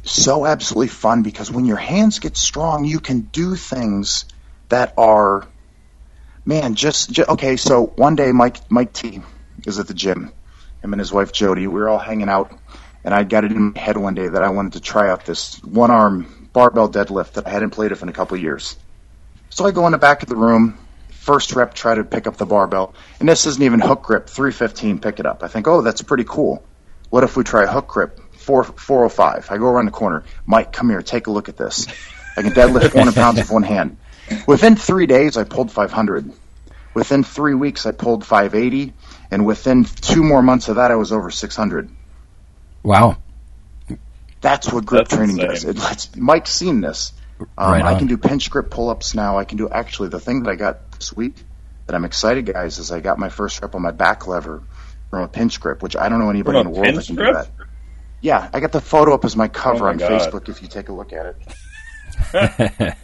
so 0.03 0.45
absolutely 0.45 0.87
fun 0.87 1.23
because 1.23 1.51
when 1.51 1.65
your 1.65 1.75
hands 1.75 2.19
get 2.19 2.37
strong, 2.37 2.85
you 2.85 3.01
can 3.01 3.19
do 3.19 3.57
things 3.57 4.23
that 4.69 4.93
are, 4.97 5.45
man, 6.45 6.75
just, 6.75 7.11
just 7.11 7.27
okay. 7.27 7.57
So 7.57 7.85
one 7.85 8.15
day, 8.15 8.31
Mike, 8.31 8.71
Mike 8.71 8.93
T 8.93 9.21
is 9.65 9.77
at 9.77 9.87
the 9.87 9.93
gym. 9.93 10.31
Him 10.81 10.93
and 10.93 11.01
his 11.01 11.11
wife 11.11 11.33
Jody, 11.33 11.67
we 11.67 11.81
were 11.81 11.89
all 11.89 11.97
hanging 11.97 12.29
out 12.29 12.57
and 13.03 13.13
I 13.13 13.25
got 13.25 13.43
it 13.43 13.51
in 13.51 13.73
my 13.73 13.79
head 13.79 13.97
one 13.97 14.15
day 14.15 14.29
that 14.29 14.41
I 14.41 14.51
wanted 14.51 14.73
to 14.73 14.79
try 14.79 15.09
out 15.09 15.25
this 15.25 15.61
one 15.65 15.91
arm 15.91 16.49
barbell 16.53 16.89
deadlift 16.89 17.33
that 17.33 17.45
I 17.45 17.49
hadn't 17.49 17.71
played 17.71 17.91
with 17.91 18.03
in 18.03 18.07
a 18.07 18.13
couple 18.13 18.37
of 18.37 18.41
years. 18.41 18.77
So 19.49 19.65
I 19.65 19.71
go 19.71 19.85
in 19.85 19.91
the 19.91 19.97
back 19.97 20.23
of 20.23 20.29
the 20.29 20.37
room, 20.37 20.77
first 21.09 21.51
rep, 21.57 21.73
try 21.73 21.93
to 21.93 22.05
pick 22.05 22.25
up 22.25 22.37
the 22.37 22.45
barbell, 22.45 22.93
and 23.19 23.27
this 23.27 23.45
isn't 23.47 23.61
even 23.61 23.81
hook 23.81 24.01
grip, 24.01 24.29
315, 24.29 24.99
pick 24.99 25.19
it 25.19 25.25
up. 25.25 25.43
I 25.43 25.49
think, 25.49 25.67
oh, 25.67 25.81
that's 25.81 26.01
pretty 26.03 26.23
cool. 26.23 26.63
What 27.11 27.25
if 27.25 27.35
we 27.35 27.43
try 27.43 27.67
hook 27.67 27.89
grip, 27.89 28.19
4, 28.35 28.63
405? 28.63 29.51
I 29.51 29.57
go 29.57 29.65
around 29.65 29.85
the 29.85 29.91
corner. 29.91 30.23
Mike, 30.45 30.71
come 30.71 30.89
here, 30.89 31.01
take 31.01 31.27
a 31.27 31.31
look 31.31 31.49
at 31.49 31.57
this. 31.57 31.85
I 32.37 32.41
can 32.41 32.53
deadlift 32.53 32.91
400 32.91 33.13
pounds 33.13 33.37
with 33.37 33.51
one 33.51 33.63
hand. 33.63 33.97
Within 34.47 34.77
three 34.77 35.07
days, 35.07 35.35
I 35.35 35.43
pulled 35.43 35.71
500. 35.71 36.31
Within 36.93 37.23
three 37.25 37.53
weeks, 37.53 37.85
I 37.85 37.91
pulled 37.91 38.25
580, 38.25 38.93
and 39.29 39.45
within 39.45 39.83
two 39.83 40.23
more 40.23 40.41
months 40.41 40.69
of 40.69 40.77
that, 40.77 40.89
I 40.89 40.95
was 40.95 41.11
over 41.11 41.29
600. 41.29 41.89
Wow. 42.81 43.17
That's 44.39 44.71
what 44.71 44.85
grip 44.85 45.09
That's 45.09 45.17
training 45.17 45.37
insane. 45.37 45.49
does. 45.49 45.65
It 45.65 45.77
lets 45.77 46.15
Mike's 46.15 46.51
seen 46.51 46.79
this. 46.79 47.11
Um, 47.57 47.71
right 47.71 47.83
I 47.83 47.97
can 47.97 48.07
do 48.07 48.17
pinch 48.17 48.49
grip 48.49 48.69
pull 48.69 48.89
ups 48.89 49.15
now. 49.15 49.37
I 49.37 49.43
can 49.43 49.57
do 49.57 49.67
actually 49.67 50.09
the 50.09 50.19
thing 50.19 50.43
that 50.43 50.49
I 50.49 50.55
got 50.55 50.91
this 50.93 51.11
week 51.11 51.35
that 51.87 51.95
I'm 51.95 52.05
excited, 52.05 52.45
guys, 52.45 52.77
is 52.79 52.89
I 52.91 53.01
got 53.01 53.19
my 53.19 53.29
first 53.29 53.61
rep 53.61 53.75
on 53.75 53.81
my 53.81 53.91
back 53.91 54.27
lever 54.27 54.63
from 55.11 55.23
a 55.23 55.27
pinch 55.27 55.59
grip, 55.59 55.83
which 55.83 55.95
I 55.95 56.09
don't 56.09 56.17
know 56.17 56.31
anybody 56.31 56.57
in 56.57 56.65
the 56.65 56.71
world 56.71 56.95
that 56.95 57.05
can 57.05 57.15
grip? 57.15 57.27
do 57.27 57.33
that. 57.33 57.49
Yeah, 58.21 58.49
I 58.53 58.59
got 58.59 58.71
the 58.71 58.81
photo 58.81 59.13
up 59.13 59.25
as 59.25 59.35
my 59.35 59.47
cover 59.47 59.87
oh 59.87 59.87
my 59.87 59.89
on 59.91 59.97
God. 59.97 60.11
Facebook 60.11 60.49
if 60.49 60.61
you 60.61 60.67
take 60.67 60.89
a 60.89 60.93
look 60.93 61.11
at 61.13 61.35
it. 62.33 62.95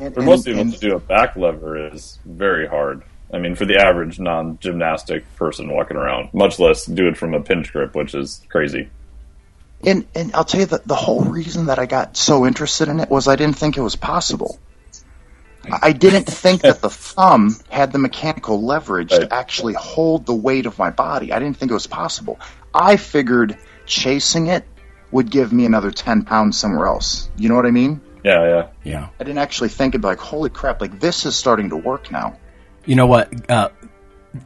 and, 0.00 0.14
for 0.14 0.22
most 0.22 0.46
people, 0.46 0.70
to 0.70 0.78
do 0.78 0.94
a 0.94 1.00
back 1.00 1.36
lever 1.36 1.92
is 1.92 2.18
very 2.24 2.66
hard. 2.66 3.02
I 3.32 3.38
mean, 3.38 3.56
for 3.56 3.66
the 3.66 3.76
average 3.76 4.18
non-gymnastic 4.18 5.36
person 5.36 5.70
walking 5.70 5.96
around, 5.96 6.32
much 6.32 6.58
less 6.58 6.86
do 6.86 7.08
it 7.08 7.16
from 7.16 7.34
a 7.34 7.42
pinch 7.42 7.72
grip, 7.72 7.94
which 7.94 8.14
is 8.14 8.40
crazy. 8.48 8.88
And 9.84 10.06
and 10.14 10.34
I'll 10.34 10.44
tell 10.44 10.60
you 10.60 10.66
that 10.66 10.86
the 10.86 10.94
whole 10.94 11.22
reason 11.22 11.66
that 11.66 11.78
I 11.78 11.86
got 11.86 12.16
so 12.16 12.46
interested 12.46 12.88
in 12.88 13.00
it 13.00 13.10
was 13.10 13.28
I 13.28 13.36
didn't 13.36 13.56
think 13.56 13.76
it 13.76 13.82
was 13.82 13.96
possible. 13.96 14.58
I 15.82 15.92
didn't 15.92 16.24
think 16.24 16.62
that 16.62 16.80
the 16.80 16.90
thumb 16.90 17.56
had 17.68 17.92
the 17.92 17.98
mechanical 17.98 18.62
leverage 18.62 19.12
right. 19.12 19.22
to 19.22 19.34
actually 19.34 19.74
hold 19.74 20.26
the 20.26 20.34
weight 20.34 20.66
of 20.66 20.78
my 20.78 20.90
body. 20.90 21.32
I 21.32 21.38
didn't 21.38 21.56
think 21.56 21.70
it 21.70 21.74
was 21.74 21.86
possible. 21.86 22.38
I 22.74 22.96
figured 22.96 23.58
chasing 23.86 24.48
it 24.48 24.64
would 25.10 25.30
give 25.30 25.52
me 25.52 25.64
another 25.64 25.90
10 25.90 26.24
pounds 26.24 26.58
somewhere 26.58 26.86
else. 26.86 27.30
You 27.36 27.48
know 27.48 27.54
what 27.54 27.66
I 27.66 27.70
mean? 27.70 28.00
Yeah, 28.24 28.44
yeah. 28.44 28.68
Yeah. 28.84 29.08
I 29.18 29.24
didn't 29.24 29.38
actually 29.38 29.70
think 29.70 29.94
it'd 29.94 30.02
be 30.02 30.08
like, 30.08 30.18
holy 30.18 30.50
crap, 30.50 30.80
like 30.80 31.00
this 31.00 31.24
is 31.24 31.36
starting 31.36 31.70
to 31.70 31.76
work 31.76 32.10
now. 32.10 32.38
You 32.84 32.94
know 32.94 33.06
what? 33.06 33.50
Uh, 33.50 33.70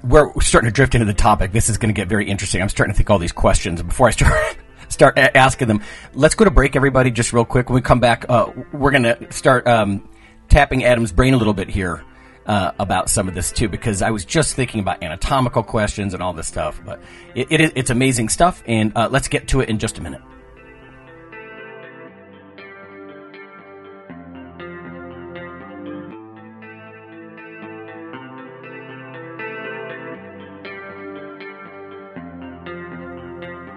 we're 0.05 0.41
starting 0.41 0.69
to 0.69 0.73
drift 0.73 0.95
into 0.95 1.05
the 1.05 1.15
topic. 1.15 1.53
This 1.53 1.69
is 1.69 1.79
going 1.79 1.93
to 1.93 1.99
get 1.99 2.09
very 2.09 2.29
interesting. 2.29 2.63
I'm 2.63 2.69
starting 2.69 2.93
to 2.93 2.97
think 2.97 3.11
all 3.11 3.19
these 3.19 3.33
questions. 3.33 3.83
Before 3.83 4.09
I 4.09 4.11
start 4.11 4.57
start 4.89 5.19
asking 5.19 5.69
them, 5.69 5.83
let's 6.15 6.35
go 6.35 6.45
to 6.45 6.51
break, 6.51 6.77
everybody, 6.77 7.11
just 7.11 7.33
real 7.33 7.45
quick. 7.45 7.69
When 7.69 7.75
we 7.75 7.81
come 7.81 8.01
back, 8.01 8.27
uh, 8.29 8.53
we're 8.73 8.91
going 8.91 9.05
to 9.05 9.33
start 9.33 9.67
um, 9.67 10.09
tapping 10.53 10.85
Adam's 10.85 11.13
brain 11.13 11.33
a 11.33 11.39
little 11.39 11.55
bit 11.55 11.71
here 11.71 12.05
uh, 12.45 12.73
about 12.79 13.09
some 13.09 13.27
of 13.27 13.35
this 13.35 13.51
too, 13.51 13.71
because 13.71 14.03
I 14.03 14.11
was 14.11 14.27
just 14.27 14.55
thinking 14.55 14.81
about 14.81 15.03
anatomical 15.03 15.63
questions 15.63 16.13
and 16.13 16.23
all 16.23 16.35
this 16.35 16.47
stuff. 16.47 16.79
But 16.85 17.01
it, 17.35 17.47
it 17.51 17.61
is, 17.63 17.73
it's 17.75 17.91
amazing 17.91 18.29
stuff, 18.29 18.63
and 18.67 18.93
uh, 18.95 19.09
let's 19.11 19.29
get 19.29 19.49
to 19.49 19.61
it 19.61 19.71
in 19.71 19.79
just 19.79 19.97
a 19.97 20.03
minute. 20.03 20.21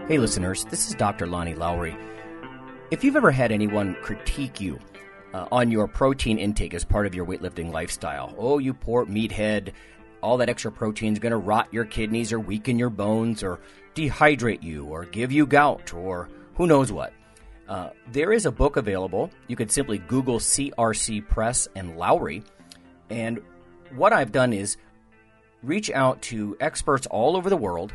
Hey, 0.09 0.17
listeners, 0.17 0.65
this 0.65 0.89
is 0.89 0.95
Dr. 0.95 1.25
Lonnie 1.25 1.55
Lowery. 1.55 1.97
If 2.91 3.03
you've 3.05 3.15
ever 3.15 3.31
had 3.31 3.53
anyone 3.53 3.95
critique 4.01 4.59
you 4.59 4.77
uh, 5.35 5.47
on 5.51 5.69
your 5.69 5.85
protein 5.85 6.37
intake 6.37 6.73
as 6.73 6.85
part 6.85 7.05
of 7.05 7.13
your 7.13 7.25
weightlifting 7.25 7.73
lifestyle, 7.73 8.33
oh, 8.37 8.57
you 8.57 8.73
poor 8.73 9.05
meathead, 9.05 9.73
all 10.23 10.37
that 10.37 10.47
extra 10.47 10.71
protein 10.71 11.11
is 11.11 11.19
going 11.19 11.31
to 11.31 11.37
rot 11.37 11.67
your 11.71 11.83
kidneys 11.83 12.31
or 12.31 12.39
weaken 12.39 12.79
your 12.79 12.89
bones 12.89 13.43
or 13.43 13.59
dehydrate 13.95 14.63
you 14.63 14.85
or 14.85 15.03
give 15.03 15.33
you 15.33 15.45
gout 15.45 15.93
or 15.93 16.29
who 16.55 16.65
knows 16.65 16.89
what. 16.89 17.11
Uh, 17.67 17.89
there 18.13 18.31
is 18.31 18.45
a 18.45 18.51
book 18.51 18.77
available. 18.77 19.29
You 19.49 19.57
could 19.57 19.71
simply 19.71 19.97
Google 19.97 20.39
CRC 20.39 21.27
Press 21.27 21.67
and 21.75 21.97
Lowery. 21.97 22.41
And 23.09 23.41
what 23.93 24.13
I've 24.13 24.31
done 24.31 24.53
is 24.53 24.77
reach 25.61 25.91
out 25.91 26.21
to 26.23 26.55
experts 26.61 27.07
all 27.07 27.35
over 27.35 27.49
the 27.49 27.57
world 27.57 27.93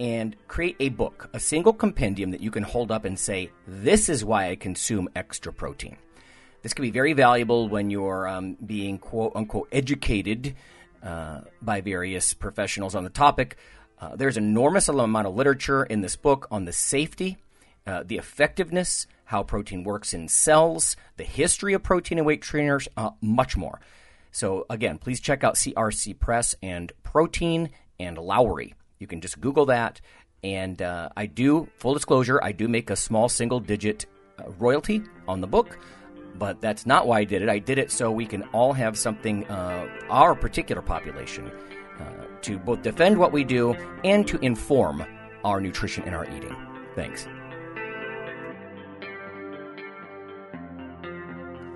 and 0.00 0.34
create 0.48 0.76
a 0.80 0.88
book, 0.88 1.30
a 1.32 1.38
single 1.38 1.72
compendium 1.72 2.32
that 2.32 2.40
you 2.40 2.50
can 2.50 2.64
hold 2.64 2.90
up 2.90 3.04
and 3.04 3.16
say, 3.16 3.50
This 3.68 4.08
is 4.08 4.24
why 4.24 4.48
I 4.48 4.56
consume 4.56 5.08
extra 5.14 5.52
protein. 5.52 5.96
This 6.62 6.72
can 6.72 6.82
be 6.82 6.90
very 6.90 7.12
valuable 7.12 7.68
when 7.68 7.90
you're 7.90 8.28
um, 8.28 8.56
being 8.64 8.98
quote 8.98 9.32
unquote 9.34 9.68
educated 9.72 10.54
uh, 11.02 11.40
by 11.60 11.80
various 11.80 12.34
professionals 12.34 12.94
on 12.94 13.04
the 13.04 13.10
topic. 13.10 13.56
Uh, 14.00 14.16
there's 14.16 14.36
enormous 14.36 14.88
amount 14.88 15.26
of 15.26 15.34
literature 15.34 15.84
in 15.84 16.00
this 16.00 16.16
book 16.16 16.46
on 16.50 16.64
the 16.64 16.72
safety, 16.72 17.36
uh, 17.86 18.02
the 18.06 18.16
effectiveness, 18.16 19.06
how 19.24 19.42
protein 19.42 19.84
works 19.84 20.14
in 20.14 20.28
cells, 20.28 20.96
the 21.16 21.24
history 21.24 21.72
of 21.72 21.82
protein 21.82 22.18
and 22.18 22.26
weight 22.26 22.42
trainers, 22.42 22.88
uh, 22.96 23.10
much 23.20 23.56
more. 23.56 23.80
So, 24.30 24.66
again, 24.70 24.98
please 24.98 25.20
check 25.20 25.44
out 25.44 25.54
CRC 25.56 26.18
Press 26.18 26.54
and 26.62 26.92
Protein 27.02 27.70
and 28.00 28.16
Lowery. 28.16 28.74
You 28.98 29.06
can 29.06 29.20
just 29.20 29.40
Google 29.40 29.66
that. 29.66 30.00
And 30.42 30.80
uh, 30.80 31.10
I 31.16 31.26
do, 31.26 31.68
full 31.76 31.94
disclosure, 31.94 32.42
I 32.42 32.52
do 32.52 32.66
make 32.66 32.90
a 32.90 32.96
small 32.96 33.28
single 33.28 33.60
digit 33.60 34.06
uh, 34.38 34.50
royalty 34.58 35.02
on 35.28 35.40
the 35.40 35.46
book, 35.46 35.78
but 36.38 36.60
that's 36.60 36.86
not 36.86 37.06
why 37.06 37.20
I 37.20 37.24
did 37.24 37.42
it. 37.42 37.48
I 37.48 37.58
did 37.58 37.78
it 37.78 37.90
so 37.90 38.10
we 38.10 38.26
can 38.26 38.42
all 38.52 38.72
have 38.72 38.98
something, 38.98 39.46
uh, 39.46 39.88
our 40.10 40.34
particular 40.34 40.82
population, 40.82 41.50
uh, 42.00 42.24
to 42.42 42.58
both 42.58 42.82
defend 42.82 43.18
what 43.18 43.32
we 43.32 43.44
do 43.44 43.74
and 44.04 44.26
to 44.28 44.38
inform 44.38 45.04
our 45.44 45.60
nutrition 45.60 46.04
and 46.04 46.14
our 46.14 46.24
eating. 46.24 46.56
Thanks. 46.94 47.26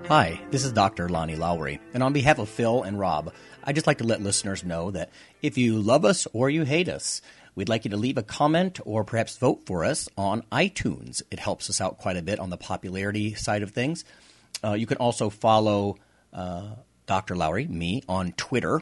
Hi, 0.07 0.39
this 0.51 0.63
is 0.63 0.71
Dr. 0.71 1.09
Lonnie 1.09 1.35
Lowery, 1.35 1.81
and 1.93 2.01
on 2.01 2.13
behalf 2.13 2.39
of 2.39 2.47
Phil 2.47 2.83
and 2.83 2.97
Rob, 2.97 3.33
I'd 3.65 3.75
just 3.75 3.87
like 3.87 3.97
to 3.97 4.05
let 4.05 4.21
listeners 4.21 4.63
know 4.63 4.89
that 4.91 5.09
if 5.41 5.57
you 5.57 5.81
love 5.81 6.05
us 6.05 6.25
or 6.31 6.49
you 6.49 6.63
hate 6.63 6.87
us, 6.87 7.21
we'd 7.55 7.67
like 7.67 7.83
you 7.83 7.91
to 7.91 7.97
leave 7.97 8.17
a 8.17 8.23
comment 8.23 8.79
or 8.85 9.03
perhaps 9.03 9.35
vote 9.35 9.65
for 9.65 9.83
us 9.83 10.07
on 10.17 10.43
iTunes. 10.49 11.21
It 11.29 11.39
helps 11.39 11.69
us 11.69 11.81
out 11.81 11.97
quite 11.97 12.15
a 12.15 12.21
bit 12.21 12.39
on 12.39 12.49
the 12.49 12.55
popularity 12.55 13.33
side 13.33 13.63
of 13.63 13.71
things. 13.71 14.05
Uh, 14.63 14.73
you 14.73 14.85
can 14.85 14.97
also 14.97 15.29
follow 15.29 15.97
uh, 16.33 16.75
Dr. 17.05 17.35
Lowery, 17.35 17.65
me, 17.65 18.03
on 18.07 18.33
Twitter. 18.33 18.81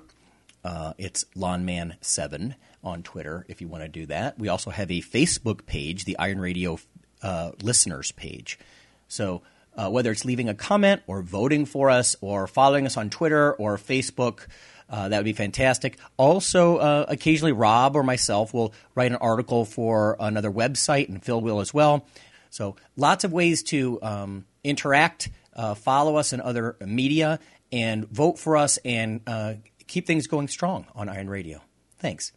Uh, 0.64 0.94
it's 0.98 1.26
Lawnman7 1.36 2.56
on 2.84 3.04
Twitter 3.04 3.46
if 3.48 3.62
you 3.62 3.68
want 3.68 3.84
to 3.84 3.90
do 3.90 4.06
that. 4.08 4.40
We 4.40 4.48
also 4.48 4.72
have 4.72 4.90
a 4.92 5.02
Facebook 5.02 5.66
page, 5.66 6.06
the 6.06 6.18
Iron 6.18 6.40
Radio 6.40 6.80
uh, 7.22 7.52
listeners 7.62 8.12
page. 8.12 8.58
So 9.08 9.42
uh, 9.76 9.90
whether 9.90 10.12
it's 10.12 10.26
leaving 10.26 10.50
a 10.50 10.54
comment 10.54 11.02
or 11.08 11.22
voting 11.22 11.66
for 11.66 11.90
us 11.90 12.16
or 12.22 12.48
following 12.48 12.86
us 12.86 12.98
on 12.98 13.10
Twitter 13.10 13.54
or 13.54 13.78
Facebook, 13.78 14.48
uh, 14.90 15.10
that 15.10 15.18
would 15.18 15.26
be 15.26 15.34
fantastic. 15.34 15.98
Also, 16.18 16.78
uh, 16.78 17.06
occasionally 17.08 17.52
Rob 17.52 17.96
or 17.96 18.04
myself 18.04 18.54
will 18.54 18.74
write 18.94 19.12
an 19.12 19.18
article 19.18 19.66
for 19.66 20.16
another 20.20 20.52
website, 20.52 21.10
and 21.10 21.24
Phil 21.24 21.42
will 21.42 21.60
as 21.60 21.74
well. 21.74 22.06
So, 22.52 22.76
lots 22.96 23.24
of 23.24 23.34
ways 23.34 23.64
to 23.64 24.00
um, 24.02 24.46
interact, 24.64 25.30
uh, 25.56 25.74
follow 25.76 26.16
us 26.18 26.34
in 26.34 26.42
other 26.42 26.76
media, 26.82 27.40
and 27.72 28.08
vote 28.10 28.40
for 28.40 28.58
us 28.58 28.78
and 28.86 29.22
uh, 29.28 29.56
keep 29.88 30.08
things 30.08 30.28
going 30.28 30.48
strong 30.48 30.86
on 30.96 31.10
Iron 31.10 31.30
Radio. 31.30 31.62
Thanks. 32.00 32.32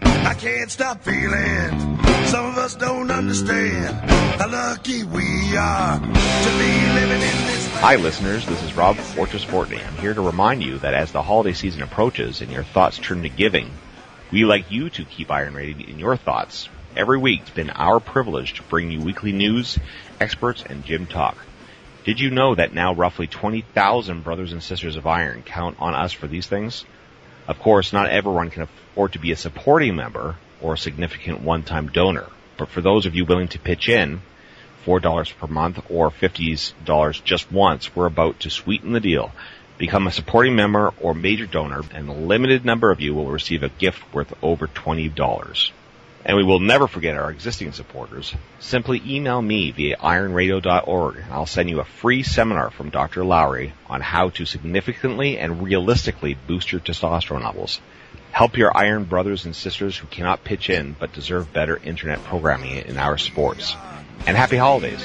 I 0.00 0.34
can't 0.34 0.70
stop 0.70 1.02
feeling. 1.02 1.98
Some 2.26 2.46
of 2.46 2.56
us 2.56 2.74
don't 2.74 3.10
understand 3.10 3.94
how 4.40 4.48
lucky 4.48 5.02
we 5.02 5.56
are 5.56 5.98
to 5.98 6.50
be 6.58 6.92
living 6.94 7.20
in 7.20 7.46
this. 7.46 7.68
Hi, 7.74 7.96
listeners. 7.96 8.46
This 8.46 8.62
is 8.62 8.74
Rob 8.74 8.96
Fortress 8.96 9.44
Fortney. 9.44 9.84
I'm 9.84 9.96
here 9.96 10.14
to 10.14 10.20
remind 10.20 10.62
you 10.62 10.78
that 10.78 10.94
as 10.94 11.10
the 11.10 11.22
holiday 11.22 11.52
season 11.52 11.82
approaches 11.82 12.40
and 12.40 12.50
your 12.50 12.62
thoughts 12.62 12.98
turn 12.98 13.22
to 13.22 13.28
giving, 13.28 13.70
we 14.30 14.44
like 14.44 14.70
you 14.70 14.88
to 14.90 15.04
keep 15.04 15.30
Iron 15.30 15.54
Radio 15.54 15.88
in 15.88 15.98
your 15.98 16.16
thoughts. 16.16 16.68
Every 16.94 17.16
week, 17.16 17.40
it's 17.40 17.50
been 17.50 17.70
our 17.70 18.00
privilege 18.00 18.52
to 18.54 18.62
bring 18.64 18.90
you 18.90 19.00
weekly 19.00 19.32
news, 19.32 19.78
experts, 20.20 20.62
and 20.68 20.84
gym 20.84 21.06
talk. 21.06 21.38
Did 22.04 22.20
you 22.20 22.30
know 22.30 22.54
that 22.54 22.74
now 22.74 22.92
roughly 22.92 23.26
20,000 23.26 24.22
brothers 24.22 24.52
and 24.52 24.62
sisters 24.62 24.96
of 24.96 25.06
Iron 25.06 25.42
count 25.42 25.78
on 25.80 25.94
us 25.94 26.12
for 26.12 26.26
these 26.26 26.46
things? 26.46 26.84
Of 27.48 27.58
course, 27.58 27.94
not 27.94 28.10
everyone 28.10 28.50
can 28.50 28.64
afford 28.64 29.14
to 29.14 29.18
be 29.18 29.32
a 29.32 29.36
supporting 29.36 29.96
member 29.96 30.36
or 30.60 30.74
a 30.74 30.78
significant 30.78 31.40
one-time 31.40 31.88
donor, 31.88 32.26
but 32.58 32.68
for 32.68 32.82
those 32.82 33.06
of 33.06 33.14
you 33.14 33.24
willing 33.24 33.48
to 33.48 33.58
pitch 33.58 33.88
in, 33.88 34.20
$4 34.84 35.38
per 35.38 35.46
month 35.46 35.82
or 35.88 36.10
$50 36.10 37.24
just 37.24 37.50
once, 37.50 37.96
we're 37.96 38.04
about 38.04 38.40
to 38.40 38.50
sweeten 38.50 38.92
the 38.92 39.00
deal. 39.00 39.32
Become 39.78 40.08
a 40.08 40.12
supporting 40.12 40.56
member 40.56 40.92
or 41.00 41.14
major 41.14 41.46
donor, 41.46 41.80
and 41.94 42.10
a 42.10 42.12
limited 42.12 42.66
number 42.66 42.90
of 42.90 43.00
you 43.00 43.14
will 43.14 43.30
receive 43.30 43.62
a 43.62 43.70
gift 43.70 44.12
worth 44.12 44.34
over 44.42 44.66
$20. 44.66 45.70
And 46.24 46.36
we 46.36 46.44
will 46.44 46.60
never 46.60 46.86
forget 46.86 47.16
our 47.16 47.30
existing 47.30 47.72
supporters. 47.72 48.34
Simply 48.60 49.02
email 49.04 49.42
me 49.42 49.72
via 49.72 49.96
ironradio.org 49.96 51.16
and 51.16 51.32
I'll 51.32 51.46
send 51.46 51.68
you 51.68 51.80
a 51.80 51.84
free 51.84 52.22
seminar 52.22 52.70
from 52.70 52.90
Dr. 52.90 53.24
Lowery 53.24 53.72
on 53.88 54.00
how 54.00 54.28
to 54.30 54.46
significantly 54.46 55.38
and 55.38 55.62
realistically 55.62 56.36
boost 56.46 56.70
your 56.70 56.80
testosterone 56.80 57.42
levels. 57.42 57.80
Help 58.30 58.56
your 58.56 58.76
iron 58.76 59.04
brothers 59.04 59.44
and 59.44 59.54
sisters 59.54 59.96
who 59.96 60.06
cannot 60.06 60.44
pitch 60.44 60.70
in 60.70 60.94
but 60.98 61.12
deserve 61.12 61.52
better 61.52 61.76
internet 61.76 62.22
programming 62.24 62.76
in 62.78 62.98
our 62.98 63.18
sports. 63.18 63.74
And 64.26 64.36
happy 64.36 64.56
holidays. 64.56 65.04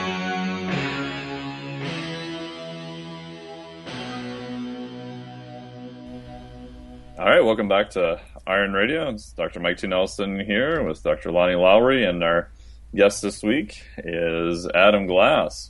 All 7.21 7.29
right, 7.29 7.45
welcome 7.45 7.67
back 7.67 7.91
to 7.91 8.19
Iron 8.47 8.73
Radio. 8.73 9.07
It's 9.09 9.31
Dr. 9.33 9.59
Mike 9.59 9.77
T. 9.77 9.85
Nelson 9.85 10.39
here 10.39 10.83
with 10.83 11.03
Dr. 11.03 11.31
Lonnie 11.31 11.53
Lowery, 11.53 12.03
and 12.03 12.23
our 12.23 12.49
guest 12.95 13.21
this 13.21 13.43
week 13.43 13.83
is 13.95 14.67
Adam 14.73 15.05
Glass. 15.05 15.69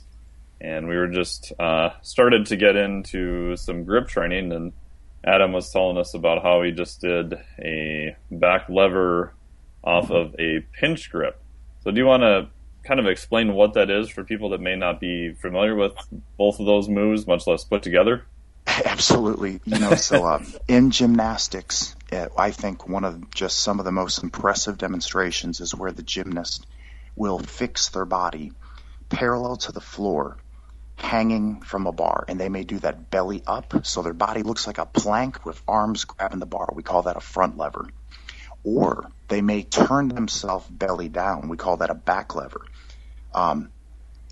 And 0.62 0.88
we 0.88 0.96
were 0.96 1.08
just 1.08 1.52
uh, 1.60 1.90
started 2.00 2.46
to 2.46 2.56
get 2.56 2.74
into 2.76 3.54
some 3.56 3.84
grip 3.84 4.08
training, 4.08 4.50
and 4.50 4.72
Adam 5.24 5.52
was 5.52 5.70
telling 5.70 5.98
us 5.98 6.14
about 6.14 6.42
how 6.42 6.62
he 6.62 6.70
just 6.70 7.02
did 7.02 7.34
a 7.58 8.16
back 8.30 8.70
lever 8.70 9.34
off 9.84 10.10
of 10.10 10.34
a 10.38 10.60
pinch 10.80 11.10
grip. 11.10 11.38
So, 11.84 11.90
do 11.90 11.98
you 11.98 12.06
want 12.06 12.22
to 12.22 12.48
kind 12.82 12.98
of 12.98 13.04
explain 13.06 13.52
what 13.52 13.74
that 13.74 13.90
is 13.90 14.08
for 14.08 14.24
people 14.24 14.48
that 14.50 14.62
may 14.62 14.74
not 14.74 15.00
be 15.00 15.34
familiar 15.34 15.74
with 15.74 15.92
both 16.38 16.60
of 16.60 16.64
those 16.64 16.88
moves, 16.88 17.26
much 17.26 17.46
less 17.46 17.62
put 17.62 17.82
together? 17.82 18.24
Absolutely. 18.86 19.60
You 19.64 19.78
know, 19.78 19.94
so 19.96 20.24
uh, 20.24 20.40
in 20.68 20.90
gymnastics, 20.90 21.96
uh, 22.12 22.28
I 22.36 22.50
think 22.52 22.88
one 22.88 23.04
of 23.04 23.30
just 23.30 23.58
some 23.60 23.78
of 23.78 23.84
the 23.84 23.92
most 23.92 24.22
impressive 24.22 24.78
demonstrations 24.78 25.60
is 25.60 25.74
where 25.74 25.92
the 25.92 26.02
gymnast 26.02 26.66
will 27.16 27.38
fix 27.38 27.90
their 27.90 28.06
body 28.06 28.52
parallel 29.10 29.56
to 29.56 29.72
the 29.72 29.80
floor, 29.80 30.38
hanging 30.96 31.60
from 31.62 31.86
a 31.86 31.92
bar. 31.92 32.24
And 32.28 32.40
they 32.40 32.48
may 32.48 32.64
do 32.64 32.78
that 32.80 33.10
belly 33.10 33.42
up, 33.46 33.86
so 33.86 34.02
their 34.02 34.14
body 34.14 34.42
looks 34.42 34.66
like 34.66 34.78
a 34.78 34.86
plank 34.86 35.44
with 35.44 35.62
arms 35.68 36.04
grabbing 36.04 36.40
the 36.40 36.46
bar. 36.46 36.70
We 36.74 36.82
call 36.82 37.02
that 37.02 37.16
a 37.16 37.20
front 37.20 37.56
lever. 37.58 37.88
or 38.64 39.10
they 39.28 39.42
may 39.42 39.62
turn 39.62 40.08
themselves 40.08 40.66
belly 40.68 41.08
down. 41.08 41.48
We 41.48 41.56
call 41.56 41.78
that 41.78 41.90
a 41.90 41.94
back 41.94 42.34
lever. 42.34 42.62
Um, 43.34 43.72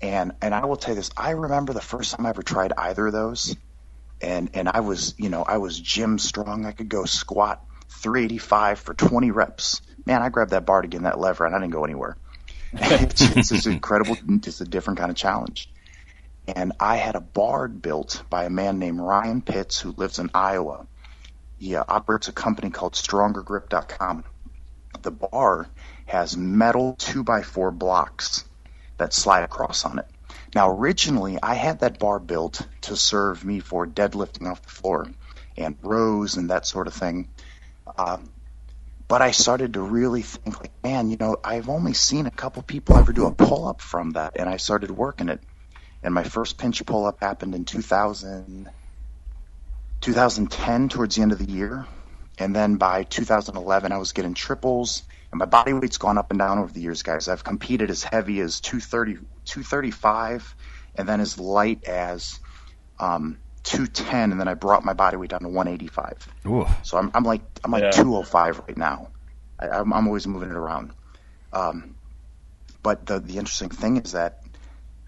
and 0.01 0.33
and 0.41 0.53
I 0.55 0.65
will 0.65 0.77
tell 0.77 0.93
you 0.95 0.99
this: 1.01 1.11
I 1.17 1.31
remember 1.31 1.73
the 1.73 1.81
first 1.81 2.15
time 2.15 2.25
I 2.25 2.29
ever 2.29 2.43
tried 2.43 2.73
either 2.77 3.07
of 3.07 3.13
those, 3.13 3.55
and 4.21 4.49
and 4.53 4.69
I 4.69 4.81
was 4.81 5.15
you 5.17 5.29
know 5.29 5.43
I 5.43 5.57
was 5.57 5.79
gym 5.79 6.19
strong. 6.19 6.65
I 6.65 6.71
could 6.71 6.89
go 6.89 7.05
squat 7.05 7.63
385 7.89 8.79
for 8.79 8.93
20 8.93 9.31
reps. 9.31 9.81
Man, 10.05 10.21
I 10.21 10.29
grabbed 10.29 10.51
that 10.51 10.65
bar 10.65 10.81
to 10.81 10.87
get 10.87 11.03
that 11.03 11.19
lever, 11.19 11.45
and 11.45 11.55
I 11.55 11.59
didn't 11.59 11.73
go 11.73 11.83
anywhere. 11.83 12.17
it's, 12.73 13.21
it's 13.21 13.49
just 13.49 13.67
incredible. 13.67 14.17
It's 14.27 14.61
a 14.61 14.65
different 14.65 14.99
kind 14.99 15.11
of 15.11 15.17
challenge. 15.17 15.69
And 16.47 16.73
I 16.79 16.95
had 16.95 17.15
a 17.15 17.21
bar 17.21 17.67
built 17.67 18.23
by 18.29 18.45
a 18.45 18.49
man 18.49 18.79
named 18.79 18.99
Ryan 18.99 19.41
Pitts 19.41 19.79
who 19.79 19.91
lives 19.91 20.19
in 20.19 20.31
Iowa. 20.33 20.87
He 21.59 21.75
uh, 21.75 21.83
operates 21.87 22.27
a 22.27 22.31
company 22.31 22.71
called 22.71 22.93
StrongerGrip.com. 22.93 24.23
The 25.01 25.11
bar 25.11 25.67
has 26.07 26.35
metal 26.35 26.95
two 26.97 27.23
by 27.23 27.43
four 27.43 27.71
blocks 27.71 28.45
that 28.97 29.13
slide 29.13 29.43
across 29.43 29.85
on 29.85 29.99
it. 29.99 30.07
Now, 30.53 30.69
originally, 30.69 31.37
I 31.41 31.55
had 31.55 31.79
that 31.79 31.99
bar 31.99 32.19
built 32.19 32.65
to 32.81 32.97
serve 32.97 33.45
me 33.45 33.59
for 33.59 33.87
deadlifting 33.87 34.49
off 34.49 34.61
the 34.61 34.69
floor 34.69 35.07
and 35.57 35.77
rows 35.81 36.35
and 36.35 36.49
that 36.49 36.65
sort 36.65 36.87
of 36.87 36.93
thing. 36.93 37.29
Um, 37.97 38.29
but 39.07 39.21
I 39.21 39.31
started 39.31 39.73
to 39.73 39.81
really 39.81 40.21
think, 40.21 40.59
like, 40.59 40.71
man, 40.83 41.09
you 41.09 41.17
know, 41.17 41.37
I've 41.43 41.69
only 41.69 41.93
seen 41.93 42.25
a 42.25 42.31
couple 42.31 42.63
people 42.63 42.97
ever 42.97 43.11
do 43.13 43.27
a 43.27 43.31
pull 43.31 43.67
up 43.67 43.81
from 43.81 44.11
that, 44.11 44.37
and 44.37 44.47
I 44.49 44.57
started 44.57 44.91
working 44.91 45.29
it. 45.29 45.41
And 46.03 46.13
my 46.13 46.23
first 46.23 46.57
pinch 46.57 46.85
pull 46.85 47.05
up 47.05 47.19
happened 47.21 47.53
in 47.53 47.65
2000, 47.65 48.69
2010, 50.01 50.89
towards 50.89 51.15
the 51.15 51.21
end 51.21 51.31
of 51.31 51.39
the 51.39 51.51
year. 51.51 51.85
And 52.39 52.55
then 52.55 52.77
by 52.77 53.03
2011, 53.03 53.91
I 53.91 53.97
was 53.97 54.13
getting 54.13 54.33
triples, 54.33 55.03
and 55.31 55.39
my 55.39 55.45
body 55.45 55.73
weight's 55.73 55.97
gone 55.97 56.17
up 56.17 56.31
and 56.31 56.39
down 56.39 56.59
over 56.59 56.71
the 56.71 56.81
years, 56.81 57.03
guys. 57.03 57.27
I've 57.27 57.43
competed 57.43 57.89
as 57.89 58.03
heavy 58.03 58.39
as 58.39 58.61
230, 58.61 59.19
235, 59.51 60.55
and 60.95 61.07
then 61.07 61.19
as 61.19 61.37
light 61.37 61.83
as 61.85 62.39
um, 62.99 63.37
210, 63.63 64.31
and 64.31 64.39
then 64.39 64.47
I 64.47 64.53
brought 64.53 64.83
my 64.83 64.93
body 64.93 65.17
weight 65.17 65.29
down 65.29 65.41
to 65.41 65.49
185. 65.49 66.27
Ooh. 66.47 66.65
So 66.83 66.97
I'm, 66.97 67.11
I'm 67.13 67.23
like 67.23 67.41
I'm 67.63 67.71
like 67.71 67.83
Yeah. 67.83 67.91
205 67.91 68.59
right 68.67 68.77
now. 68.77 69.09
I, 69.59 69.69
I'm, 69.69 69.93
I'm 69.93 70.07
always 70.07 70.25
moving 70.25 70.49
it 70.49 70.55
around. 70.55 70.91
Um, 71.53 71.95
but 72.81 73.05
the 73.05 73.19
the 73.19 73.37
interesting 73.37 73.69
thing 73.69 73.97
is 73.97 74.13
that 74.13 74.41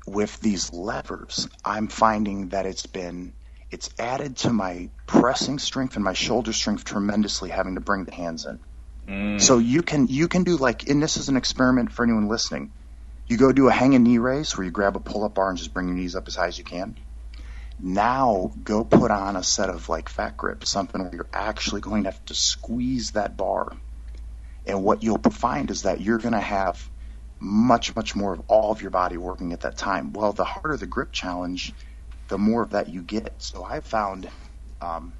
with 0.05 0.39
these 0.41 0.73
levers, 0.73 1.47
I'm 1.63 1.87
finding 1.87 2.49
that 2.49 2.65
it's 2.65 2.85
been 2.85 3.33
it's 3.71 3.89
added 3.97 4.37
to 4.37 4.53
my 4.53 4.89
pressing 5.07 5.57
strength 5.57 5.95
and 5.95 6.03
my 6.03 6.13
shoulder 6.13 6.53
strength 6.53 6.83
tremendously 6.83 7.49
having 7.49 7.75
to 7.75 7.81
bring 7.81 8.03
the 8.03 8.13
hands 8.13 8.45
in. 8.45 8.59
Mm. 9.07 9.41
So 9.41 9.57
you 9.57 9.81
can 9.81 10.07
you 10.07 10.27
can 10.27 10.43
do 10.43 10.57
like 10.57 10.87
and 10.87 11.01
this 11.01 11.17
is 11.17 11.29
an 11.29 11.37
experiment 11.37 11.91
for 11.91 12.03
anyone 12.03 12.27
listening. 12.27 12.71
You 13.27 13.37
go 13.37 13.51
do 13.51 13.67
a 13.69 13.71
hanging 13.71 14.03
knee 14.03 14.17
raise 14.17 14.57
where 14.57 14.65
you 14.65 14.71
grab 14.71 14.95
a 14.95 14.99
pull 14.99 15.23
up 15.23 15.35
bar 15.35 15.49
and 15.49 15.57
just 15.57 15.73
bring 15.73 15.87
your 15.87 15.97
knees 15.97 16.15
up 16.15 16.27
as 16.27 16.35
high 16.35 16.47
as 16.47 16.57
you 16.57 16.63
can. 16.63 16.97
Now 17.79 18.51
go 18.63 18.83
put 18.83 19.11
on 19.11 19.35
a 19.35 19.43
set 19.43 19.69
of 19.69 19.89
like 19.89 20.09
fat 20.09 20.37
grips, 20.37 20.69
something 20.69 21.01
where 21.01 21.15
you're 21.15 21.29
actually 21.33 21.81
going 21.81 22.03
to 22.03 22.11
have 22.11 22.25
to 22.25 22.35
squeeze 22.35 23.11
that 23.11 23.37
bar. 23.37 23.71
And 24.65 24.83
what 24.83 25.03
you'll 25.03 25.19
find 25.19 25.71
is 25.71 25.83
that 25.83 26.01
you're 26.01 26.19
going 26.19 26.33
to 26.33 26.39
have 26.39 26.89
much, 27.39 27.95
much 27.95 28.15
more 28.15 28.33
of 28.33 28.41
all 28.47 28.71
of 28.71 28.81
your 28.81 28.91
body 28.91 29.17
working 29.17 29.53
at 29.53 29.61
that 29.61 29.77
time. 29.77 30.13
Well, 30.13 30.33
the 30.33 30.45
harder 30.45 30.77
the 30.77 30.87
grip 30.87 31.11
challenge, 31.11 31.73
the 32.29 32.37
more 32.37 32.63
of 32.63 32.71
that 32.71 32.89
you 32.89 33.01
get. 33.01 33.41
So 33.41 33.63
I've 33.63 33.85
found 33.85 34.29
um, 34.81 35.13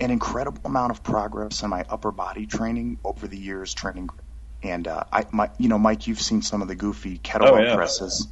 an 0.00 0.10
incredible 0.10 0.62
amount 0.64 0.92
of 0.92 1.04
progress 1.04 1.62
in 1.62 1.70
my 1.70 1.84
upper 1.88 2.12
body 2.12 2.46
training 2.46 2.98
over 3.04 3.28
the 3.28 3.38
years 3.38 3.74
training. 3.74 4.06
grip. 4.06 4.25
And 4.62 4.88
uh, 4.88 5.04
I, 5.12 5.26
my, 5.32 5.50
you 5.58 5.68
know, 5.68 5.78
Mike, 5.78 6.06
you've 6.06 6.20
seen 6.20 6.42
some 6.42 6.62
of 6.62 6.68
the 6.68 6.74
goofy 6.74 7.18
kettlebell 7.18 7.50
Oh, 7.52 7.62
yeah. 7.62 7.74
presses, 7.74 8.28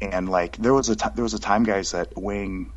and 0.00 0.28
like 0.28 0.56
there 0.56 0.74
was 0.74 0.88
a 0.90 0.96
t- 0.96 1.10
there 1.14 1.22
was 1.24 1.34
a 1.34 1.38
time, 1.40 1.64
guys, 1.64 1.92
that 1.92 2.12
weighing 2.16 2.72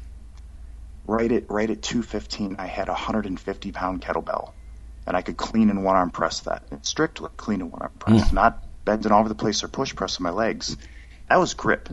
right 1.05 1.31
at 1.31 1.49
right 1.49 1.69
at 1.69 1.81
215, 1.81 2.55
I 2.59 2.67
had 2.67 2.87
a 2.87 2.93
150 2.93 3.71
pound 3.71 4.01
kettlebell, 4.01 4.53
and 5.07 5.17
I 5.17 5.21
could 5.21 5.37
clean 5.37 5.69
and 5.69 5.83
one 5.83 5.95
arm 5.95 6.11
press 6.11 6.41
that. 6.41 6.63
It's 6.71 6.89
strictly 6.89 7.29
clean 7.37 7.61
and 7.61 7.71
one 7.71 7.81
arm 7.81 7.93
press, 7.99 8.31
not 8.31 8.63
bending 8.85 9.11
all 9.11 9.19
over 9.19 9.29
the 9.29 9.35
place 9.35 9.63
or 9.63 9.67
push 9.67 9.95
press 9.95 10.17
with 10.19 10.23
my 10.23 10.31
legs. 10.31 10.77
That 11.29 11.37
was 11.37 11.53
grip. 11.53 11.89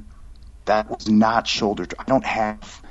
That 0.67 0.91
was 0.91 1.09
not 1.09 1.47
shoulder. 1.49 1.87
I 1.99 2.05
don't 2.05 2.25
have, 2.27 2.83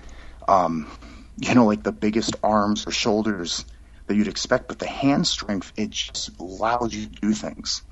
um, 0.47 0.91
you 1.37 1.55
know, 1.55 1.65
like 1.65 1.83
the 1.83 1.91
biggest 1.93 2.35
arms 2.43 2.87
or 2.87 2.91
shoulders 2.91 3.65
that 4.07 4.15
you'd 4.15 4.27
expect, 4.29 4.67
but 4.67 4.79
the 4.79 4.87
hand 4.87 5.27
strength 5.27 5.73
it 5.77 5.91
just 5.91 6.31
allows 6.39 6.93
you 6.93 7.05
to 7.07 7.11
do 7.21 7.33
things. 7.33 7.83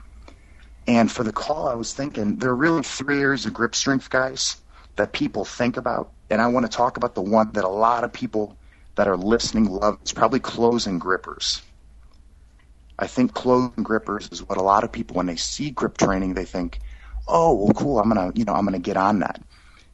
And 0.88 1.12
for 1.12 1.24
the 1.24 1.34
call, 1.34 1.68
I 1.68 1.74
was 1.76 1.94
thinking 1.94 2.38
there 2.38 2.52
are 2.52 2.56
really 2.56 2.84
three 2.84 3.20
areas 3.20 3.46
of 3.46 3.54
grip 3.54 3.76
strength, 3.76 4.10
guys, 4.10 4.58
that 4.98 5.14
people 5.14 5.46
think 5.46 5.78
about. 5.78 6.12
And 6.30 6.42
I 6.42 6.48
want 6.48 6.66
to 6.70 6.72
talk 6.76 6.98
about 6.98 7.16
the 7.16 7.22
one 7.22 7.52
that 7.54 7.64
a 7.64 7.70
lot 7.70 8.04
of 8.04 8.14
people 8.14 8.58
that 8.96 9.08
are 9.08 9.18
listening 9.18 9.66
love. 9.66 9.98
It's 10.02 10.14
probably 10.14 10.40
closing 10.40 11.00
grippers. 11.00 11.62
I 12.98 13.08
think 13.08 13.34
closing 13.34 13.84
grippers 13.84 14.30
is 14.32 14.48
what 14.48 14.58
a 14.58 14.64
lot 14.64 14.84
of 14.84 14.92
people, 14.92 15.18
when 15.18 15.26
they 15.26 15.36
see 15.36 15.72
grip 15.72 15.98
training, 15.98 16.34
they 16.34 16.46
think, 16.46 16.80
"Oh, 17.28 17.54
well, 17.54 17.74
cool. 17.74 18.00
I'm 18.00 18.08
gonna, 18.08 18.32
you 18.36 18.46
know, 18.46 18.54
I'm 18.54 18.64
gonna 18.64 18.80
get 18.80 18.96
on 18.96 19.20
that." 19.20 19.42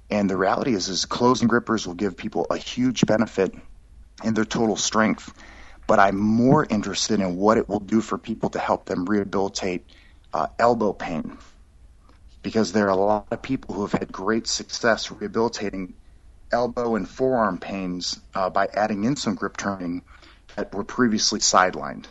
And 0.10 0.30
the 0.30 0.38
reality 0.38 0.74
is, 0.74 0.90
is 0.90 1.06
closing 1.06 1.48
grippers 1.48 1.88
will 1.88 1.96
give 1.96 2.18
people 2.18 2.46
a 2.50 2.58
huge 2.58 3.06
benefit 3.06 3.56
in 4.24 4.34
their 4.34 4.46
total 4.46 4.76
strength. 4.76 5.34
But 5.88 6.00
I'm 6.00 6.18
more 6.18 6.68
interested 6.70 7.20
in 7.20 7.38
what 7.38 7.58
it 7.58 7.68
will 7.68 7.80
do 7.80 8.02
for 8.02 8.18
people 8.18 8.50
to 8.52 8.60
help 8.60 8.86
them 8.86 9.06
rehabilitate 9.06 9.90
uh, 10.34 10.48
elbow 10.60 10.94
pain, 10.94 11.38
because 12.42 12.72
there 12.72 12.88
are 12.88 12.90
a 12.90 12.96
lot 12.96 13.28
of 13.32 13.42
people 13.42 13.76
who 13.76 13.82
have 13.82 13.94
had 13.94 14.12
great 14.12 14.48
success 14.48 15.12
rehabilitating 15.12 15.94
elbow 16.52 16.96
and 16.96 17.08
forearm 17.08 17.58
pains 17.60 18.20
uh, 18.34 18.50
by 18.50 18.68
adding 18.74 19.04
in 19.04 19.16
some 19.16 19.36
grip 19.36 19.58
training 19.58 20.04
that 20.56 20.74
were 20.74 20.84
previously 20.84 21.40
sidelined. 21.40 22.06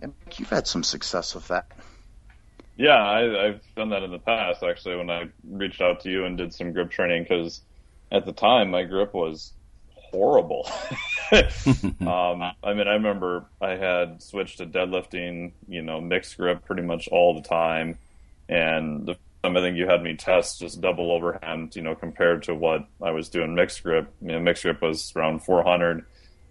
And 0.00 0.14
you've 0.36 0.50
had 0.50 0.66
some 0.66 0.82
success 0.82 1.34
with 1.34 1.48
that. 1.48 1.66
Yeah, 2.76 2.96
I, 2.96 3.46
I've 3.46 3.60
done 3.76 3.90
that 3.90 4.02
in 4.02 4.10
the 4.10 4.18
past 4.18 4.62
actually 4.62 4.96
when 4.96 5.10
I 5.10 5.26
reached 5.48 5.80
out 5.80 6.00
to 6.00 6.10
you 6.10 6.24
and 6.24 6.36
did 6.36 6.52
some 6.52 6.72
grip 6.72 6.90
training 6.90 7.22
because 7.22 7.62
at 8.10 8.26
the 8.26 8.32
time 8.32 8.70
my 8.70 8.82
grip 8.82 9.14
was 9.14 9.52
horrible. 10.14 10.70
um, 11.32 12.42
I 12.62 12.74
mean, 12.74 12.86
I 12.86 12.94
remember 12.94 13.46
I 13.60 13.70
had 13.70 14.22
switched 14.22 14.58
to 14.58 14.66
deadlifting, 14.66 15.52
you 15.68 15.82
know, 15.82 16.00
mixed 16.00 16.36
grip 16.36 16.64
pretty 16.64 16.82
much 16.82 17.08
all 17.08 17.34
the 17.34 17.46
time, 17.46 17.98
and 18.48 19.06
the 19.06 19.16
time 19.42 19.56
I 19.56 19.60
think 19.60 19.76
you 19.76 19.86
had 19.86 20.02
me 20.02 20.16
test 20.16 20.60
just 20.60 20.80
double 20.80 21.10
overhand, 21.10 21.74
you 21.76 21.82
know, 21.82 21.94
compared 21.94 22.44
to 22.44 22.54
what 22.54 22.86
I 23.02 23.10
was 23.10 23.28
doing 23.28 23.54
mixed 23.54 23.82
grip. 23.82 24.12
You 24.20 24.32
know, 24.32 24.40
mixed 24.40 24.62
grip 24.62 24.82
was 24.82 25.12
around 25.16 25.40
400. 25.44 26.04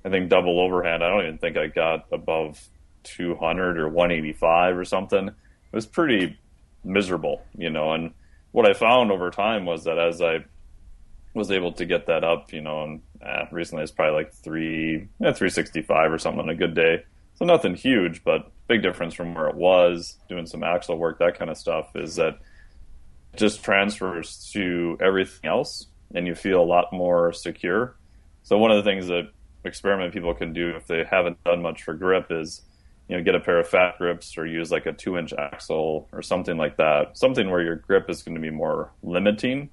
I 0.06 0.10
think 0.10 0.30
double 0.30 0.60
overhand. 0.60 1.04
I 1.04 1.10
don't 1.10 1.24
even 1.24 1.38
think 1.38 1.58
I 1.58 1.68
got 1.68 2.06
above 2.12 2.62
200 3.04 3.78
or 3.80 3.88
185 3.88 4.78
or 4.78 4.86
something. 4.86 5.28
It 5.28 5.36
was 5.72 5.86
pretty 5.86 6.38
miserable, 6.84 7.42
you 7.58 7.70
know. 7.70 7.94
And 7.94 8.14
what 8.52 8.66
I 8.66 8.74
found 8.74 9.12
over 9.12 9.32
time 9.32 9.66
was 9.66 9.86
that 9.86 9.98
as 9.98 10.22
I 10.22 10.46
was 11.34 11.52
able 11.52 11.72
to 11.74 11.86
get 11.86 12.06
that 12.08 12.24
up, 12.24 12.54
you 12.54 12.62
know, 12.62 12.84
and 12.84 13.02
eh, 13.22 13.46
recently 13.52 13.84
it's 13.84 13.92
probably 13.92 14.16
like 14.16 14.34
three, 14.34 15.08
eh, 15.22 15.34
365 15.34 16.12
or 16.12 16.18
something 16.18 16.42
on 16.42 16.50
a 16.50 16.56
good 16.56 16.76
day. 16.76 17.04
So 17.36 17.46
nothing 17.46 17.76
huge, 17.76 18.24
but 18.24 18.52
big 18.68 18.84
difference 18.84 19.14
from 19.14 19.34
where 19.34 19.48
it 19.48 19.56
was 19.56 20.18
doing 20.30 20.46
some 20.46 20.64
axle 20.64 20.98
work, 20.98 21.20
that 21.20 21.38
kind 21.38 21.50
of 21.50 21.58
stuff 21.58 21.96
is 21.96 22.16
that 22.16 22.40
it 23.34 23.38
just 23.38 23.64
transfers 23.64 24.50
to 24.54 24.98
everything 25.02 25.50
else 25.50 25.88
and 26.14 26.28
you 26.28 26.36
feel 26.36 26.62
a 26.62 26.64
lot 26.64 26.94
more 26.94 27.34
secure. 27.34 27.96
So 28.44 28.58
one 28.58 28.72
of 28.72 28.78
the 28.78 28.90
things 28.90 29.08
that 29.08 29.32
experiment 29.66 30.14
people 30.14 30.34
can 30.34 30.54
do 30.54 30.70
if 30.76 30.86
they 30.88 31.04
haven't 31.04 31.44
done 31.44 31.62
much 31.62 31.84
for 31.84 31.94
grip 31.94 32.28
is, 32.30 32.62
you 33.08 33.18
know, 33.18 33.24
get 33.24 33.36
a 33.36 33.40
pair 33.40 33.60
of 33.60 33.68
fat 33.68 33.98
grips 33.98 34.38
or 34.38 34.46
use 34.46 34.72
like 34.72 34.86
a 34.86 34.94
two 34.94 35.18
inch 35.18 35.34
axle 35.34 36.08
or 36.12 36.22
something 36.22 36.58
like 36.58 36.78
that. 36.78 37.18
Something 37.18 37.50
where 37.50 37.62
your 37.62 37.78
grip 37.78 38.10
is 38.10 38.22
going 38.22 38.36
to 38.36 38.42
be 38.42 38.50
more 38.50 38.92
limiting. 39.02 39.70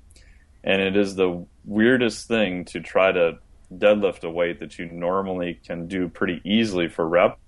And 0.63 0.81
it 0.81 0.97
is 0.97 1.15
the 1.15 1.47
weirdest 1.65 2.29
thing 2.29 2.65
to 2.67 2.81
try 2.81 3.13
to 3.13 3.39
deadlift 3.73 4.25
a 4.25 4.31
weight 4.31 4.61
that 4.61 4.79
you 4.79 4.87
normally 4.87 5.61
can 5.65 5.87
do 5.87 6.09
pretty 6.09 6.41
easily 6.45 6.89
for 6.89 7.09
rep. 7.09 7.39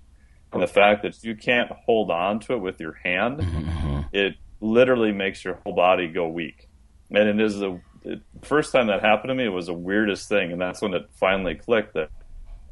And 0.51 0.61
the 0.61 0.67
fact 0.67 1.01
that 1.03 1.23
you 1.23 1.35
can't 1.35 1.71
hold 1.71 2.11
on 2.11 2.39
to 2.41 2.53
it 2.53 2.59
with 2.59 2.79
your 2.79 2.93
hand, 2.93 3.39
mm-hmm. 3.39 4.01
it 4.11 4.35
literally 4.61 5.11
makes 5.11 5.43
your 5.43 5.55
whole 5.63 5.73
body 5.73 6.07
go 6.07 6.27
weak. 6.27 6.69
And 7.09 7.27
it 7.27 7.39
is 7.39 7.57
the 7.57 7.81
it, 8.03 8.21
first 8.43 8.71
time 8.71 8.87
that 8.87 9.01
happened 9.01 9.29
to 9.29 9.35
me, 9.35 9.45
it 9.45 9.49
was 9.49 9.67
the 9.67 9.73
weirdest 9.73 10.29
thing. 10.29 10.51
And 10.51 10.61
that's 10.61 10.81
when 10.81 10.93
it 10.93 11.09
finally 11.15 11.55
clicked 11.55 11.95
that, 11.95 12.09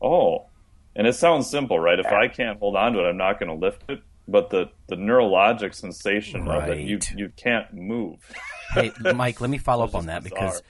oh, 0.02 0.48
and 0.96 1.08
it 1.08 1.14
sounds 1.14 1.50
simple, 1.50 1.80
right? 1.80 2.00
If 2.00 2.08
I 2.08 2.28
can't 2.28 2.60
hold 2.60 2.76
on 2.76 2.94
to 2.94 3.00
it, 3.00 3.10
I'm 3.10 3.18
not 3.18 3.40
going 3.40 3.50
to 3.50 3.56
lift 3.56 3.84
it. 3.90 4.02
But 4.28 4.50
the, 4.50 4.70
the 4.88 4.96
neurologic 4.96 5.74
sensation 5.74 6.48
of 6.48 6.70
it, 6.70 6.80
you, 6.80 7.00
you 7.16 7.32
can't 7.36 7.74
move. 7.74 8.20
hey, 8.74 8.92
Mike, 9.16 9.42
let 9.42 9.50
me 9.50 9.58
follow 9.58 9.84
up 9.86 9.96
on 9.96 10.08
that 10.08 10.24
bizarre. 10.24 10.40
because, 10.40 10.64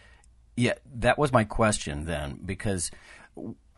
yeah, 0.56 0.74
that 0.96 1.18
was 1.18 1.32
my 1.32 1.44
question 1.44 2.06
then. 2.06 2.40
Because 2.46 2.92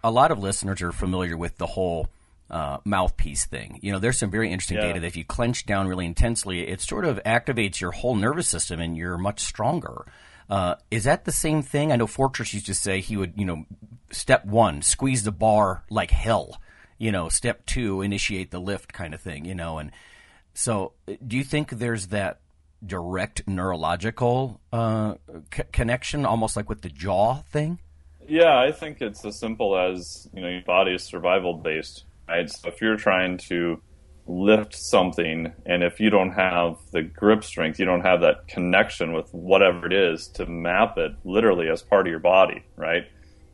a 0.03 0.11
lot 0.11 0.31
of 0.31 0.39
listeners 0.39 0.81
are 0.81 0.91
familiar 0.91 1.37
with 1.37 1.57
the 1.57 1.67
whole 1.67 2.07
uh, 2.49 2.77
mouthpiece 2.85 3.45
thing. 3.45 3.79
You 3.81 3.91
know, 3.93 3.99
there's 3.99 4.19
some 4.19 4.29
very 4.29 4.51
interesting 4.51 4.77
Yeah. 4.77 4.87
data 4.87 4.99
that 4.99 5.07
if 5.07 5.17
you 5.17 5.23
clench 5.25 5.65
down 5.65 5.87
really 5.87 6.05
intensely, 6.05 6.67
it 6.67 6.81
sort 6.81 7.05
of 7.05 7.19
activates 7.25 7.79
your 7.79 7.91
whole 7.91 8.15
nervous 8.15 8.47
system 8.47 8.79
and 8.79 8.95
you're 8.97 9.17
much 9.17 9.39
stronger. 9.41 10.05
Uh, 10.49 10.75
is 10.91 11.05
that 11.05 11.25
the 11.25 11.31
same 11.31 11.61
thing? 11.63 11.91
I 11.91 11.95
know 11.95 12.05
Fortress 12.05 12.53
used 12.53 12.65
to 12.67 12.73
say 12.75 12.99
he 12.99 13.15
would, 13.17 13.33
you 13.37 13.45
know, 13.45 13.65
step 14.11 14.45
one, 14.45 14.81
squeeze 14.81 15.23
the 15.23 15.31
bar 15.31 15.83
like 15.89 16.11
hell. 16.11 16.61
You 16.99 17.11
know, 17.11 17.29
step 17.29 17.65
two, 17.65 18.01
initiate 18.01 18.51
the 18.51 18.59
lift 18.59 18.93
kind 18.93 19.13
of 19.13 19.21
thing, 19.21 19.45
you 19.45 19.55
know. 19.55 19.79
And 19.79 19.91
so, 20.53 20.93
uh, 21.07 21.13
do 21.25 21.37
you 21.37 21.43
think 21.43 21.69
there's 21.69 22.07
that 22.07 22.39
direct 22.85 23.47
neurological 23.47 24.59
uh, 24.71 25.15
c- 25.53 25.63
connection, 25.71 26.25
almost 26.25 26.55
like 26.55 26.69
with 26.69 26.81
the 26.81 26.89
jaw 26.89 27.35
thing? 27.43 27.79
Yeah, 28.27 28.59
I 28.59 28.71
think 28.71 29.01
it's 29.01 29.25
as 29.25 29.37
simple 29.37 29.77
as 29.77 30.27
you 30.33 30.41
know 30.41 30.47
your 30.47 30.61
body 30.61 30.93
is 30.93 31.03
survival 31.03 31.55
based, 31.55 32.05
right? 32.27 32.49
So 32.49 32.69
if 32.69 32.81
you're 32.81 32.95
trying 32.95 33.37
to 33.49 33.81
lift 34.25 34.73
something, 34.73 35.51
and 35.65 35.83
if 35.83 35.99
you 35.99 36.09
don't 36.09 36.31
have 36.31 36.77
the 36.91 37.01
grip 37.01 37.43
strength, 37.43 37.79
you 37.79 37.85
don't 37.85 38.01
have 38.01 38.21
that 38.21 38.47
connection 38.47 39.13
with 39.13 39.33
whatever 39.33 39.85
it 39.85 39.93
is 39.93 40.27
to 40.29 40.45
map 40.45 40.97
it 40.97 41.11
literally 41.25 41.69
as 41.69 41.81
part 41.81 42.07
of 42.07 42.11
your 42.11 42.19
body, 42.19 42.63
right? 42.77 43.03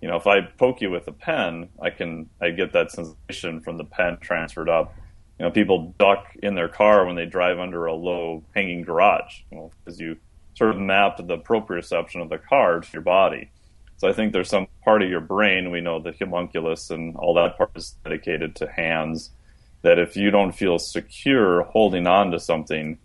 You 0.01 0.07
know, 0.07 0.15
if 0.15 0.27
I 0.27 0.41
poke 0.41 0.81
you 0.81 0.91
with 0.91 1.07
a 1.07 1.11
pen, 1.11 1.69
I 1.81 1.89
can 1.89 2.29
I 2.41 2.51
get 2.51 2.73
that 2.73 2.91
sensation 2.91 3.61
from 3.61 3.77
the 3.77 3.83
pen 3.83 4.17
transferred 4.21 4.69
up. 4.69 4.93
You 5.39 5.45
know, 5.45 5.51
people 5.51 5.95
duck 5.97 6.25
in 6.43 6.55
their 6.55 6.67
car 6.67 7.05
when 7.05 7.15
they 7.15 7.25
drive 7.25 7.59
under 7.59 7.85
a 7.85 7.93
low 7.93 8.43
hanging 8.53 8.81
garage, 8.81 9.41
well, 9.51 9.71
because 9.83 9.99
you 9.99 10.17
sort 10.55 10.71
of 10.71 10.77
mapped 10.77 11.25
the 11.25 11.37
proprioception 11.37 12.21
of 12.21 12.29
the 12.29 12.37
car 12.37 12.81
to 12.81 12.87
your 12.91 13.01
body. 13.01 13.49
So 13.97 14.09
I 14.09 14.13
think 14.13 14.33
there's 14.33 14.49
some 14.49 14.67
part 14.83 15.01
of 15.01 15.09
your 15.09 15.21
brain, 15.21 15.71
we 15.71 15.81
know 15.81 15.99
the 15.99 16.11
homunculus 16.11 16.89
and 16.89 17.15
all 17.15 17.33
that 17.35 17.57
part 17.57 17.71
is 17.75 17.95
dedicated 18.03 18.55
to 18.57 18.67
hands, 18.69 19.31
that 19.81 19.97
if 19.97 20.17
you 20.17 20.29
don't 20.29 20.51
feel 20.51 20.77
secure 20.77 21.63
holding 21.63 22.05
on 22.05 22.31
to 22.31 22.39
something, 22.39 22.97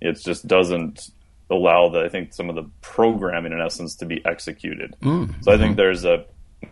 it 0.00 0.20
just 0.24 0.46
doesn't 0.46 1.10
allow 1.50 1.88
the, 1.88 2.00
I 2.00 2.08
think 2.08 2.32
some 2.32 2.48
of 2.48 2.54
the 2.54 2.70
programming 2.82 3.52
in 3.52 3.60
essence 3.60 3.96
to 3.96 4.06
be 4.06 4.24
executed. 4.24 4.94
Mm. 5.02 5.42
So 5.42 5.52
I 5.52 5.58
think 5.58 5.76
there's 5.76 6.04
a 6.04 6.24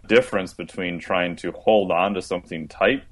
difference 0.06 0.54
between 0.54 1.00
trying 1.00 1.34
to 1.36 1.50
hold 1.52 1.90
on 1.90 2.14
to 2.14 2.22
something 2.22 2.68
tight 2.68 3.02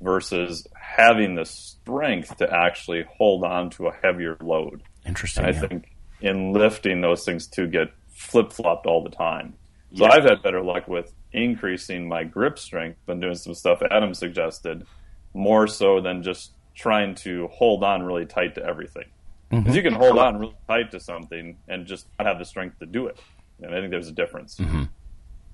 versus 0.00 0.66
having 0.74 1.34
the 1.34 1.44
strength 1.44 2.36
to 2.36 2.52
actually 2.52 3.04
hold 3.16 3.44
on 3.44 3.70
to 3.70 3.86
a 3.88 3.92
heavier 4.02 4.36
load. 4.40 4.82
Interesting. 5.06 5.44
And 5.44 5.56
I 5.56 5.60
yeah. 5.60 5.66
think 5.68 5.92
in 6.20 6.52
lifting, 6.52 7.00
those 7.00 7.24
things 7.24 7.46
too 7.46 7.66
get 7.66 7.88
flip 8.08 8.52
flopped 8.52 8.86
all 8.86 9.02
the 9.02 9.10
time. 9.10 9.54
So 9.94 10.04
Yeah. 10.04 10.12
I've 10.12 10.24
had 10.24 10.42
better 10.42 10.62
luck 10.62 10.88
with 10.88 11.12
increasing 11.32 12.08
my 12.08 12.24
grip 12.24 12.58
strength 12.58 12.98
than 13.06 13.20
doing 13.20 13.34
some 13.34 13.54
stuff 13.54 13.82
Adam 13.90 14.14
suggested, 14.14 14.86
more 15.34 15.66
so 15.66 16.00
than 16.00 16.22
just 16.22 16.52
trying 16.74 17.14
to 17.14 17.48
hold 17.48 17.82
on 17.84 18.02
really 18.02 18.26
tight 18.26 18.54
to 18.56 18.64
everything. 18.64 19.04
Because 19.50 19.72
Mhm. 19.72 19.76
you 19.76 19.82
can 19.82 19.94
hold 19.94 20.18
on 20.18 20.38
really 20.38 20.54
tight 20.66 20.90
to 20.90 21.00
something 21.00 21.56
and 21.68 21.86
just 21.86 22.06
not 22.18 22.26
have 22.26 22.38
the 22.38 22.44
strength 22.44 22.78
to 22.80 22.86
do 22.86 23.06
it. 23.06 23.18
And 23.62 23.74
I 23.74 23.78
think 23.78 23.90
there's 23.90 24.08
a 24.08 24.12
difference. 24.12 24.56
Mm-hmm. 24.56 24.84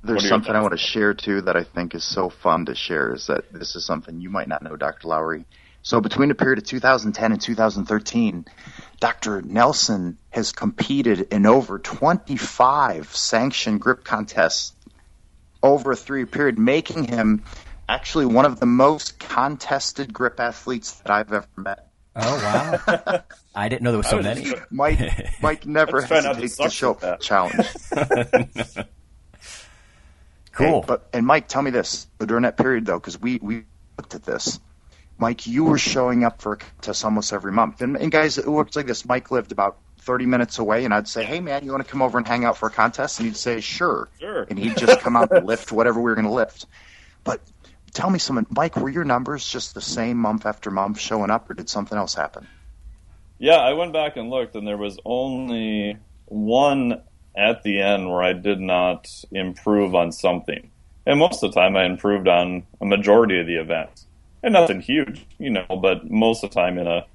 What 0.02 0.14
There's 0.14 0.28
something 0.28 0.52
I 0.52 0.60
want 0.60 0.72
to 0.72 0.78
share 0.78 1.14
too 1.14 1.42
that 1.42 1.56
I 1.56 1.62
think 1.62 1.94
is 1.94 2.02
so 2.02 2.28
fun 2.28 2.66
to 2.66 2.74
share 2.74 3.14
is 3.14 3.28
that 3.28 3.52
this 3.52 3.76
is 3.76 3.86
something 3.86 4.20
you 4.20 4.30
might 4.30 4.48
not 4.48 4.60
know, 4.60 4.74
Dr. 4.74 5.06
Lowery. 5.06 5.44
So 5.82 6.00
between 6.00 6.28
the 6.28 6.34
period 6.34 6.58
of 6.58 6.64
2010 6.64 7.32
and 7.32 7.40
2013, 7.40 8.44
Dr. 8.98 9.42
Nelson 9.42 10.18
has 10.30 10.50
competed 10.50 11.28
in 11.32 11.46
over 11.46 11.78
25 11.78 13.14
sanctioned 13.14 13.80
grip 13.80 14.02
contests 14.02 14.72
over 15.62 15.92
a 15.92 15.96
three-year 15.96 16.26
period, 16.26 16.58
making 16.58 17.04
him 17.04 17.44
actually 17.88 18.26
one 18.26 18.44
of 18.44 18.58
the 18.58 18.66
most 18.66 19.20
contested 19.20 20.12
grip 20.12 20.40
athletes 20.40 20.94
that 20.94 21.12
I've 21.12 21.32
ever 21.32 21.46
met. 21.56 21.88
Oh 22.16 22.80
wow! 22.86 23.22
I 23.54 23.68
didn't 23.68 23.82
know 23.82 23.92
there 23.92 23.98
was 23.98 24.08
so 24.08 24.20
many. 24.20 24.52
Mike, 24.70 24.98
Mike 25.40 25.64
never 25.64 25.98
Let's 25.98 26.08
try 26.08 26.20
not 26.20 26.34
to 26.34 26.40
hesitates 26.40 26.56
to 26.56 26.70
show 26.70 26.92
with 27.00 27.20
challenge. 27.20 27.68
Cool. 30.52 30.80
Hey, 30.80 30.84
but 30.86 31.08
and 31.12 31.26
Mike, 31.26 31.48
tell 31.48 31.62
me 31.62 31.70
this 31.70 32.06
during 32.24 32.42
that 32.42 32.56
period 32.56 32.86
though, 32.86 32.98
because 32.98 33.20
we 33.20 33.38
we 33.42 33.64
looked 33.96 34.14
at 34.14 34.22
this. 34.22 34.60
Mike, 35.18 35.46
you 35.46 35.64
were 35.64 35.78
showing 35.78 36.24
up 36.24 36.42
for 36.42 36.52
a 36.52 36.56
contest 36.56 37.04
almost 37.04 37.32
every 37.32 37.52
month, 37.52 37.80
and, 37.80 37.96
and 37.96 38.10
guys, 38.10 38.38
it 38.38 38.46
works 38.46 38.74
like 38.74 38.86
this. 38.86 39.04
Mike 39.04 39.30
lived 39.30 39.52
about 39.52 39.78
30 39.98 40.26
minutes 40.26 40.58
away, 40.58 40.84
and 40.84 40.92
I'd 40.92 41.06
say, 41.06 41.24
"Hey, 41.24 41.40
man, 41.40 41.64
you 41.64 41.70
want 41.70 41.84
to 41.84 41.90
come 41.90 42.02
over 42.02 42.18
and 42.18 42.26
hang 42.26 42.44
out 42.44 42.56
for 42.56 42.66
a 42.66 42.70
contest?" 42.70 43.18
And 43.18 43.26
he'd 43.26 43.36
say, 43.36 43.60
"Sure." 43.60 44.08
Sure. 44.18 44.42
And 44.42 44.58
he'd 44.58 44.76
just 44.76 45.00
come 45.00 45.16
out 45.16 45.30
and 45.30 45.46
lift 45.46 45.72
whatever 45.72 46.00
we 46.00 46.10
were 46.10 46.14
going 46.14 46.26
to 46.26 46.32
lift. 46.32 46.66
But 47.24 47.40
tell 47.92 48.10
me 48.10 48.18
something, 48.18 48.46
Mike. 48.50 48.76
Were 48.76 48.88
your 48.88 49.04
numbers 49.04 49.46
just 49.46 49.74
the 49.74 49.80
same 49.80 50.16
month 50.16 50.44
after 50.44 50.70
month 50.70 50.98
showing 50.98 51.30
up, 51.30 51.48
or 51.48 51.54
did 51.54 51.68
something 51.68 51.96
else 51.96 52.14
happen? 52.14 52.46
Yeah, 53.38 53.56
I 53.56 53.72
went 53.72 53.92
back 53.92 54.16
and 54.16 54.28
looked, 54.28 54.54
and 54.54 54.66
there 54.66 54.76
was 54.76 54.98
only 55.04 55.96
one 56.26 57.02
at 57.36 57.62
the 57.62 57.80
end 57.80 58.10
where 58.10 58.22
I 58.22 58.32
did 58.32 58.60
not 58.60 59.08
improve 59.30 59.94
on 59.94 60.12
something. 60.12 60.70
And 61.06 61.18
most 61.18 61.42
of 61.42 61.52
the 61.52 61.60
time, 61.60 61.76
I 61.76 61.84
improved 61.84 62.28
on 62.28 62.64
a 62.80 62.86
majority 62.86 63.40
of 63.40 63.46
the 63.46 63.56
events. 63.56 64.06
And 64.42 64.54
nothing 64.54 64.80
huge, 64.80 65.24
you 65.38 65.50
know, 65.50 65.66
but 65.80 66.10
most 66.10 66.42
of 66.42 66.50
the 66.50 66.54
time 66.54 66.78
in 66.78 66.86
a 66.86 67.06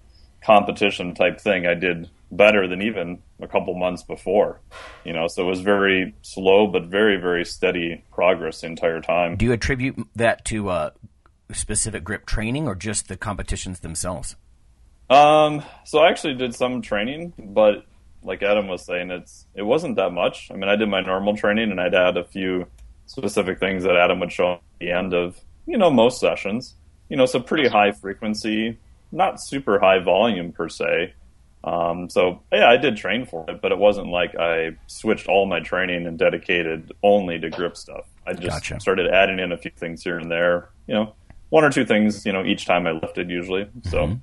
competition 0.42 1.14
type 1.14 1.40
thing, 1.40 1.68
I 1.68 1.74
did 1.74 2.10
better 2.32 2.68
than 2.68 2.82
even 2.82 3.20
a 3.42 3.48
couple 3.48 3.74
months 3.74 4.04
before, 4.04 4.60
you 5.04 5.14
know, 5.14 5.28
so 5.28 5.44
it 5.44 5.50
was 5.50 5.62
very 5.62 6.16
slow, 6.22 6.68
but 6.68 6.86
very, 6.86 7.18
very 7.18 7.46
steady 7.46 8.04
progress 8.12 8.62
the 8.62 8.68
entire 8.68 9.02
time. 9.02 9.36
Do 9.36 9.46
you 9.46 9.52
attribute 9.54 9.98
that 10.16 10.44
to 10.46 10.70
uh, 10.70 10.90
specific 11.52 12.04
grip 12.04 12.26
training 12.26 12.68
or 12.68 12.76
just 12.76 13.08
the 13.08 13.18
competitions 13.18 13.80
themselves? 13.80 14.36
Um, 15.10 15.64
so 15.86 16.00
I 16.00 16.10
actually 16.10 16.36
did 16.36 16.54
some 16.54 16.82
training, 16.82 17.34
but 17.38 17.86
like 18.24 18.44
Adam 18.44 18.68
was 18.68 18.86
saying, 18.86 19.12
it's 19.12 19.46
it 19.56 19.64
wasn't 19.64 19.96
that 19.96 20.12
much. 20.12 20.50
I 20.52 20.56
mean, 20.56 20.70
I 20.70 20.76
did 20.76 20.90
my 20.90 21.02
normal 21.02 21.36
training, 21.36 21.72
and 21.72 21.80
I'd 21.80 21.96
add 21.96 22.18
a 22.18 22.24
few 22.24 22.68
specific 23.06 23.60
things 23.60 23.84
that 23.84 23.96
Adam 23.96 24.20
would 24.20 24.32
show 24.32 24.54
at 24.54 24.62
the 24.80 24.92
end 24.92 25.14
of 25.14 25.40
you 25.66 25.78
know 25.78 25.90
most 25.90 26.20
sessions. 26.20 26.76
You 27.10 27.18
know, 27.18 27.26
so 27.26 27.40
pretty 27.40 27.68
high 27.70 27.92
frequency, 27.94 28.78
not 29.12 29.42
super 29.42 29.80
high 29.80 30.00
volume 30.00 30.52
per 30.52 30.68
se. 30.68 31.14
Um, 31.64 32.10
so 32.10 32.42
yeah, 32.52 32.70
I 32.70 32.78
did 32.78 32.98
train 32.98 33.26
for 33.26 33.46
it, 33.50 33.62
but 33.62 33.72
it 33.72 33.78
wasn't 33.78 34.08
like 34.08 34.36
I 34.36 34.78
switched 34.88 35.28
all 35.28 35.46
my 35.46 35.60
training 35.60 36.06
and 36.06 36.18
dedicated 36.18 36.92
only 37.04 37.40
to 37.40 37.50
grip 37.50 37.78
stuff. 37.78 38.06
I 38.26 38.34
just 38.34 38.48
Gotcha. 38.48 38.80
started 38.80 39.08
adding 39.08 39.40
in 39.40 39.52
a 39.52 39.58
few 39.58 39.72
things 39.76 40.04
here 40.04 40.18
and 40.18 40.30
there. 40.30 40.70
You 40.88 40.96
know, 40.96 41.16
one 41.50 41.64
or 41.64 41.70
two 41.70 41.86
things. 41.86 42.26
You 42.26 42.34
know, 42.34 42.44
each 42.44 42.66
time 42.66 42.88
I 42.88 42.92
lifted 42.92 43.30
usually. 43.30 43.68
So. 43.84 44.20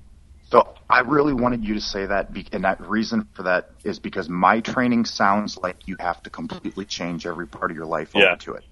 So 0.55 0.73
I 0.89 1.01
really 1.01 1.33
wanted 1.33 1.65
you 1.65 1.75
to 1.75 1.81
say 1.81 2.07
that, 2.07 2.33
be- 2.33 2.47
and 2.53 2.63
that 2.63 2.81
reason 2.81 3.27
for 3.35 3.43
that 3.43 3.71
is 3.83 3.99
because 3.99 4.29
my 4.29 4.61
training 4.61 5.05
sounds 5.05 5.59
like 5.59 5.89
you 5.89 5.97
have 5.99 6.23
to 6.23 6.31
completely 6.31 6.85
change 6.85 7.27
every 7.27 7.49
part 7.49 7.73
of 7.73 7.77
your 7.77 7.87
life 7.87 8.13
Yeah. 8.15 8.29
over 8.29 8.37
to 8.37 8.55
it. 8.55 8.65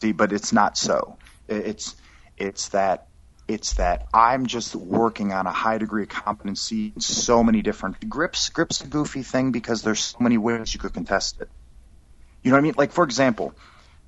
See, 0.00 0.10
but 0.10 0.32
it's 0.32 0.52
not 0.52 0.76
so. 0.76 1.16
It's 1.46 1.94
it's 2.36 2.70
that 2.70 3.06
it's 3.46 3.74
that 3.74 4.08
I'm 4.12 4.46
just 4.46 4.74
working 4.74 5.32
on 5.32 5.46
a 5.46 5.52
high 5.52 5.78
degree 5.78 6.02
of 6.02 6.08
competency 6.08 6.92
in 6.96 7.00
so 7.00 7.44
many 7.44 7.62
different 7.62 8.08
grips. 8.08 8.48
Grips 8.48 8.80
a 8.80 8.88
goofy 8.88 9.22
thing 9.22 9.52
because 9.52 9.82
there's 9.82 10.00
so 10.00 10.18
many 10.18 10.38
ways 10.38 10.74
you 10.74 10.80
could 10.80 10.92
contest 10.92 11.40
it. 11.40 11.48
You 12.42 12.50
know 12.50 12.56
what 12.56 12.62
I 12.62 12.62
mean? 12.62 12.74
Like 12.76 12.90
for 12.90 13.04
example, 13.04 13.54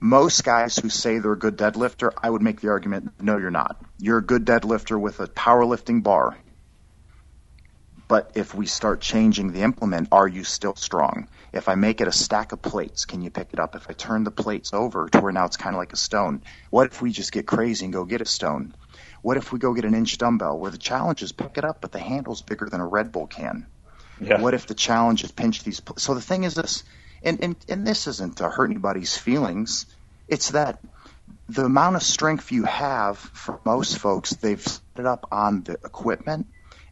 most 0.00 0.42
guys 0.42 0.76
who 0.76 0.88
say 0.88 1.20
they're 1.20 1.32
a 1.32 1.38
good 1.38 1.56
deadlifter, 1.56 2.10
I 2.20 2.28
would 2.28 2.42
make 2.42 2.60
the 2.60 2.70
argument, 2.70 3.12
no, 3.20 3.38
you're 3.38 3.52
not. 3.52 3.76
You're 3.98 4.18
a 4.18 4.26
good 4.26 4.44
deadlifter 4.44 5.00
with 5.00 5.20
a 5.20 5.28
powerlifting 5.28 6.02
bar. 6.02 6.36
But 8.10 8.32
if 8.34 8.56
we 8.56 8.66
start 8.66 9.00
changing 9.00 9.52
the 9.52 9.62
implement, 9.62 10.08
are 10.10 10.26
you 10.26 10.42
still 10.42 10.74
strong? 10.74 11.28
If 11.52 11.68
I 11.68 11.76
make 11.76 12.00
it 12.00 12.08
a 12.08 12.12
stack 12.12 12.50
of 12.50 12.60
plates, 12.60 13.04
can 13.04 13.22
you 13.22 13.30
pick 13.30 13.50
it 13.52 13.60
up? 13.60 13.76
If 13.76 13.88
I 13.88 13.92
turn 13.92 14.24
the 14.24 14.32
plates 14.32 14.74
over 14.74 15.08
to 15.08 15.20
where 15.20 15.30
now 15.30 15.44
it's 15.44 15.56
kind 15.56 15.76
of 15.76 15.78
like 15.78 15.92
a 15.92 15.96
stone, 15.96 16.42
what 16.70 16.88
if 16.88 17.00
we 17.00 17.12
just 17.12 17.30
get 17.30 17.46
crazy 17.46 17.84
and 17.84 17.94
go 17.94 18.04
get 18.04 18.20
a 18.20 18.24
stone? 18.24 18.74
What 19.22 19.36
if 19.36 19.52
we 19.52 19.60
go 19.60 19.74
get 19.74 19.84
an 19.84 19.94
inch 19.94 20.18
dumbbell 20.18 20.58
where 20.58 20.72
the 20.72 20.76
challenge 20.76 21.22
is 21.22 21.30
pick 21.30 21.56
it 21.56 21.64
up, 21.64 21.80
but 21.80 21.92
the 21.92 22.00
handle's 22.00 22.42
bigger 22.42 22.68
than 22.68 22.80
a 22.80 22.84
Red 22.86 23.12
Bull 23.12 23.28
can? 23.28 23.68
Yeah. 24.20 24.40
What 24.40 24.54
if 24.54 24.66
the 24.66 24.74
challenge 24.74 25.22
is 25.22 25.30
pinch 25.30 25.62
these? 25.62 25.78
Pl- 25.78 25.98
so 25.98 26.14
the 26.14 26.20
thing 26.20 26.42
is 26.42 26.56
this, 26.56 26.82
and, 27.22 27.40
and, 27.44 27.56
and 27.68 27.86
this 27.86 28.08
isn't 28.08 28.38
to 28.38 28.50
hurt 28.50 28.72
anybody's 28.72 29.16
feelings. 29.16 29.86
It's 30.26 30.50
that 30.50 30.80
the 31.48 31.64
amount 31.64 31.94
of 31.94 32.02
strength 32.02 32.50
you 32.50 32.64
have 32.64 33.18
for 33.18 33.60
most 33.64 33.98
folks, 33.98 34.30
they've 34.30 34.60
set 34.60 34.80
it 34.98 35.06
up 35.06 35.28
on 35.30 35.62
the 35.62 35.74
equipment. 35.74 36.48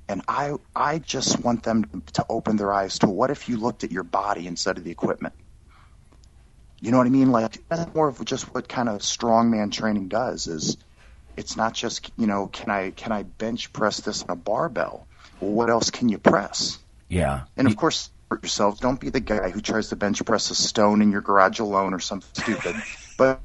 And 0.08 0.22
I, 0.26 0.54
I 0.74 0.98
just 0.98 1.40
want 1.40 1.62
them 1.62 2.02
to 2.14 2.24
open 2.28 2.56
their 2.56 2.72
eyes 2.72 3.00
to 3.00 3.06
what 3.08 3.30
if 3.30 3.48
you 3.48 3.58
looked 3.58 3.84
at 3.84 3.92
your 3.92 4.04
body 4.04 4.46
instead 4.46 4.78
of 4.78 4.84
the 4.84 4.90
equipment? 4.90 5.34
You 6.80 6.92
know 6.92 6.98
what 6.98 7.06
I 7.06 7.10
mean? 7.10 7.30
Like 7.30 7.58
that's 7.68 7.92
more 7.94 8.08
of 8.08 8.24
just 8.24 8.54
what 8.54 8.68
kind 8.68 8.88
of 8.88 9.00
strongman 9.00 9.72
training 9.72 10.08
does. 10.08 10.46
Is 10.46 10.76
it's 11.36 11.56
not 11.56 11.74
just 11.74 12.10
you 12.16 12.26
know 12.26 12.46
can 12.46 12.70
I 12.70 12.90
can 12.90 13.10
I 13.10 13.24
bench 13.24 13.72
press 13.72 14.00
this 14.00 14.22
on 14.22 14.30
a 14.30 14.36
barbell? 14.36 15.06
Well, 15.40 15.50
what 15.50 15.70
else 15.70 15.90
can 15.90 16.08
you 16.08 16.18
press? 16.18 16.78
Yeah. 17.08 17.42
And 17.56 17.66
of 17.66 17.76
course, 17.76 18.10
hurt 18.30 18.42
yourself. 18.42 18.80
Don't 18.80 19.00
be 19.00 19.10
the 19.10 19.20
guy 19.20 19.50
who 19.50 19.60
tries 19.60 19.88
to 19.88 19.96
bench 19.96 20.24
press 20.24 20.50
a 20.50 20.54
stone 20.54 21.02
in 21.02 21.10
your 21.10 21.20
garage 21.20 21.58
alone 21.58 21.94
or 21.94 22.00
something 22.00 22.30
stupid. 22.32 22.76
But 23.18 23.40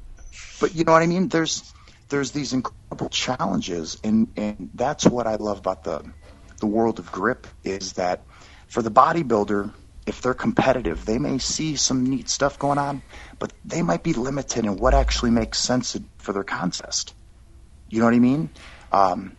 but 0.60 0.76
you 0.76 0.84
know 0.84 0.92
what 0.92 1.02
I 1.02 1.06
mean? 1.06 1.26
There's 1.26 1.74
there's 2.08 2.30
these 2.30 2.52
incredible 2.52 3.08
challenges, 3.08 3.98
and 4.04 4.28
and 4.36 4.70
that's 4.74 5.04
what 5.04 5.26
I 5.26 5.34
love 5.34 5.58
about 5.58 5.82
the 5.82 6.04
the 6.64 6.70
world 6.70 6.98
of 6.98 7.12
grip 7.12 7.46
is 7.62 7.92
that 7.92 8.22
for 8.68 8.80
the 8.80 8.90
bodybuilder, 8.90 9.70
if 10.06 10.22
they're 10.22 10.32
competitive, 10.32 11.04
they 11.04 11.18
may 11.18 11.36
see 11.36 11.76
some 11.76 12.06
neat 12.06 12.30
stuff 12.30 12.58
going 12.58 12.78
on, 12.78 13.02
but 13.38 13.52
they 13.66 13.82
might 13.82 14.02
be 14.02 14.14
limited 14.14 14.64
in 14.64 14.76
what 14.76 14.94
actually 14.94 15.30
makes 15.30 15.58
sense 15.58 15.94
for 16.16 16.32
their 16.32 16.42
contest. 16.42 17.14
You 17.90 17.98
know 17.98 18.06
what 18.06 18.14
I 18.14 18.18
mean? 18.18 18.48
Um, 18.92 19.36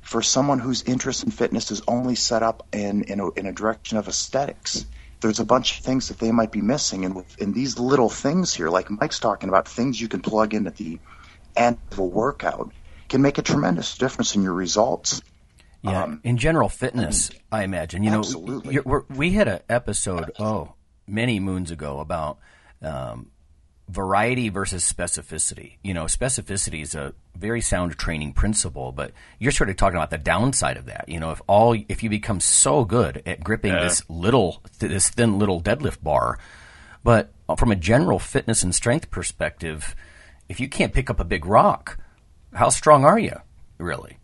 for 0.00 0.22
someone 0.22 0.58
whose 0.58 0.82
interest 0.82 1.22
in 1.22 1.30
fitness 1.30 1.70
is 1.70 1.82
only 1.86 2.16
set 2.16 2.42
up 2.42 2.66
in 2.72 3.04
in 3.04 3.20
a, 3.20 3.30
in 3.34 3.46
a 3.46 3.52
direction 3.52 3.96
of 3.96 4.08
aesthetics, 4.08 4.86
there's 5.20 5.38
a 5.38 5.44
bunch 5.44 5.78
of 5.78 5.84
things 5.84 6.08
that 6.08 6.18
they 6.18 6.32
might 6.32 6.50
be 6.50 6.62
missing, 6.62 7.04
and 7.04 7.24
in 7.38 7.52
these 7.52 7.78
little 7.78 8.08
things 8.08 8.52
here, 8.52 8.70
like 8.70 8.90
Mike's 8.90 9.20
talking 9.20 9.48
about, 9.48 9.68
things 9.68 10.00
you 10.00 10.08
can 10.08 10.20
plug 10.20 10.52
in 10.52 10.66
at 10.66 10.76
the 10.76 10.98
end 11.54 11.78
of 11.92 12.00
a 12.00 12.04
workout, 12.04 12.72
can 13.08 13.22
make 13.22 13.38
a 13.38 13.42
tremendous 13.42 13.96
difference 13.96 14.34
in 14.34 14.42
your 14.42 14.52
results. 14.52 15.22
Yeah, 15.86 16.04
um, 16.04 16.20
in 16.24 16.36
general 16.36 16.68
fitness, 16.68 17.30
I 17.52 17.62
imagine. 17.62 18.02
You 18.02 18.10
know, 18.10 18.18
absolutely. 18.18 18.78
we 19.08 19.30
had 19.32 19.48
an 19.48 19.60
episode 19.68 20.32
oh 20.38 20.74
many 21.06 21.38
moons 21.38 21.70
ago 21.70 22.00
about 22.00 22.38
um, 22.82 23.30
variety 23.88 24.48
versus 24.48 24.90
specificity. 24.90 25.76
You 25.82 25.94
know, 25.94 26.04
specificity 26.04 26.82
is 26.82 26.94
a 26.94 27.14
very 27.36 27.60
sound 27.60 27.96
training 27.98 28.32
principle, 28.32 28.92
but 28.92 29.12
you're 29.38 29.52
sort 29.52 29.70
of 29.70 29.76
talking 29.76 29.96
about 29.96 30.10
the 30.10 30.18
downside 30.18 30.76
of 30.76 30.86
that. 30.86 31.08
You 31.08 31.20
know, 31.20 31.30
if 31.30 31.40
all 31.46 31.76
if 31.88 32.02
you 32.02 32.10
become 32.10 32.40
so 32.40 32.84
good 32.84 33.22
at 33.26 33.44
gripping 33.44 33.72
yeah. 33.72 33.84
this 33.84 34.02
little 34.08 34.62
this 34.78 35.08
thin 35.08 35.38
little 35.38 35.62
deadlift 35.62 36.02
bar, 36.02 36.38
but 37.04 37.32
from 37.56 37.70
a 37.70 37.76
general 37.76 38.18
fitness 38.18 38.62
and 38.62 38.74
strength 38.74 39.10
perspective, 39.10 39.94
if 40.48 40.58
you 40.58 40.68
can't 40.68 40.92
pick 40.92 41.10
up 41.10 41.20
a 41.20 41.24
big 41.24 41.46
rock, 41.46 41.98
how 42.54 42.70
strong 42.70 43.04
are 43.04 43.18
you 43.18 43.36
really? 43.78 44.18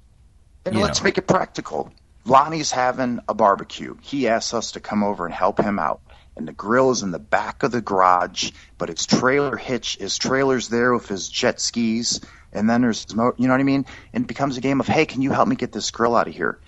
And 0.65 0.79
let's 0.79 1.01
know. 1.01 1.05
make 1.05 1.19
it 1.19 1.27
practical. 1.27 1.93
Lonnie's 2.25 2.71
having 2.71 3.21
a 3.29 3.35
barbecue. 3.35 3.97
He 4.01 4.29
asks 4.29 4.55
us 4.55 4.73
to 4.73 4.81
come 4.81 5.03
over 5.03 5.27
and 5.27 5.35
help 5.35 5.61
him 5.61 5.79
out. 5.79 6.01
And 6.37 6.47
the 6.47 6.53
grill 6.53 6.91
is 6.91 7.03
in 7.03 7.11
the 7.11 7.19
back 7.19 7.63
of 7.63 7.73
the 7.73 7.83
garage, 7.83 8.53
but 8.79 8.89
his 8.89 9.05
trailer 9.07 9.57
hitch, 9.57 9.97
his 9.97 10.17
trailer's 10.17 10.69
there 10.69 10.95
with 10.95 11.09
his 11.09 11.29
jet 11.29 11.61
skis, 11.61 12.21
and 12.53 12.71
then 12.71 12.83
there's, 12.83 13.07
you 13.11 13.17
know 13.17 13.33
what 13.37 13.61
I 13.61 13.65
mean? 13.65 13.85
And 14.13 14.25
it 14.25 14.29
becomes 14.29 14.57
a 14.57 14.63
game 14.63 14.81
of, 14.81 14.87
hey, 14.87 15.05
can 15.05 15.21
you 15.21 15.31
help 15.31 15.49
me 15.49 15.57
get 15.57 15.73
this 15.73 15.91
grill 15.91 16.17
out 16.17 16.29
of 16.29 16.35
here? 16.35 16.59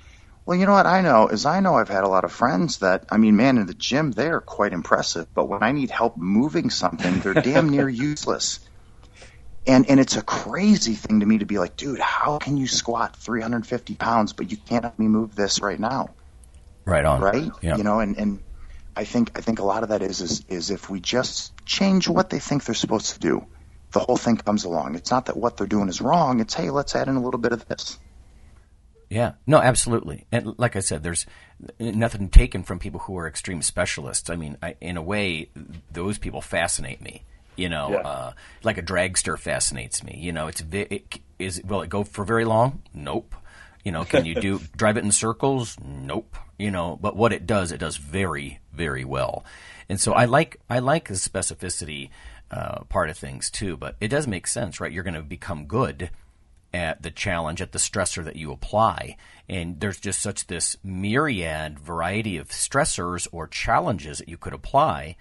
Well, 0.45 0.59
you 0.59 0.66
know 0.66 0.72
what 0.72 0.86
I 0.86 1.01
know 1.01 1.28
is 1.28 1.47
I 1.47 1.61
know 1.61 1.76
I've 1.76 1.88
had 1.88 2.05
a 2.05 2.09
lot 2.09 2.24
of 2.24 2.32
friends 2.32 2.78
that, 2.78 3.07
I 3.11 3.16
mean, 3.16 3.36
man, 3.36 3.57
in 3.57 3.66
the 3.66 3.72
gym, 3.72 4.11
they're 4.11 4.42
quite 4.42 4.74
impressive, 4.74 5.32
but 5.32 5.49
when 5.49 5.62
I 5.62 5.72
need 5.72 5.90
help 5.90 6.18
moving 6.18 6.68
something, 6.68 7.20
they're 7.20 7.34
damn 7.34 7.70
near 7.70 7.88
useless. 8.11 8.61
And 9.67 9.89
and 9.89 9.99
it's 9.99 10.17
a 10.17 10.23
crazy 10.23 10.95
thing 10.95 11.21
to 11.21 11.27
me 11.27 11.39
to 11.39 11.47
be 11.47 11.59
like, 11.59 11.77
dude, 11.77 11.99
how 11.99 12.39
can 12.39 12.57
you 12.57 12.67
squat 12.67 13.17
350 13.17 13.95
pounds, 13.95 14.33
but 14.33 14.51
you 14.51 14.57
can't 14.57 14.85
help 14.85 14.99
me 14.99 15.09
move 15.09 15.35
this 15.35 15.61
right 15.61 15.81
now? 15.81 16.11
Right 16.85 17.05
on. 17.05 17.21
Right. 17.21 17.51
Yeah. 17.62 17.77
You 17.77 17.85
know, 17.85 18.01
and 18.01 18.17
and 18.19 18.43
I 18.95 19.05
think 19.05 19.37
I 19.37 19.41
think 19.41 19.59
a 19.59 19.65
lot 19.65 19.83
of 19.83 19.89
that 19.89 20.03
is 20.03 20.21
is 20.21 20.45
is 20.49 20.71
if 20.71 20.91
we 20.91 21.01
just 21.01 21.53
change 21.65 22.09
what 22.09 22.31
they 22.31 22.39
think 22.39 22.65
they're 22.65 22.75
supposed 22.75 23.15
to 23.15 23.19
do, 23.19 23.47
the 23.93 24.01
whole 24.01 24.19
thing 24.19 24.37
comes 24.37 24.65
along. 24.65 24.97
It's 24.97 25.11
not 25.11 25.27
that 25.27 25.37
what 25.37 25.57
they're 25.57 25.67
doing 25.67 25.89
is 25.89 26.01
wrong. 26.01 26.41
It's 26.41 26.53
hey, 26.53 26.71
let's 26.71 26.95
add 26.95 27.09
in 27.09 27.17
a 27.17 27.23
little 27.23 27.41
bit 27.41 27.53
of 27.53 27.67
this. 27.67 27.99
Yeah, 29.09 29.33
no, 29.47 29.59
absolutely. 29.59 30.27
And 30.33 30.59
like 30.59 30.77
I 30.77 30.81
said, 30.81 31.03
there's 31.03 31.27
nothing 31.79 32.29
taken 32.29 32.65
from 32.65 32.79
people 32.79 33.01
who 33.01 33.17
are 33.17 33.29
extreme 33.29 33.62
specialists. 33.62 34.29
I 34.29 34.37
mean, 34.37 34.57
I, 34.62 34.77
in 34.81 34.97
a 34.97 35.03
way, 35.03 35.51
those 35.91 36.19
people 36.19 36.41
fascinate 36.41 37.01
me 37.01 37.23
you 37.57 37.68
know, 37.68 37.90
yeah. 37.90 37.98
uh, 37.98 38.32
like 38.62 38.78
a 38.78 38.82
dragster 38.82 39.38
fascinates 39.38 40.02
me. 40.02 40.18
You 40.20 40.32
know, 40.32 40.48
it's 40.48 40.62
it, 40.72 41.20
is 41.38 41.62
will 41.64 41.82
it 41.82 41.88
go 41.88 42.05
for 42.05 42.24
very 42.24 42.44
long? 42.44 42.82
Nope. 42.92 43.34
You 43.84 43.92
know, 43.92 44.05
can 44.05 44.24
you 44.24 44.34
do 44.34 44.61
drive 44.76 44.96
it 44.96 45.05
in 45.05 45.12
circles? 45.12 45.76
Nope. 45.82 46.36
You 46.59 46.70
know, 46.70 46.98
but 47.00 47.16
what 47.16 47.32
it 47.32 47.46
does, 47.46 47.72
it 47.72 47.78
does 47.78 47.96
very 47.96 48.61
very 48.72 49.05
well. 49.05 49.44
And 49.88 50.00
so 50.00 50.12
I 50.12 50.24
like 50.24 50.61
I 50.68 50.78
like 50.78 51.09
the 51.09 51.14
specificity 51.14 52.11
uh, 52.50 52.84
part 52.84 53.11
of 53.11 53.18
things 53.18 53.50
too. 53.50 53.76
But 53.76 53.96
it 54.00 54.09
does 54.09 54.26
make 54.26 54.46
sense, 54.46 54.80
right? 54.80 54.92
You're 54.92 55.05
going 55.05 55.14
to 55.14 55.22
become 55.22 55.66
good 55.66 56.11
at 56.72 57.02
the 57.02 57.11
challenge, 57.11 57.62
at 57.62 57.72
the 57.72 57.78
stressor 57.78 58.24
that 58.24 58.36
you 58.36 58.50
apply. 58.50 59.16
And 59.48 59.78
there's 59.78 60.00
just 60.00 60.20
such 60.20 60.46
this 60.46 60.76
myriad 60.82 61.78
variety 61.78 62.36
of 62.36 62.48
stressors 62.48 63.28
or 63.30 63.46
challenges 63.46 64.18
that 64.18 64.28
you 64.28 64.36
could 64.36 64.52
apply 64.52 65.16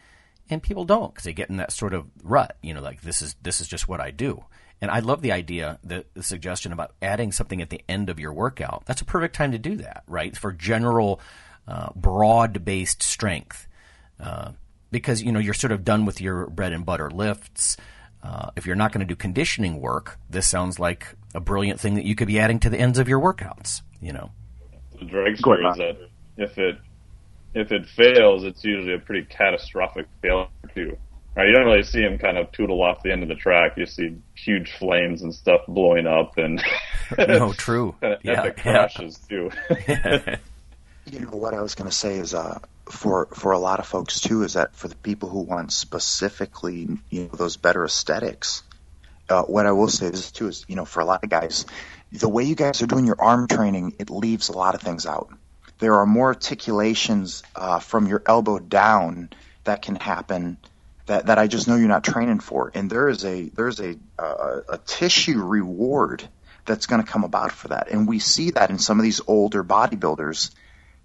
and 0.49 0.61
people 0.61 0.85
don't 0.85 1.13
because 1.13 1.25
they 1.25 1.33
get 1.33 1.49
in 1.49 1.57
that 1.57 1.71
sort 1.71 1.93
of 1.93 2.05
rut. 2.23 2.57
You 2.61 2.73
know, 2.73 2.81
like 2.81 3.01
this 3.01 3.21
is 3.21 3.35
this 3.41 3.61
is 3.61 3.67
just 3.67 3.87
what 3.87 4.01
I 4.01 4.11
do. 4.11 4.45
And 4.81 4.91
I 4.91 4.99
love 4.99 5.21
the 5.21 5.31
idea, 5.31 5.79
the, 5.81 6.03
the 6.13 6.23
suggestion 6.23 6.73
about 6.73 6.91
adding 7.01 7.31
something 7.31 7.61
at 7.61 7.69
the 7.69 7.81
end 7.87 8.09
of 8.09 8.19
your 8.19 8.33
workout. 8.33 8.83
That's 8.85 9.01
a 9.01 9.05
perfect 9.05 9.33
time 9.33 9.53
to 9.53 9.57
do 9.57 9.77
that, 9.77 10.03
right? 10.07 10.35
For 10.35 10.51
general, 10.51 11.21
uh, 11.65 11.91
broad-based 11.95 13.01
strength, 13.01 13.65
uh, 14.19 14.51
because 14.91 15.23
you 15.23 15.31
know 15.31 15.39
you're 15.39 15.53
sort 15.53 15.71
of 15.71 15.85
done 15.85 16.05
with 16.05 16.19
your 16.19 16.47
bread 16.47 16.73
and 16.73 16.85
butter 16.85 17.09
lifts. 17.09 17.77
Uh, 18.21 18.51
if 18.55 18.65
you're 18.65 18.75
not 18.75 18.91
going 18.91 19.05
to 19.05 19.05
do 19.05 19.15
conditioning 19.15 19.79
work, 19.79 20.19
this 20.29 20.47
sounds 20.47 20.79
like 20.79 21.15
a 21.33 21.39
brilliant 21.39 21.79
thing 21.79 21.95
that 21.95 22.05
you 22.05 22.15
could 22.15 22.27
be 22.27 22.39
adding 22.39 22.59
to 22.59 22.69
the 22.69 22.77
ends 22.77 22.99
of 22.99 23.07
your 23.07 23.21
workouts. 23.21 23.81
You 24.01 24.13
know, 24.13 24.31
the 24.99 25.05
drag 25.05 25.37
story 25.37 25.65
is 25.65 25.77
that 25.77 25.97
if 26.37 26.57
it 26.57 26.77
if 27.53 27.71
it 27.71 27.87
fails, 27.87 28.43
it's 28.43 28.63
usually 28.63 28.95
a 28.95 28.99
pretty 28.99 29.25
catastrophic 29.25 30.07
failure 30.21 30.47
too. 30.73 30.97
Right? 31.35 31.47
You 31.47 31.55
don't 31.55 31.65
really 31.65 31.83
see 31.83 32.01
him 32.01 32.19
kind 32.19 32.37
of 32.37 32.51
tootle 32.51 32.81
off 32.83 33.01
the 33.01 33.11
end 33.11 33.23
of 33.23 33.29
the 33.29 33.35
track. 33.35 33.73
You 33.77 33.85
see 33.85 34.17
huge 34.35 34.71
flames 34.73 35.23
and 35.23 35.33
stuff 35.33 35.61
blowing 35.67 36.05
up, 36.05 36.37
and 36.37 36.63
no, 37.17 37.53
true, 37.53 37.95
kind 38.01 38.13
of 38.13 38.19
yeah, 38.23 38.43
epic 38.43 38.57
crashes 38.57 39.17
too. 39.17 39.49
you 41.05 41.19
know 41.19 41.29
what 41.29 41.53
I 41.53 41.61
was 41.61 41.73
going 41.75 41.89
to 41.89 41.95
say 41.95 42.17
is, 42.17 42.35
uh, 42.35 42.59
for 42.85 43.27
for 43.33 43.51
a 43.51 43.59
lot 43.59 43.79
of 43.79 43.87
folks 43.87 44.19
too, 44.19 44.43
is 44.43 44.53
that 44.53 44.75
for 44.75 44.87
the 44.87 44.95
people 44.95 45.29
who 45.29 45.41
want 45.41 45.71
specifically, 45.71 46.87
you 47.09 47.23
know, 47.23 47.29
those 47.33 47.57
better 47.57 47.83
aesthetics. 47.83 48.63
Uh, 49.29 49.41
what 49.43 49.65
I 49.65 49.71
will 49.71 49.87
say 49.87 50.07
is 50.07 50.31
too 50.31 50.49
is, 50.49 50.65
you 50.67 50.75
know, 50.75 50.85
for 50.85 50.99
a 50.99 51.05
lot 51.05 51.23
of 51.23 51.29
guys, 51.29 51.65
the 52.11 52.27
way 52.27 52.43
you 52.43 52.55
guys 52.55 52.81
are 52.81 52.87
doing 52.87 53.05
your 53.05 53.19
arm 53.19 53.47
training, 53.47 53.95
it 53.97 54.09
leaves 54.09 54.49
a 54.49 54.51
lot 54.51 54.75
of 54.75 54.81
things 54.81 55.05
out 55.05 55.29
there 55.83 55.95
are 55.95 56.05
more 56.05 56.27
articulations 56.27 57.43
uh, 57.55 57.79
from 57.79 58.07
your 58.07 58.23
elbow 58.25 58.57
down 58.57 59.29
that 59.65 59.81
can 59.81 59.95
happen 59.95 60.57
that, 61.07 61.25
that 61.25 61.37
I 61.37 61.47
just 61.47 61.67
know 61.67 61.75
you're 61.75 61.89
not 61.89 62.05
training 62.05 62.39
for. 62.39 62.71
And 62.73 62.89
there 62.89 63.09
is 63.09 63.25
a 63.25 63.49
there's 63.49 63.81
a 63.81 63.97
a, 64.17 64.61
a 64.69 64.77
tissue 64.77 65.43
reward 65.43 66.25
that's 66.65 66.85
going 66.85 67.03
to 67.03 67.11
come 67.11 67.25
about 67.25 67.51
for 67.51 67.67
that. 67.67 67.89
And 67.89 68.07
we 68.07 68.19
see 68.19 68.51
that 68.51 68.69
in 68.69 68.79
some 68.79 68.97
of 68.97 69.03
these 69.03 69.19
older 69.27 69.61
bodybuilders 69.61 70.51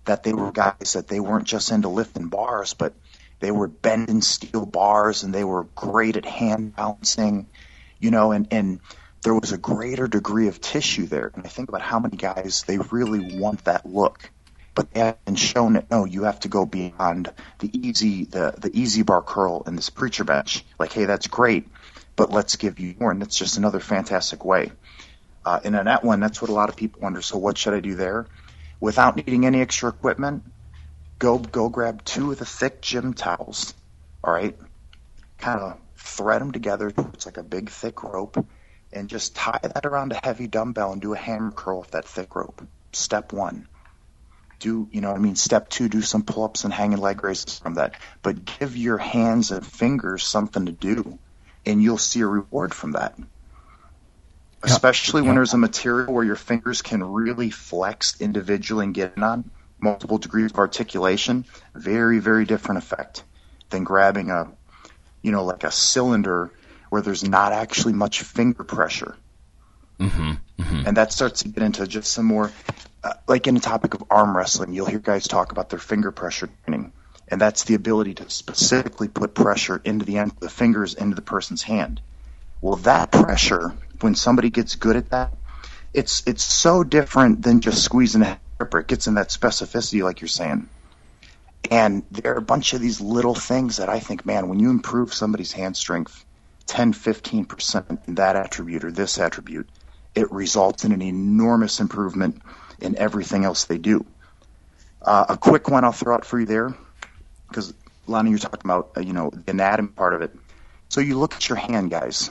that 0.04 0.22
they 0.22 0.32
were 0.32 0.52
guys 0.52 0.92
that 0.92 1.08
they 1.08 1.18
weren't 1.18 1.48
just 1.48 1.72
into 1.72 1.88
lifting 1.88 2.28
bars, 2.28 2.74
but 2.74 2.94
they 3.40 3.50
were 3.50 3.66
bending 3.66 4.22
steel 4.22 4.64
bars 4.64 5.24
and 5.24 5.34
they 5.34 5.42
were 5.42 5.64
great 5.74 6.16
at 6.16 6.24
hand 6.24 6.76
balancing, 6.76 7.48
you 7.98 8.12
know, 8.12 8.30
and, 8.30 8.46
and 8.52 8.78
there 9.22 9.34
was 9.34 9.50
a 9.50 9.58
greater 9.58 10.06
degree 10.06 10.46
of 10.46 10.60
tissue 10.60 11.06
there. 11.06 11.32
And 11.34 11.44
I 11.44 11.48
think 11.48 11.68
about 11.68 11.82
how 11.82 11.98
many 11.98 12.16
guys 12.16 12.62
they 12.62 12.78
really 12.78 13.36
want 13.38 13.64
that 13.64 13.84
look 13.84 14.30
but 14.78 14.92
they 14.92 15.00
haven't 15.00 15.34
shown 15.34 15.74
it. 15.74 15.86
No, 15.90 16.04
you 16.04 16.22
have 16.22 16.38
to 16.38 16.48
go 16.48 16.64
beyond 16.64 17.32
the 17.58 17.68
easy 17.76 18.26
the 18.26 18.54
the 18.56 18.70
EZ 18.72 19.02
bar 19.02 19.22
curl 19.22 19.64
and 19.66 19.76
this 19.76 19.90
preacher 19.90 20.22
bench. 20.22 20.64
Like, 20.78 20.92
hey, 20.92 21.04
that's 21.04 21.26
great, 21.26 21.66
but 22.14 22.30
let's 22.30 22.54
give 22.54 22.78
you 22.78 22.94
more, 23.00 23.10
and 23.10 23.20
that's 23.20 23.36
just 23.36 23.56
another 23.56 23.80
fantastic 23.80 24.44
way. 24.44 24.70
Uh, 25.44 25.58
and 25.64 25.74
in 25.74 25.86
that 25.86 26.04
one, 26.04 26.20
that's 26.20 26.40
what 26.40 26.48
a 26.48 26.54
lot 26.54 26.68
of 26.68 26.76
people 26.76 27.02
wonder. 27.02 27.22
So, 27.22 27.38
what 27.38 27.58
should 27.58 27.74
I 27.74 27.80
do 27.80 27.96
there? 27.96 28.26
Without 28.78 29.16
needing 29.16 29.46
any 29.46 29.60
extra 29.60 29.88
equipment, 29.88 30.44
go 31.18 31.38
go 31.38 31.68
grab 31.68 32.04
two 32.04 32.30
of 32.30 32.38
the 32.38 32.44
thick 32.44 32.80
gym 32.80 33.14
towels. 33.14 33.74
All 34.22 34.32
right, 34.32 34.56
kind 35.38 35.58
of 35.58 35.76
thread 35.96 36.40
them 36.40 36.52
together. 36.52 36.92
It's 37.14 37.26
like 37.26 37.36
a 37.36 37.42
big 37.42 37.68
thick 37.68 38.04
rope, 38.04 38.46
and 38.92 39.08
just 39.08 39.34
tie 39.34 39.58
that 39.60 39.84
around 39.84 40.12
a 40.12 40.20
heavy 40.22 40.46
dumbbell 40.46 40.92
and 40.92 41.02
do 41.02 41.14
a 41.14 41.18
hammer 41.18 41.50
curl 41.50 41.80
with 41.80 41.90
that 41.90 42.04
thick 42.04 42.36
rope. 42.36 42.64
Step 42.92 43.32
one 43.32 43.66
do 44.58 44.88
you 44.90 45.00
know 45.00 45.12
I 45.12 45.18
mean 45.18 45.36
step 45.36 45.68
two 45.68 45.88
do 45.88 46.02
some 46.02 46.22
pull-ups 46.22 46.64
and 46.64 46.72
hanging 46.72 46.98
leg 46.98 47.22
raises 47.22 47.58
from 47.58 47.74
that. 47.74 47.94
But 48.22 48.44
give 48.58 48.76
your 48.76 48.98
hands 48.98 49.50
and 49.50 49.66
fingers 49.66 50.24
something 50.24 50.66
to 50.66 50.72
do 50.72 51.18
and 51.64 51.82
you'll 51.82 51.98
see 51.98 52.20
a 52.20 52.26
reward 52.26 52.74
from 52.74 52.92
that. 52.92 53.18
Especially 54.62 55.22
when 55.22 55.36
there's 55.36 55.54
a 55.54 55.58
material 55.58 56.12
where 56.12 56.24
your 56.24 56.36
fingers 56.36 56.82
can 56.82 57.04
really 57.04 57.50
flex 57.50 58.20
individually 58.20 58.86
and 58.86 58.94
get 58.94 59.16
on 59.18 59.48
multiple 59.80 60.18
degrees 60.18 60.50
of 60.50 60.58
articulation 60.58 61.44
very 61.72 62.18
very 62.18 62.44
different 62.44 62.78
effect 62.78 63.22
than 63.70 63.84
grabbing 63.84 64.30
a 64.30 64.50
you 65.22 65.30
know 65.30 65.44
like 65.44 65.62
a 65.62 65.70
cylinder 65.70 66.50
where 66.90 67.02
there's 67.02 67.22
not 67.22 67.52
actually 67.52 67.92
much 67.92 68.22
finger 68.22 68.64
pressure. 68.64 69.16
Mm-hmm, 70.00 70.30
mm-hmm. 70.62 70.86
and 70.86 70.96
that 70.96 71.12
starts 71.12 71.42
to 71.42 71.48
get 71.48 71.62
into 71.62 71.86
just 71.86 72.12
some 72.12 72.24
more 72.24 72.52
uh, 73.02 73.14
like 73.26 73.46
in 73.46 73.54
the 73.54 73.60
topic 73.60 73.94
of 73.94 74.04
arm 74.10 74.36
wrestling, 74.36 74.72
you'll 74.72 74.86
hear 74.86 74.98
guys 74.98 75.28
talk 75.28 75.52
about 75.52 75.70
their 75.70 75.78
finger 75.78 76.10
pressure 76.10 76.48
training, 76.64 76.92
and 77.28 77.40
that's 77.40 77.64
the 77.64 77.74
ability 77.74 78.14
to 78.14 78.30
specifically 78.30 79.08
put 79.08 79.34
pressure 79.34 79.80
into 79.84 80.04
the 80.04 80.18
end 80.18 80.32
of 80.32 80.40
the 80.40 80.50
fingers 80.50 80.94
into 80.94 81.14
the 81.14 81.22
person's 81.22 81.62
hand. 81.62 82.00
Well, 82.60 82.76
that 82.76 83.12
pressure 83.12 83.72
when 84.00 84.14
somebody 84.14 84.50
gets 84.50 84.74
good 84.74 84.96
at 84.96 85.10
that, 85.10 85.32
it's 85.94 86.22
it's 86.26 86.44
so 86.44 86.84
different 86.84 87.42
than 87.42 87.60
just 87.60 87.82
squeezing 87.82 88.22
a 88.22 88.40
gripper. 88.58 88.80
It 88.80 88.88
gets 88.88 89.06
in 89.06 89.14
that 89.14 89.28
specificity, 89.28 90.02
like 90.02 90.20
you're 90.20 90.28
saying. 90.28 90.68
And 91.70 92.04
there 92.10 92.34
are 92.34 92.38
a 92.38 92.42
bunch 92.42 92.72
of 92.72 92.80
these 92.80 93.00
little 93.00 93.34
things 93.34 93.76
that 93.76 93.88
I 93.88 94.00
think, 94.00 94.24
man, 94.24 94.48
when 94.48 94.58
you 94.60 94.70
improve 94.70 95.12
somebody's 95.12 95.52
hand 95.52 95.76
strength 95.76 96.24
10, 96.66 96.92
15% 96.92 98.08
in 98.08 98.14
that 98.16 98.36
attribute 98.36 98.84
or 98.84 98.92
this 98.92 99.18
attribute, 99.18 99.68
it 100.14 100.30
results 100.30 100.84
in 100.84 100.92
an 100.92 101.02
enormous 101.02 101.80
improvement 101.80 102.40
in 102.80 102.96
everything 102.96 103.44
else 103.44 103.64
they 103.64 103.78
do. 103.78 104.04
Uh, 105.02 105.26
a 105.28 105.36
quick 105.36 105.68
one 105.68 105.84
I'll 105.84 105.92
throw 105.92 106.14
out 106.14 106.24
for 106.24 106.40
you 106.40 106.46
there, 106.46 106.74
because 107.48 107.72
Lonnie, 108.06 108.30
you're 108.30 108.38
talking 108.38 108.60
about 108.64 108.90
uh, 108.96 109.00
you 109.00 109.12
know 109.12 109.30
the 109.30 109.52
anatomy 109.52 109.88
part 109.88 110.14
of 110.14 110.22
it. 110.22 110.34
So 110.88 111.00
you 111.00 111.18
look 111.18 111.34
at 111.34 111.48
your 111.48 111.56
hand, 111.56 111.90
guys. 111.90 112.30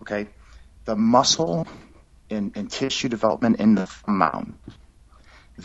Okay, 0.00 0.28
the 0.84 0.96
muscle 0.96 1.66
and, 2.30 2.52
and 2.56 2.70
tissue 2.70 3.08
development 3.08 3.60
in 3.60 3.74
the 3.74 3.86
thumb 3.86 4.18
mound. 4.18 4.54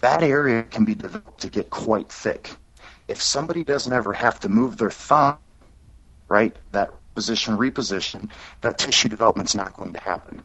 That 0.01 0.23
area 0.23 0.63
can 0.63 0.83
be 0.83 0.95
developed 0.95 1.41
to 1.41 1.49
get 1.49 1.69
quite 1.69 2.09
thick. 2.09 2.51
If 3.07 3.21
somebody 3.21 3.63
doesn't 3.63 3.93
ever 3.93 4.13
have 4.13 4.39
to 4.41 4.49
move 4.49 4.77
their 4.77 4.91
thumb, 4.91 5.37
right, 6.27 6.55
that 6.71 6.91
position 7.13 7.57
reposition, 7.57 8.29
that 8.61 8.77
tissue 8.77 9.09
development's 9.09 9.55
not 9.55 9.73
going 9.73 9.93
to 9.93 10.01
happen. 10.01 10.43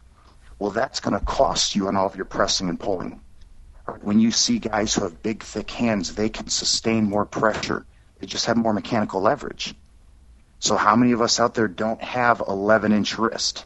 Well, 0.58 0.70
that's 0.70 1.00
going 1.00 1.18
to 1.18 1.24
cost 1.24 1.74
you 1.74 1.88
on 1.88 1.96
all 1.96 2.06
of 2.06 2.16
your 2.16 2.26
pressing 2.26 2.68
and 2.68 2.78
pulling. 2.78 3.20
When 4.02 4.20
you 4.20 4.30
see 4.30 4.58
guys 4.58 4.94
who 4.94 5.02
have 5.02 5.22
big, 5.22 5.42
thick 5.42 5.70
hands, 5.70 6.14
they 6.14 6.28
can 6.28 6.48
sustain 6.48 7.04
more 7.04 7.26
pressure. 7.26 7.86
They 8.18 8.26
just 8.26 8.46
have 8.46 8.56
more 8.56 8.72
mechanical 8.72 9.20
leverage. 9.20 9.74
So, 10.58 10.76
how 10.76 10.94
many 10.96 11.12
of 11.12 11.22
us 11.22 11.40
out 11.40 11.54
there 11.54 11.68
don't 11.68 12.02
have 12.02 12.42
11 12.46 12.92
inch 12.92 13.18
wrist? 13.18 13.64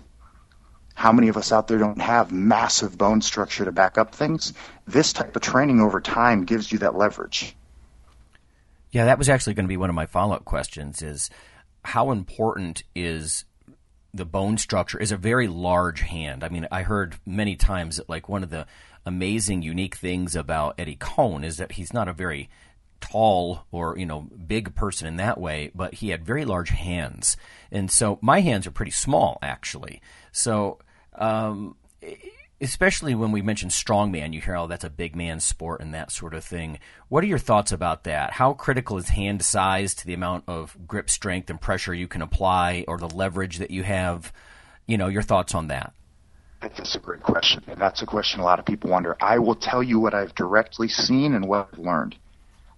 How 0.95 1.13
many 1.13 1.29
of 1.29 1.37
us 1.37 1.51
out 1.51 1.67
there 1.67 1.79
don't 1.79 2.01
have 2.01 2.31
massive 2.31 2.97
bone 2.97 3.21
structure 3.21 3.65
to 3.65 3.73
back 3.73 3.99
up 3.99 4.15
things? 4.15 4.55
This 4.87 5.13
type 5.13 5.35
of 5.35 5.43
training 5.43 5.81
over 5.81 6.01
time 6.01 6.45
gives 6.45 6.71
you 6.71 6.79
that 6.79 6.97
leverage. 6.97 7.57
Yeah, 8.93 9.07
that 9.07 9.19
was 9.19 9.29
actually 9.29 9.55
going 9.55 9.65
to 9.65 9.69
be 9.69 9.77
one 9.77 9.91
of 9.91 9.97
my 9.97 10.07
follow 10.07 10.37
up 10.37 10.45
questions 10.45 11.03
is 11.03 11.31
how 11.85 12.13
important 12.13 12.85
is 12.95 13.45
the 14.15 14.25
bone 14.25 14.57
structure 14.57 14.99
is 15.01 15.11
a 15.11 15.17
very 15.17 15.49
large 15.49 16.03
hand. 16.03 16.45
I 16.45 16.49
mean, 16.49 16.69
I 16.71 16.83
heard 16.83 17.17
many 17.27 17.57
times 17.57 17.97
that 17.97 18.09
like 18.09 18.29
one 18.29 18.45
of 18.45 18.51
the 18.51 18.67
amazing, 19.07 19.63
unique 19.63 19.97
things 19.97 20.35
about 20.35 20.75
Eddie 20.79 20.97
Coan 20.97 21.45
is 21.45 21.57
that 21.59 21.73
he's 21.73 21.93
not 21.93 22.09
a 22.09 22.13
very 22.13 22.49
tall 23.01 23.67
or 23.71 23.99
you 23.99 24.07
know 24.07 24.23
big 24.47 24.75
person 24.75 25.07
in 25.07 25.17
that 25.17 25.39
way, 25.39 25.71
but 25.75 25.95
he 25.95 26.09
had 26.09 26.25
very 26.25 26.45
large 26.45 26.71
hands, 26.71 27.37
and 27.71 27.91
so 27.91 28.19
my 28.23 28.41
hands 28.41 28.67
are 28.67 28.71
pretty 28.71 28.91
small 28.91 29.39
actually. 29.43 30.01
So 30.33 30.79
um, 31.15 31.77
especially 32.61 33.15
when 33.15 33.33
we 33.33 33.43
mention 33.43 33.69
strongman, 33.69 34.33
you 34.33 34.41
hear, 34.41 34.57
oh, 34.57 34.67
that's 34.67 34.85
a 34.85 34.91
big 34.91 35.15
man 35.15 35.41
sport 35.41 35.81
and 35.81 35.93
that 35.93 36.11
sort 36.11 36.35
of 36.35 36.45
thing. 36.45 36.79
What 37.09 37.23
are 37.23 37.29
your 37.29 37.39
thoughts 37.39 37.73
about 37.73 38.05
that? 38.05 38.33
How 38.33 38.55
critical 38.55 38.97
is 38.97 39.11
hand 39.11 39.45
size 39.45 39.95
to 39.95 40.07
the 40.07 40.15
amount 40.15 40.45
of 40.47 40.77
grip 40.87 41.11
strength 41.11 41.51
and 41.51 41.61
pressure 41.61 41.95
you 41.95 42.09
can 42.09 42.23
apply 42.23 42.85
or 42.89 42.99
the 42.99 43.09
leverage 43.09 43.59
that 43.59 43.71
you 43.71 43.83
have? 43.83 44.33
You 44.87 44.99
know, 44.99 45.09
your 45.09 45.23
thoughts 45.23 45.55
on 45.55 45.69
that? 45.69 45.93
That's 46.77 46.95
a 46.95 46.99
great 46.99 47.23
question. 47.23 47.63
And 47.67 47.79
that's 47.79 48.03
a 48.03 48.07
question 48.07 48.41
a 48.41 48.45
lot 48.45 48.59
of 48.59 48.65
people 48.65 48.91
wonder. 48.91 49.17
I 49.21 49.39
will 49.39 49.55
tell 49.55 49.83
you 49.83 50.01
what 50.01 50.15
I've 50.15 50.35
directly 50.35 50.89
seen 50.89 51.35
and 51.35 51.47
what 51.47 51.69
I've 51.73 51.79
learned. 51.79 52.17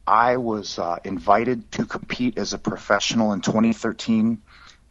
I 0.07 0.37
was 0.37 0.78
uh, 0.78 0.99
invited 1.05 1.70
to 1.72 1.84
compete 1.84 2.39
as 2.39 2.53
a 2.53 2.59
professional 2.59 3.32
in 3.32 3.41
2013 3.41 4.43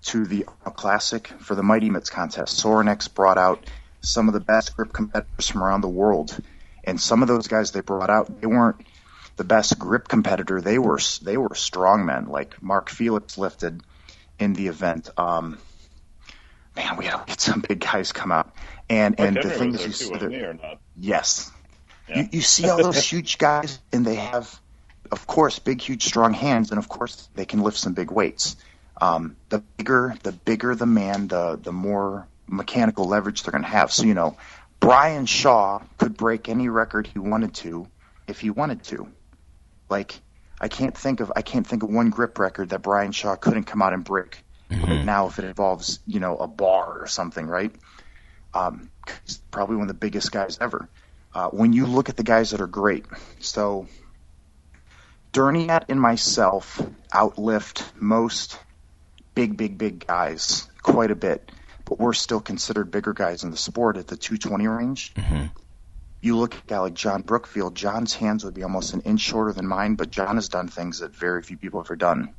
to 0.03 0.25
the 0.25 0.45
Classic 0.75 1.27
for 1.39 1.55
the 1.55 1.63
Mighty 1.63 1.89
Mitts 1.89 2.09
contest. 2.09 2.63
Sorinex 2.63 3.13
brought 3.13 3.37
out 3.37 3.65
some 4.01 4.27
of 4.27 4.33
the 4.33 4.39
best 4.39 4.75
grip 4.75 4.93
competitors 4.93 5.49
from 5.49 5.63
around 5.63 5.81
the 5.81 5.87
world, 5.89 6.37
and 6.83 6.99
some 6.99 7.21
of 7.21 7.27
those 7.27 7.47
guys 7.47 7.71
they 7.71 7.81
brought 7.81 8.09
out, 8.09 8.41
they 8.41 8.47
weren't 8.47 8.85
the 9.37 9.43
best 9.43 9.79
grip 9.79 10.07
competitor. 10.07 10.61
They 10.61 10.77
were 10.77 10.99
they 11.21 11.37
were 11.37 11.49
strongmen. 11.49 12.27
Like 12.27 12.61
Mark 12.61 12.89
Felix 12.89 13.37
lifted 13.37 13.81
in 14.39 14.53
the 14.53 14.67
event. 14.67 15.09
Um, 15.17 15.57
man, 16.75 16.97
we 16.97 17.05
had 17.05 17.39
some 17.39 17.61
big 17.67 17.79
guys 17.79 18.11
come 18.11 18.31
out, 18.31 18.53
and 18.89 19.19
and 19.19 19.35
the 19.35 19.49
thing 19.49 19.73
is, 19.73 19.85
you 19.85 19.91
see, 19.93 20.59
yes, 20.97 21.51
yeah. 22.07 22.19
you, 22.19 22.29
you 22.33 22.41
see 22.41 22.69
all 22.69 22.77
those 22.77 23.03
huge 23.11 23.37
guys, 23.37 23.79
and 23.91 24.05
they 24.05 24.15
have, 24.15 24.59
of 25.11 25.25
course, 25.27 25.59
big, 25.59 25.81
huge, 25.81 26.03
strong 26.03 26.33
hands, 26.33 26.71
and 26.71 26.77
of 26.77 26.87
course, 26.87 27.27
they 27.35 27.45
can 27.45 27.61
lift 27.61 27.77
some 27.77 27.93
big 27.93 28.11
weights. 28.11 28.55
Um, 29.01 29.35
the 29.49 29.59
bigger, 29.59 30.15
the 30.23 30.31
bigger 30.31 30.75
the 30.75 30.85
man, 30.85 31.27
the 31.27 31.59
the 31.61 31.71
more 31.71 32.27
mechanical 32.47 33.05
leverage 33.05 33.43
they're 33.43 33.51
going 33.51 33.63
to 33.63 33.69
have. 33.69 33.91
So 33.91 34.03
you 34.03 34.13
know, 34.13 34.37
Brian 34.79 35.25
Shaw 35.25 35.81
could 35.97 36.15
break 36.15 36.47
any 36.47 36.69
record 36.69 37.07
he 37.07 37.19
wanted 37.19 37.53
to 37.55 37.87
if 38.27 38.39
he 38.39 38.49
wanted 38.49 38.83
to. 38.85 39.07
Like 39.89 40.19
I 40.59 40.67
can't 40.67 40.97
think 40.97 41.19
of 41.19 41.31
I 41.35 41.41
can't 41.41 41.65
think 41.65 41.83
of 41.83 41.89
one 41.89 42.09
grip 42.09 42.39
record 42.39 42.69
that 42.69 42.81
Brian 42.81 43.11
Shaw 43.11 43.35
couldn't 43.35 43.63
come 43.63 43.81
out 43.81 43.93
and 43.93 44.03
break 44.03 44.43
mm-hmm. 44.69 45.05
now 45.05 45.27
if 45.27 45.39
it 45.39 45.45
involves 45.45 45.99
you 46.05 46.19
know 46.19 46.37
a 46.37 46.47
bar 46.47 46.99
or 46.99 47.07
something, 47.07 47.47
right? 47.47 47.73
Um, 48.55 48.89
he's 49.25 49.37
probably 49.51 49.75
one 49.75 49.83
of 49.83 49.89
the 49.89 49.93
biggest 49.93 50.31
guys 50.31 50.57
ever. 50.59 50.89
Uh, 51.33 51.49
when 51.49 51.73
you 51.73 51.85
look 51.85 52.09
at 52.09 52.15
the 52.15 52.23
guys 52.23 52.51
that 52.51 52.61
are 52.61 52.67
great, 52.67 53.05
so 53.39 53.87
Derniat 55.33 55.85
and 55.89 55.99
myself 55.99 56.81
outlift 57.13 57.83
most 57.99 58.57
big, 59.35 59.57
big, 59.57 59.77
big 59.77 60.07
guys 60.07 60.65
quite 60.81 61.11
a 61.11 61.15
bit, 61.15 61.51
but 61.83 61.99
we're 61.99 62.13
still 62.13 62.39
considered 62.39 62.89
bigger 62.89 63.11
guys 63.11 63.43
in 63.43 63.51
the 63.51 63.57
sport 63.57 63.97
at 63.97 64.07
the 64.07 64.15
220 64.15 64.67
range. 64.67 65.13
Mm-hmm. 65.13 65.47
You 66.21 66.37
look 66.37 66.55
at 66.55 66.63
a 66.63 66.65
guy 66.65 66.79
like 66.79 66.93
John 66.93 67.21
Brookfield, 67.21 67.75
John's 67.75 68.13
hands 68.13 68.45
would 68.45 68.53
be 68.53 68.63
almost 68.63 68.93
an 68.93 69.01
inch 69.01 69.19
shorter 69.19 69.51
than 69.51 69.67
mine, 69.67 69.95
but 69.95 70.09
John 70.09 70.35
has 70.35 70.47
done 70.47 70.69
things 70.69 70.99
that 70.99 71.13
very 71.13 71.43
few 71.43 71.57
people 71.57 71.81
have 71.81 71.87
ever 71.87 71.97
done. 71.97 72.33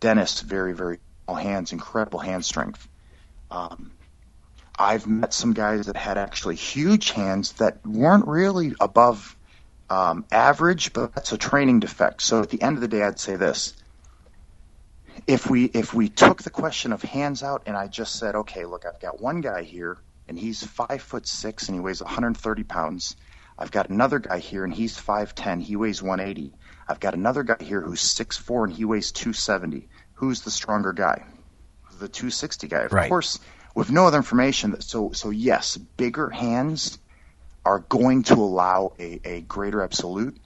Dennis, 0.00 0.40
very, 0.40 0.74
very 0.74 0.98
small 1.24 1.36
hands, 1.36 1.70
incredible 1.72 2.18
hand 2.18 2.44
strength. 2.44 2.88
Um, 3.52 3.92
I've 4.78 5.06
met 5.06 5.34
some 5.34 5.52
guys 5.52 5.86
that 5.86 5.96
had 5.96 6.18
actually 6.18 6.56
huge 6.56 7.10
hands 7.10 7.52
that 7.54 7.84
weren't 7.86 8.26
really 8.26 8.74
above 8.80 9.36
um, 9.90 10.24
average, 10.32 10.92
but 10.92 11.14
that's 11.14 11.32
a 11.32 11.38
training 11.38 11.80
defect. 11.80 12.22
So 12.22 12.40
at 12.40 12.50
the 12.50 12.62
end 12.62 12.76
of 12.76 12.80
the 12.80 12.88
day, 12.88 13.02
I'd 13.02 13.18
say 13.18 13.36
this: 13.36 13.74
if 15.26 15.48
we 15.48 15.64
if 15.66 15.92
we 15.92 16.08
took 16.08 16.42
the 16.42 16.50
question 16.50 16.92
of 16.92 17.02
hands 17.02 17.42
out 17.42 17.62
and 17.66 17.76
I 17.76 17.88
just 17.88 18.18
said, 18.18 18.34
okay, 18.34 18.64
look, 18.64 18.86
I've 18.86 19.00
got 19.00 19.20
one 19.20 19.40
guy 19.40 19.62
here 19.62 19.98
and 20.28 20.38
he's 20.38 20.64
five 20.64 21.02
foot 21.02 21.26
six 21.26 21.68
and 21.68 21.76
he 21.76 21.80
weighs 21.80 22.02
130 22.02 22.64
pounds. 22.64 23.16
I've 23.58 23.70
got 23.70 23.90
another 23.90 24.18
guy 24.18 24.38
here 24.38 24.64
and 24.64 24.72
he's 24.72 24.96
5'10, 24.96 25.62
he 25.62 25.76
weighs 25.76 26.02
180. 26.02 26.54
I've 26.88 27.00
got 27.00 27.14
another 27.14 27.42
guy 27.42 27.62
here 27.62 27.80
who's 27.80 28.02
6'4 28.02 28.64
and 28.64 28.72
he 28.72 28.84
weighs 28.84 29.12
270. 29.12 29.88
Who's 30.14 30.40
the 30.42 30.50
stronger 30.50 30.92
guy? 30.92 31.24
The 32.00 32.08
260 32.08 32.68
guy. 32.68 32.80
Of 32.80 32.92
right. 32.92 33.08
course, 33.08 33.38
with 33.74 33.90
no 33.90 34.06
other 34.06 34.18
information. 34.18 34.80
So, 34.80 35.12
so 35.12 35.30
yes, 35.30 35.76
bigger 35.76 36.30
hands 36.30 36.98
are 37.64 37.80
going 37.80 38.24
to 38.24 38.34
allow 38.34 38.94
a, 38.98 39.20
a 39.24 39.40
greater 39.42 39.82
absolute. 39.82 40.38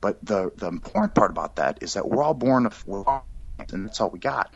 But 0.00 0.24
the, 0.24 0.52
the 0.56 0.68
important 0.68 1.14
part 1.14 1.30
about 1.30 1.56
that 1.56 1.82
is 1.82 1.94
that 1.94 2.08
we're 2.08 2.22
all 2.22 2.34
born, 2.34 2.66
all 3.06 3.26
and 3.72 3.86
that's 3.86 4.00
all 4.00 4.10
we 4.10 4.18
got. 4.20 4.54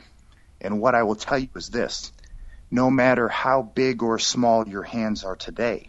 And 0.60 0.80
what 0.80 0.94
I 0.94 1.02
will 1.04 1.16
tell 1.16 1.38
you 1.38 1.48
is 1.56 1.68
this 1.70 2.12
no 2.70 2.90
matter 2.90 3.28
how 3.28 3.62
big 3.62 4.02
or 4.02 4.18
small 4.18 4.68
your 4.68 4.82
hands 4.82 5.24
are 5.24 5.36
today, 5.36 5.88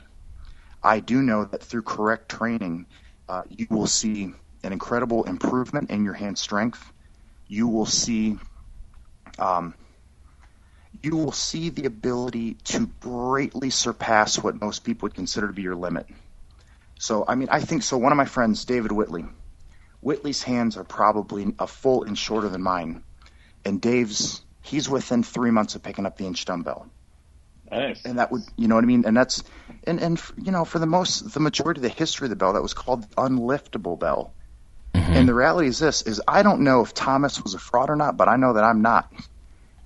I 0.83 0.99
do 0.99 1.21
know 1.21 1.45
that 1.45 1.63
through 1.63 1.83
correct 1.83 2.29
training, 2.29 2.87
uh, 3.29 3.43
you 3.49 3.67
will 3.69 3.87
see 3.87 4.33
an 4.63 4.73
incredible 4.73 5.23
improvement 5.25 5.91
in 5.91 6.05
your 6.05 6.13
hand 6.13 6.37
strength. 6.37 6.91
You 7.47 7.67
will 7.67 7.85
see, 7.87 8.37
um, 9.39 9.75
you 11.01 11.15
will 11.15 11.31
see 11.31 11.69
the 11.69 11.85
ability 11.85 12.55
to 12.65 12.87
greatly 12.99 13.69
surpass 13.69 14.37
what 14.37 14.59
most 14.59 14.83
people 14.83 15.07
would 15.07 15.15
consider 15.15 15.47
to 15.47 15.53
be 15.53 15.61
your 15.61 15.75
limit. 15.75 16.07
So, 16.99 17.25
I 17.27 17.35
mean, 17.35 17.49
I 17.51 17.59
think 17.59 17.83
so. 17.83 17.97
One 17.97 18.11
of 18.11 18.17
my 18.17 18.25
friends, 18.25 18.65
David 18.65 18.91
Whitley, 18.91 19.25
Whitley's 20.01 20.43
hands 20.43 20.77
are 20.77 20.83
probably 20.83 21.53
a 21.59 21.67
full 21.67 22.03
inch 22.03 22.17
shorter 22.17 22.49
than 22.49 22.61
mine, 22.61 23.03
and 23.65 23.81
Dave's 23.81 24.41
he's 24.61 24.89
within 24.89 25.23
three 25.23 25.51
months 25.51 25.75
of 25.75 25.83
picking 25.83 26.05
up 26.05 26.17
the 26.17 26.25
inch 26.25 26.43
dumbbell. 26.45 26.87
Nice. 27.71 28.03
And 28.05 28.19
that 28.19 28.31
would, 28.31 28.41
you 28.57 28.67
know 28.67 28.75
what 28.75 28.83
I 28.83 28.87
mean? 28.87 29.05
And 29.05 29.15
that's, 29.15 29.43
and, 29.85 29.99
and, 29.99 30.21
you 30.41 30.51
know, 30.51 30.65
for 30.65 30.79
the 30.79 30.85
most, 30.85 31.33
the 31.33 31.39
majority 31.39 31.79
of 31.79 31.83
the 31.83 31.89
history 31.89 32.25
of 32.25 32.29
the 32.29 32.35
bell, 32.35 32.53
that 32.53 32.61
was 32.61 32.73
called 32.73 33.03
the 33.03 33.15
unliftable 33.15 33.99
bell. 33.99 34.33
Mm-hmm. 34.93 35.13
And 35.13 35.27
the 35.27 35.33
reality 35.33 35.67
is 35.67 35.79
this, 35.79 36.01
is 36.03 36.21
I 36.27 36.43
don't 36.43 36.61
know 36.61 36.81
if 36.81 36.93
Thomas 36.93 37.41
was 37.41 37.53
a 37.53 37.59
fraud 37.59 37.89
or 37.89 37.95
not, 37.95 38.17
but 38.17 38.27
I 38.27 38.37
know 38.37 38.53
that 38.53 38.63
I'm 38.63 38.81
not. 38.81 39.11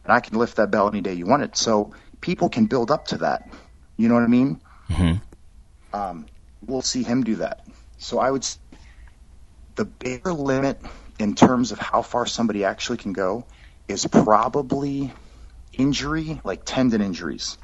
And 0.10 0.16
I 0.18 0.22
can 0.22 0.40
lift 0.40 0.56
that 0.56 0.72
bell 0.72 0.88
any 0.88 1.02
day 1.02 1.14
you 1.14 1.28
want 1.28 1.44
it. 1.44 1.56
So 1.56 1.94
people 2.20 2.50
can 2.50 2.66
build 2.66 2.90
up 2.90 3.10
to 3.10 3.18
that. 3.18 3.48
You 3.96 4.08
know 4.10 4.16
what 4.16 4.24
I 4.24 4.28
mean? 4.28 4.60
Mm-hmm. 4.90 5.96
Um, 5.96 6.26
we'll 6.66 6.82
see 6.82 7.04
him 7.04 7.24
do 7.24 7.36
that. 7.36 7.64
So 8.00 8.18
I 8.18 8.32
would, 8.32 8.44
the 9.76 9.86
bigger 9.86 10.34
limit 10.34 10.82
in 11.20 11.36
terms 11.36 11.72
of 11.72 11.78
how 11.78 12.02
far 12.02 12.26
somebody 12.26 12.66
actually 12.66 12.98
can 12.98 13.14
go 13.14 13.46
is 13.88 14.08
probably 14.08 15.14
injury, 15.74 16.42
like 16.44 16.66
tendon 16.66 17.02
injuries. 17.02 17.60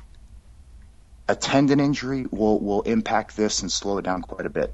a 1.27 1.35
tendon 1.35 1.79
injury 1.79 2.25
will 2.29 2.59
will 2.59 2.81
impact 2.83 3.35
this 3.35 3.61
and 3.61 3.71
slow 3.71 3.97
it 3.97 4.03
down 4.03 4.21
quite 4.21 4.45
a 4.45 4.49
bit. 4.49 4.73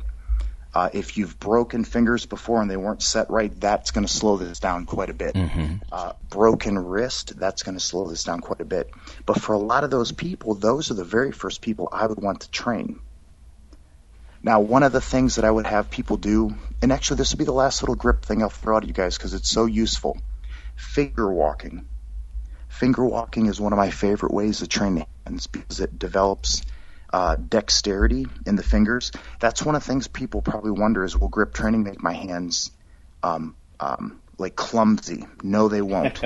Uh, 0.73 0.89
if 0.93 1.17
you've 1.17 1.37
broken 1.37 1.83
fingers 1.83 2.25
before 2.25 2.61
and 2.61 2.71
they 2.71 2.77
weren't 2.77 3.01
set 3.01 3.29
right, 3.29 3.51
that's 3.59 3.91
going 3.91 4.05
to 4.05 4.11
slow 4.11 4.37
this 4.37 4.59
down 4.59 4.85
quite 4.85 5.09
a 5.09 5.13
bit. 5.13 5.35
Mm-hmm. 5.35 5.75
Uh, 5.91 6.13
broken 6.29 6.79
wrist, 6.79 7.37
that's 7.37 7.63
going 7.63 7.75
to 7.75 7.83
slow 7.83 8.07
this 8.07 8.23
down 8.23 8.39
quite 8.39 8.61
a 8.61 8.65
bit. 8.65 8.89
But 9.25 9.41
for 9.41 9.53
a 9.53 9.57
lot 9.57 9.83
of 9.83 9.91
those 9.91 10.13
people, 10.13 10.55
those 10.55 10.89
are 10.89 10.93
the 10.93 11.03
very 11.03 11.33
first 11.33 11.61
people 11.61 11.89
I 11.91 12.07
would 12.07 12.21
want 12.21 12.41
to 12.41 12.51
train. 12.51 12.99
Now, 14.43 14.61
one 14.61 14.83
of 14.83 14.91
the 14.91 15.01
things 15.01 15.35
that 15.35 15.45
I 15.45 15.51
would 15.51 15.67
have 15.67 15.91
people 15.91 16.17
do, 16.17 16.55
and 16.81 16.91
actually 16.91 17.17
this 17.17 17.31
will 17.31 17.39
be 17.39 17.45
the 17.45 17.51
last 17.51 17.83
little 17.83 17.95
grip 17.95 18.23
thing 18.23 18.41
I'll 18.41 18.49
throw 18.49 18.77
out 18.77 18.81
to 18.81 18.87
you 18.87 18.93
guys 18.93 19.17
because 19.17 19.33
it's 19.33 19.51
so 19.51 19.65
useful. 19.65 20.17
Finger 20.75 21.31
walking. 21.31 21.85
Finger 22.69 23.05
walking 23.05 23.47
is 23.47 23.59
one 23.59 23.73
of 23.73 23.77
my 23.77 23.91
favorite 23.91 24.33
ways 24.33 24.59
to 24.59 24.67
train 24.67 24.95
the 24.95 25.05
hands 25.25 25.47
because 25.47 25.79
it 25.81 25.99
develops 25.99 26.63
uh, 27.13 27.35
dexterity 27.35 28.27
in 28.45 28.55
the 28.55 28.63
fingers. 28.63 29.11
That's 29.39 29.63
one 29.63 29.75
of 29.75 29.83
the 29.83 29.87
things 29.87 30.07
people 30.07 30.41
probably 30.41 30.71
wonder 30.71 31.03
is 31.03 31.17
will 31.17 31.29
grip 31.29 31.53
training 31.53 31.83
make 31.83 32.01
my 32.01 32.13
hands 32.13 32.71
um, 33.23 33.55
um, 33.79 34.21
like 34.37 34.55
clumsy? 34.55 35.25
No, 35.43 35.67
they 35.67 35.81
won't. 35.81 36.21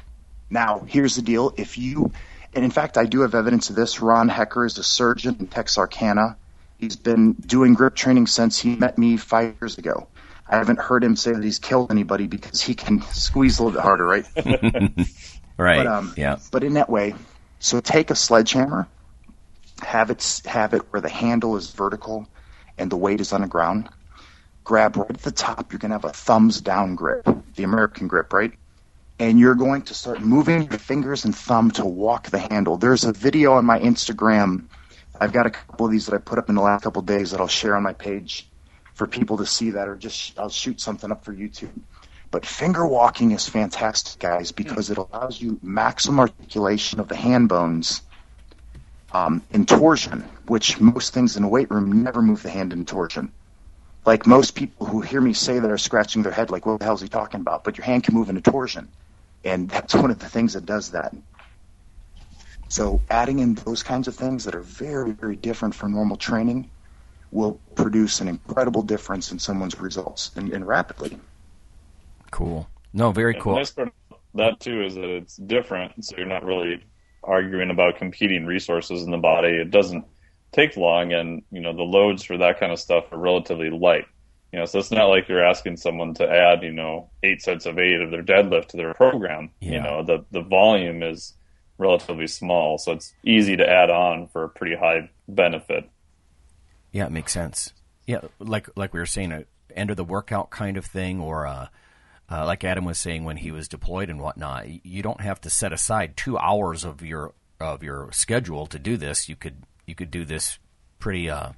now, 0.50 0.80
here's 0.80 1.16
the 1.16 1.22
deal. 1.22 1.52
If 1.56 1.78
you, 1.78 2.12
and 2.54 2.64
in 2.64 2.70
fact, 2.70 2.96
I 2.98 3.06
do 3.06 3.20
have 3.22 3.34
evidence 3.34 3.70
of 3.70 3.76
this. 3.76 4.00
Ron 4.00 4.28
Hecker 4.28 4.64
is 4.64 4.78
a 4.78 4.84
surgeon 4.84 5.36
in 5.40 5.46
Texarkana. 5.46 6.36
He's 6.78 6.96
been 6.96 7.32
doing 7.32 7.74
grip 7.74 7.94
training 7.94 8.26
since 8.26 8.58
he 8.58 8.74
met 8.76 8.96
me 8.96 9.16
five 9.16 9.56
years 9.60 9.78
ago. 9.78 10.08
I 10.48 10.56
haven't 10.56 10.80
heard 10.80 11.04
him 11.04 11.14
say 11.14 11.32
that 11.32 11.44
he's 11.44 11.60
killed 11.60 11.92
anybody 11.92 12.26
because 12.26 12.60
he 12.60 12.74
can 12.74 13.02
squeeze 13.02 13.58
a 13.58 13.62
little 13.62 13.78
bit 13.78 13.82
harder, 13.82 14.04
right? 14.04 14.24
right. 15.56 15.76
But, 15.76 15.86
um, 15.86 16.14
yeah. 16.16 16.38
But 16.50 16.64
in 16.64 16.74
that 16.74 16.90
way, 16.90 17.14
so 17.60 17.80
take 17.80 18.10
a 18.10 18.16
sledgehammer, 18.16 18.88
have 19.82 20.10
it 20.10 20.42
have 20.46 20.74
it 20.74 20.82
where 20.90 21.00
the 21.00 21.08
handle 21.08 21.56
is 21.56 21.70
vertical 21.70 22.28
and 22.78 22.90
the 22.90 22.96
weight 22.96 23.20
is 23.20 23.32
on 23.32 23.42
the 23.42 23.46
ground. 23.46 23.88
Grab 24.64 24.96
right 24.96 25.10
at 25.10 25.22
the 25.22 25.30
top. 25.30 25.72
You're 25.72 25.78
going 25.78 25.90
to 25.90 25.96
have 25.96 26.04
a 26.04 26.12
thumbs 26.12 26.60
down 26.60 26.94
grip, 26.94 27.26
the 27.56 27.64
American 27.64 28.08
grip, 28.08 28.32
right? 28.32 28.52
And 29.18 29.38
you're 29.38 29.54
going 29.54 29.82
to 29.82 29.94
start 29.94 30.20
moving 30.20 30.62
your 30.62 30.78
fingers 30.78 31.24
and 31.24 31.36
thumb 31.36 31.70
to 31.72 31.84
walk 31.84 32.30
the 32.30 32.38
handle. 32.38 32.76
There's 32.76 33.04
a 33.04 33.12
video 33.12 33.54
on 33.54 33.66
my 33.66 33.78
Instagram. 33.78 34.64
I've 35.20 35.32
got 35.32 35.46
a 35.46 35.50
couple 35.50 35.86
of 35.86 35.92
these 35.92 36.06
that 36.06 36.14
I 36.14 36.18
put 36.18 36.38
up 36.38 36.48
in 36.48 36.54
the 36.54 36.62
last 36.62 36.84
couple 36.84 37.00
of 37.00 37.06
days 37.06 37.32
that 37.32 37.40
I'll 37.40 37.48
share 37.48 37.76
on 37.76 37.82
my 37.82 37.92
page 37.92 38.48
for 38.94 39.06
people 39.06 39.38
to 39.38 39.46
see 39.46 39.70
that, 39.70 39.88
or 39.88 39.96
just 39.96 40.38
I'll 40.38 40.48
shoot 40.48 40.80
something 40.80 41.10
up 41.10 41.24
for 41.24 41.34
YouTube. 41.34 41.72
But 42.30 42.46
finger 42.46 42.86
walking 42.86 43.32
is 43.32 43.48
fantastic, 43.48 44.20
guys, 44.20 44.52
because 44.52 44.90
it 44.90 44.98
allows 44.98 45.40
you 45.40 45.58
maximum 45.62 46.20
articulation 46.20 47.00
of 47.00 47.08
the 47.08 47.16
hand 47.16 47.48
bones 47.48 48.02
um, 49.12 49.42
in 49.50 49.66
torsion, 49.66 50.22
which 50.46 50.80
most 50.80 51.12
things 51.12 51.36
in 51.36 51.44
a 51.44 51.48
weight 51.48 51.70
room 51.70 52.02
never 52.02 52.22
move 52.22 52.42
the 52.42 52.50
hand 52.50 52.72
in 52.72 52.84
torsion. 52.84 53.32
Like 54.06 54.26
most 54.26 54.54
people 54.54 54.86
who 54.86 55.00
hear 55.00 55.20
me 55.20 55.32
say 55.32 55.58
that 55.58 55.70
are 55.70 55.78
scratching 55.78 56.22
their 56.22 56.32
head, 56.32 56.50
like, 56.50 56.64
what 56.64 56.78
the 56.78 56.84
hell 56.84 56.94
is 56.94 57.00
he 57.00 57.08
talking 57.08 57.40
about? 57.40 57.64
But 57.64 57.76
your 57.76 57.84
hand 57.84 58.04
can 58.04 58.14
move 58.14 58.30
in 58.30 58.36
a 58.36 58.40
torsion. 58.40 58.88
And 59.44 59.68
that's 59.68 59.94
one 59.94 60.10
of 60.10 60.18
the 60.18 60.28
things 60.28 60.54
that 60.54 60.66
does 60.66 60.90
that. 60.90 61.14
So 62.68 63.00
adding 63.10 63.40
in 63.40 63.54
those 63.54 63.82
kinds 63.82 64.06
of 64.08 64.14
things 64.14 64.44
that 64.44 64.54
are 64.54 64.60
very, 64.62 65.10
very 65.10 65.36
different 65.36 65.74
from 65.74 65.92
normal 65.92 66.16
training 66.16 66.70
will 67.32 67.60
produce 67.74 68.20
an 68.20 68.28
incredible 68.28 68.82
difference 68.82 69.32
in 69.32 69.38
someone's 69.38 69.78
results 69.80 70.30
and, 70.36 70.52
and 70.52 70.66
rapidly. 70.66 71.18
Cool. 72.30 72.68
No, 72.92 73.12
very 73.12 73.34
cool. 73.34 73.56
nice 73.56 73.70
part 73.70 73.92
that 74.34 74.60
too 74.60 74.82
is 74.82 74.94
that 74.94 75.08
it's 75.08 75.36
different, 75.36 76.04
so 76.04 76.16
you're 76.16 76.26
not 76.26 76.44
really 76.44 76.84
arguing 77.30 77.70
about 77.70 77.96
competing 77.96 78.44
resources 78.44 79.02
in 79.02 79.10
the 79.10 79.18
body. 79.18 79.48
It 79.48 79.70
doesn't 79.70 80.04
take 80.52 80.76
long, 80.76 81.12
and 81.12 81.42
you 81.50 81.60
know 81.60 81.74
the 81.74 81.82
loads 81.82 82.24
for 82.24 82.36
that 82.38 82.58
kind 82.58 82.72
of 82.72 82.78
stuff 82.78 83.12
are 83.12 83.18
relatively 83.18 83.70
light. 83.70 84.06
You 84.52 84.58
know, 84.58 84.64
so 84.64 84.80
it's 84.80 84.90
not 84.90 85.06
like 85.06 85.28
you're 85.28 85.44
asking 85.44 85.76
someone 85.76 86.14
to 86.14 86.28
add, 86.28 86.64
you 86.64 86.72
know, 86.72 87.10
eight 87.22 87.40
sets 87.40 87.66
of 87.66 87.78
eight 87.78 88.00
of 88.00 88.10
their 88.10 88.24
deadlift 88.24 88.68
to 88.68 88.76
their 88.76 88.94
program. 88.94 89.50
You 89.60 89.80
know, 89.80 90.02
the 90.02 90.24
the 90.32 90.42
volume 90.42 91.02
is 91.02 91.34
relatively 91.78 92.26
small, 92.26 92.76
so 92.78 92.92
it's 92.92 93.14
easy 93.24 93.56
to 93.56 93.68
add 93.68 93.90
on 93.90 94.26
for 94.28 94.44
a 94.44 94.48
pretty 94.48 94.74
high 94.74 95.10
benefit. 95.28 95.88
Yeah, 96.92 97.06
it 97.06 97.12
makes 97.12 97.32
sense. 97.32 97.72
Yeah, 98.06 98.22
like 98.40 98.68
like 98.76 98.92
we 98.92 98.98
were 98.98 99.06
saying, 99.06 99.30
a 99.30 99.44
end 99.76 99.90
of 99.90 99.96
the 99.96 100.04
workout 100.04 100.50
kind 100.50 100.76
of 100.76 100.84
thing, 100.84 101.20
or 101.20 101.46
uh, 101.46 101.68
uh, 102.30 102.46
like 102.46 102.64
Adam 102.64 102.84
was 102.84 102.98
saying 102.98 103.24
when 103.24 103.38
he 103.38 103.50
was 103.50 103.68
deployed 103.68 104.08
and 104.08 104.20
whatnot. 104.20 104.66
You 104.84 105.02
don't 105.02 105.20
have 105.20 105.40
to 105.42 105.50
set 105.50 105.72
aside 105.72 106.16
two 106.16 106.38
hours 106.38 106.84
of 106.84 107.02
your 107.02 107.32
of 107.58 107.82
your 107.82 108.10
schedule 108.12 108.66
to 108.66 108.78
do 108.78 108.96
this. 108.96 109.28
You 109.28 109.36
could 109.36 109.62
you 109.86 109.94
could 109.94 110.10
do 110.10 110.24
this 110.24 110.58
pretty 110.98 111.28
uh, 111.28 111.50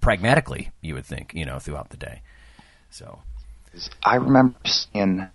pragmatically. 0.00 0.70
You 0.80 0.94
would 0.94 1.06
think, 1.06 1.32
you 1.34 1.46
know, 1.46 1.58
throughout 1.58 1.90
the 1.90 1.96
day. 1.96 2.22
So 2.90 3.20
I 4.02 4.16
remember 4.16 4.58
seeing 4.64 5.28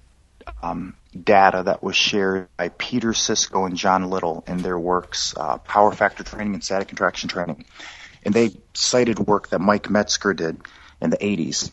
um, 0.61 0.95
data 1.21 1.63
that 1.65 1.83
was 1.83 1.95
shared 1.95 2.49
by 2.57 2.69
Peter 2.69 3.09
Sisco 3.09 3.65
and 3.65 3.77
John 3.77 4.09
Little 4.09 4.43
in 4.47 4.57
their 4.57 4.77
works, 4.77 5.33
uh, 5.37 5.57
Power 5.59 5.91
Factor 5.91 6.23
Training 6.23 6.55
and 6.55 6.63
Static 6.63 6.87
Contraction 6.87 7.29
Training. 7.29 7.65
And 8.23 8.33
they 8.33 8.51
cited 8.73 9.19
work 9.19 9.49
that 9.49 9.59
Mike 9.59 9.83
Mentzer 9.83 10.35
did 10.35 10.57
in 11.01 11.09
the 11.09 11.17
80s. 11.17 11.71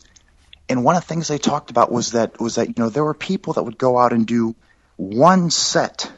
And 0.71 0.85
one 0.85 0.97
of 0.97 1.03
the 1.03 1.09
things 1.09 1.29
they 1.29 1.39
talked 1.39 1.71
about 1.71 1.93
was 1.93 2.13
that 2.13 2.41
was 2.41 2.55
that 2.55 2.69
you 2.69 2.75
know 2.79 2.89
there 2.89 3.05
were 3.05 3.15
people 3.15 3.55
that 3.55 3.65
would 3.65 3.77
go 3.77 3.99
out 3.99 4.13
and 4.13 4.27
do 4.27 4.55
one 4.97 5.51
set 5.51 6.11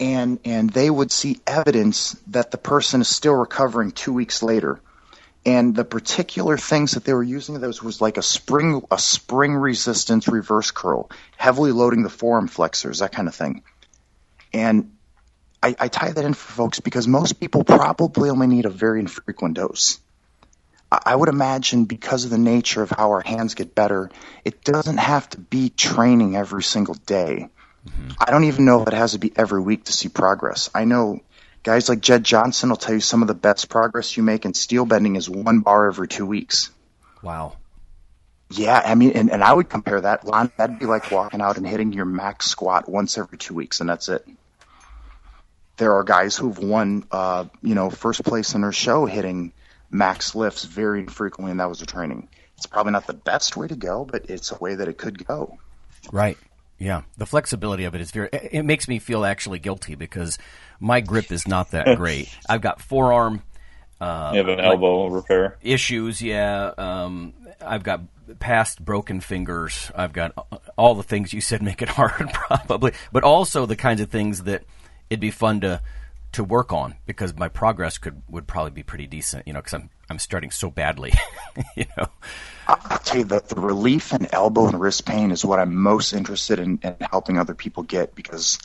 and 0.00 0.40
and 0.44 0.70
they 0.70 0.90
would 0.90 1.12
see 1.12 1.40
evidence 1.46 2.16
that 2.28 2.50
the 2.50 2.58
person 2.58 3.02
is 3.02 3.08
still 3.08 3.34
recovering 3.34 3.92
2 3.92 4.12
weeks 4.12 4.42
later 4.42 4.80
and 5.46 5.74
the 5.74 5.84
particular 5.84 6.58
things 6.58 6.92
that 6.92 7.04
they 7.04 7.14
were 7.14 7.22
using 7.22 7.58
those 7.60 7.82
was 7.82 8.00
like 8.00 8.18
a 8.18 8.22
spring 8.22 8.82
a 8.90 8.98
spring 8.98 9.54
resistance 9.54 10.28
reverse 10.28 10.70
curl, 10.70 11.10
heavily 11.36 11.72
loading 11.72 12.02
the 12.02 12.10
forearm 12.10 12.46
flexors, 12.46 12.98
that 12.98 13.12
kind 13.12 13.26
of 13.26 13.34
thing. 13.34 13.62
And 14.52 14.96
I, 15.62 15.74
I 15.78 15.88
tie 15.88 16.12
that 16.12 16.24
in 16.24 16.34
for 16.34 16.52
folks 16.52 16.80
because 16.80 17.08
most 17.08 17.40
people 17.40 17.64
probably 17.64 18.28
only 18.28 18.48
need 18.48 18.66
a 18.66 18.70
very 18.70 19.00
infrequent 19.00 19.54
dose. 19.54 19.98
I 20.92 21.14
would 21.14 21.28
imagine 21.28 21.84
because 21.84 22.24
of 22.24 22.30
the 22.30 22.38
nature 22.38 22.82
of 22.82 22.90
how 22.90 23.10
our 23.10 23.20
hands 23.20 23.54
get 23.54 23.74
better, 23.74 24.10
it 24.44 24.64
doesn't 24.64 24.96
have 24.96 25.28
to 25.30 25.38
be 25.38 25.70
training 25.70 26.36
every 26.36 26.64
single 26.64 26.94
day. 26.94 27.48
I 28.18 28.30
don't 28.30 28.44
even 28.44 28.64
know 28.64 28.82
if 28.82 28.88
it 28.88 28.94
has 28.94 29.12
to 29.12 29.18
be 29.18 29.32
every 29.36 29.60
week 29.60 29.84
to 29.84 29.92
see 29.92 30.08
progress. 30.08 30.68
I 30.74 30.84
know 30.84 31.20
guys 31.62 31.88
like 31.88 32.00
Jedd 32.00 32.24
Johnson 32.24 32.70
will 32.70 32.76
tell 32.76 32.94
you 32.94 33.00
some 33.00 33.22
of 33.22 33.28
the 33.28 33.34
best 33.34 33.68
progress 33.68 34.16
you 34.16 34.22
make 34.22 34.44
in 34.44 34.52
steel 34.52 34.84
bending 34.84 35.16
is 35.16 35.30
one 35.30 35.60
bar 35.60 35.86
every 35.86 36.08
two 36.08 36.26
weeks. 36.26 36.70
wow, 37.22 37.56
Yeah, 38.50 38.82
I 38.84 38.96
mean, 38.96 39.12
and, 39.12 39.30
and 39.30 39.44
I 39.44 39.52
would 39.52 39.68
compare 39.68 40.00
that. 40.00 40.26
Lon, 40.26 40.50
that'd 40.56 40.80
be 40.80 40.86
like 40.86 41.10
walking 41.12 41.40
out 41.40 41.56
and 41.56 41.66
hitting 41.66 41.92
your 41.92 42.04
max 42.04 42.46
squat 42.46 42.88
once 42.88 43.16
every 43.16 43.38
two 43.38 43.54
weeks, 43.54 43.80
and 43.80 43.88
that's 43.88 44.08
it. 44.08 44.26
There 45.76 45.94
are 45.94 46.04
guys 46.04 46.36
who've 46.36 46.58
won, 46.58 47.04
uh, 47.10 47.44
you 47.62 47.74
know, 47.74 47.90
first 47.90 48.24
place 48.24 48.54
in 48.54 48.60
their 48.60 48.72
show 48.72 49.06
hitting 49.06 49.52
max 49.90 50.34
lifts 50.34 50.64
very 50.64 51.00
infrequently, 51.00 51.50
and 51.50 51.60
that 51.60 51.68
was 51.68 51.78
their 51.78 51.86
training. 51.86 52.28
It's 52.56 52.66
probably 52.66 52.92
not 52.92 53.06
the 53.06 53.14
best 53.14 53.56
way 53.56 53.68
to 53.68 53.76
go, 53.76 54.04
but 54.04 54.26
it's 54.28 54.52
a 54.52 54.58
way 54.58 54.74
that 54.74 54.86
it 54.88 54.98
could 54.98 55.26
go. 55.26 55.58
Right. 56.12 56.36
Yeah. 56.78 57.02
The 57.16 57.26
flexibility 57.26 57.84
of 57.84 57.94
it 57.94 58.00
is 58.00 58.10
very. 58.10 58.28
It 58.32 58.48
it 58.52 58.62
makes 58.64 58.88
me 58.88 58.98
feel 58.98 59.24
actually 59.24 59.58
guilty 59.58 59.94
because 59.94 60.38
my 60.78 61.00
grip 61.00 61.30
is 61.32 61.46
not 61.48 61.70
that 61.72 61.96
great. 61.96 62.28
I've 62.48 62.60
got 62.62 62.80
forearm. 62.80 63.42
Uh, 64.00 64.30
You 64.32 64.38
have 64.38 64.48
an 64.48 64.56
like, 64.58 64.64
elbow 64.66 65.08
repair. 65.08 65.58
issues. 65.62 66.22
Yeah. 66.22 66.72
Um, 66.78 67.34
I've 67.60 67.82
got 67.82 68.00
past 68.38 68.82
broken 68.82 69.20
fingers. 69.20 69.90
I've 69.94 70.12
got 70.14 70.32
all 70.76 70.94
the 70.94 71.02
things 71.02 71.32
you 71.34 71.40
said 71.42 71.62
make 71.62 71.82
it 71.82 71.88
hard, 71.98 72.30
probably, 72.32 72.92
but 73.12 73.24
also 73.24 73.66
the 73.66 73.76
kinds 73.76 74.00
of 74.00 74.08
things 74.10 74.44
that 74.44 74.62
it'd 75.10 75.20
be 75.20 75.30
fun 75.30 75.60
to 75.62 75.82
to 76.32 76.44
work 76.44 76.72
on 76.72 76.94
because 77.06 77.36
my 77.36 77.48
progress 77.48 77.98
could 77.98 78.22
would 78.28 78.46
probably 78.46 78.70
be 78.70 78.82
pretty 78.82 79.06
decent. 79.06 79.46
You 79.46 79.52
know, 79.52 79.60
because 79.60 79.74
I'm 79.74 79.90
I'm 80.08 80.18
starting 80.18 80.50
so 80.50 80.70
badly. 80.70 81.12
you 81.76 81.86
know. 81.96 82.06
I'll 82.66 82.98
tell 82.98 83.18
you 83.18 83.24
that 83.24 83.48
the 83.48 83.60
relief 83.60 84.12
in 84.12 84.32
elbow 84.32 84.68
and 84.68 84.80
wrist 84.80 85.04
pain 85.06 85.30
is 85.32 85.44
what 85.44 85.58
I'm 85.58 85.74
most 85.74 86.12
interested 86.12 86.58
in, 86.60 86.78
in 86.82 86.96
helping 87.10 87.36
other 87.38 87.54
people 87.54 87.82
get 87.82 88.14
because 88.14 88.58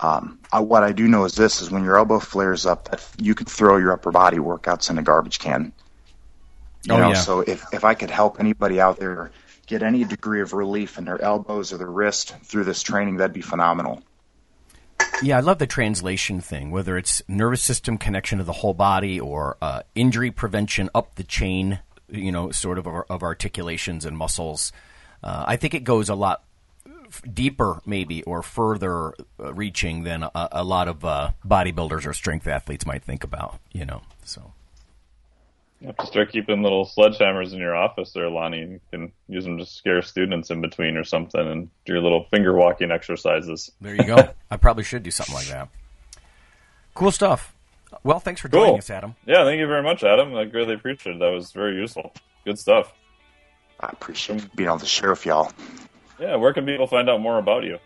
um, 0.00 0.38
I, 0.52 0.60
what 0.60 0.84
I 0.84 0.92
do 0.92 1.08
know 1.08 1.24
is 1.24 1.34
this: 1.34 1.60
is 1.60 1.70
when 1.70 1.82
your 1.84 1.98
elbow 1.98 2.20
flares 2.20 2.66
up, 2.66 2.90
that 2.90 3.04
you 3.18 3.34
could 3.34 3.48
throw 3.48 3.76
your 3.78 3.92
upper 3.92 4.12
body 4.12 4.38
workouts 4.38 4.90
in 4.90 4.98
a 4.98 5.02
garbage 5.02 5.38
can. 5.40 5.72
You 6.84 6.94
Oh, 6.94 6.98
know, 6.98 7.08
yeah. 7.08 7.14
so 7.14 7.40
if 7.40 7.64
if 7.72 7.84
I 7.84 7.94
could 7.94 8.10
help 8.10 8.38
anybody 8.38 8.80
out 8.80 8.98
there 8.98 9.32
get 9.66 9.82
any 9.82 10.04
degree 10.04 10.40
of 10.40 10.52
relief 10.52 10.96
in 10.96 11.04
their 11.04 11.20
elbows 11.20 11.72
or 11.72 11.78
their 11.78 11.90
wrist 11.90 12.34
through 12.44 12.64
this 12.64 12.82
training, 12.82 13.16
that'd 13.16 13.34
be 13.34 13.42
phenomenal. 13.42 14.02
Yeah, 15.22 15.36
I 15.36 15.40
love 15.40 15.58
the 15.58 15.66
translation 15.66 16.40
thing, 16.40 16.70
whether 16.70 16.96
it's 16.96 17.22
nervous 17.26 17.62
system 17.62 17.98
connection 17.98 18.38
to 18.38 18.44
the 18.44 18.52
whole 18.52 18.74
body 18.74 19.18
or 19.18 19.56
uh, 19.60 19.82
injury 19.94 20.30
prevention 20.30 20.90
up 20.94 21.16
the 21.16 21.24
chain, 21.24 21.80
you 22.08 22.30
know, 22.30 22.50
sort 22.52 22.78
of 22.78 22.86
of, 22.86 23.22
articulations 23.22 24.04
and 24.04 24.16
muscles. 24.16 24.72
Uh, 25.22 25.44
I 25.46 25.56
think 25.56 25.74
it 25.74 25.82
goes 25.82 26.08
a 26.08 26.14
lot 26.14 26.44
deeper, 27.32 27.80
maybe, 27.84 28.22
or 28.22 28.42
further 28.42 29.14
uh, 29.40 29.52
reaching 29.54 30.04
than 30.04 30.22
a, 30.22 30.30
a 30.52 30.64
lot 30.64 30.86
of 30.86 31.04
uh, 31.04 31.30
bodybuilders 31.44 32.06
or 32.06 32.12
strength 32.12 32.46
athletes 32.46 32.86
might 32.86 33.02
think 33.02 33.24
about. 33.24 33.58
You 33.72 33.86
know, 33.86 34.02
so. 34.24 34.52
You 35.80 35.86
have 35.86 35.96
to 35.98 36.06
start 36.06 36.32
keeping 36.32 36.62
little 36.62 36.84
sledgehammers 36.84 37.52
in 37.52 37.58
your 37.60 37.76
office 37.76 38.12
there, 38.12 38.28
Lonnie. 38.28 38.60
You 38.62 38.80
can 38.90 39.12
use 39.28 39.44
them 39.44 39.58
to 39.58 39.66
scare 39.66 40.02
students 40.02 40.50
in 40.50 40.60
between 40.60 40.96
or 40.96 41.04
something 41.04 41.40
and 41.40 41.68
do 41.84 41.92
your 41.92 42.02
little 42.02 42.24
finger 42.32 42.52
walking 42.54 42.90
exercises. 42.90 43.70
There 43.80 43.94
you 43.94 44.04
go. 44.04 44.16
I 44.50 44.56
probably 44.56 44.82
should 44.82 45.04
do 45.04 45.12
something 45.12 45.36
like 45.36 45.46
that. 45.46 45.68
Cool 46.94 47.12
stuff. 47.12 47.54
Well, 48.02 48.18
thanks 48.18 48.40
for 48.40 48.48
joining 48.48 48.70
Cool. 48.70 48.78
us, 48.78 48.90
Adam. 48.90 49.14
Yeah, 49.24 49.44
thank 49.44 49.60
you 49.60 49.68
very 49.68 49.82
much, 49.84 50.02
Adam. 50.02 50.34
I 50.34 50.44
greatly 50.46 50.74
appreciate 50.74 51.16
it. 51.16 51.18
That 51.20 51.30
was 51.30 51.52
very 51.52 51.76
useful. 51.76 52.12
Good 52.44 52.58
stuff. 52.58 52.92
I 53.78 53.88
appreciate 53.92 54.54
being 54.56 54.68
able 54.68 54.80
to 54.80 54.86
share 54.86 55.10
with 55.10 55.24
y'all. 55.24 55.52
Yeah, 56.18 56.34
where 56.36 56.52
can 56.52 56.66
people 56.66 56.88
find 56.88 57.08
out 57.08 57.20
more 57.20 57.38
about 57.38 57.62
you? 57.62 57.78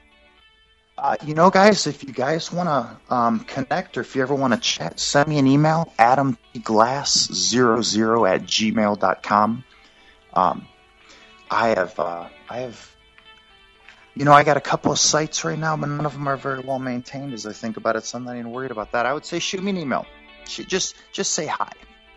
Uh, 0.99 1.17
you 1.25 1.35
know, 1.35 1.49
guys, 1.51 1.87
if 1.87 2.05
you 2.05 2.13
guys 2.13 2.53
want 2.53 2.69
to 2.69 3.15
um, 3.15 3.41
connect 3.41 3.97
or 3.97 4.03
if 4.03 4.15
you 4.15 4.21
ever 4.23 4.35
want 4.35 4.53
to 4.53 4.61
chat, 4.61 5.01
send 5.01 5.27
me 5.29 5.39
an 5.39 5.47
email, 5.47 5.91
adamglass00 5.99 8.31
at 8.31 8.43
gmail.com. 8.43 9.65
Um, 10.35 10.69
I 11.51 11.69
have, 11.69 11.99
uh, 11.99 12.29
I 12.49 12.59
have, 12.59 12.95
you 14.15 14.27
know, 14.27 14.33
I 14.33 14.45
got 14.45 14.59
a 14.59 14.61
couple 14.61 14.93
of 14.93 14.99
sites 14.99 15.45
right 15.45 15.59
now, 15.59 15.77
but 15.77 15.89
none 15.89 16.05
of 16.05 16.13
them 16.13 16.29
are 16.29 16.37
very 16.37 16.61
well 16.61 16.79
maintained 16.79 17.33
as 17.33 17.47
I 17.47 17.53
think 17.53 17.79
about 17.79 17.97
it, 17.97 18.05
so 18.05 18.19
I'm 18.19 18.25
not 18.25 18.37
even 18.37 18.51
worried 18.51 18.71
about 18.71 18.93
that. 18.93 19.07
I 19.07 19.15
would 19.15 19.25
say 19.25 19.39
shoot 19.39 19.63
me 19.63 19.71
an 19.71 19.79
email. 19.79 20.05
Just, 20.45 20.97
just 21.13 21.33
say 21.33 21.47
hi. 21.47 21.73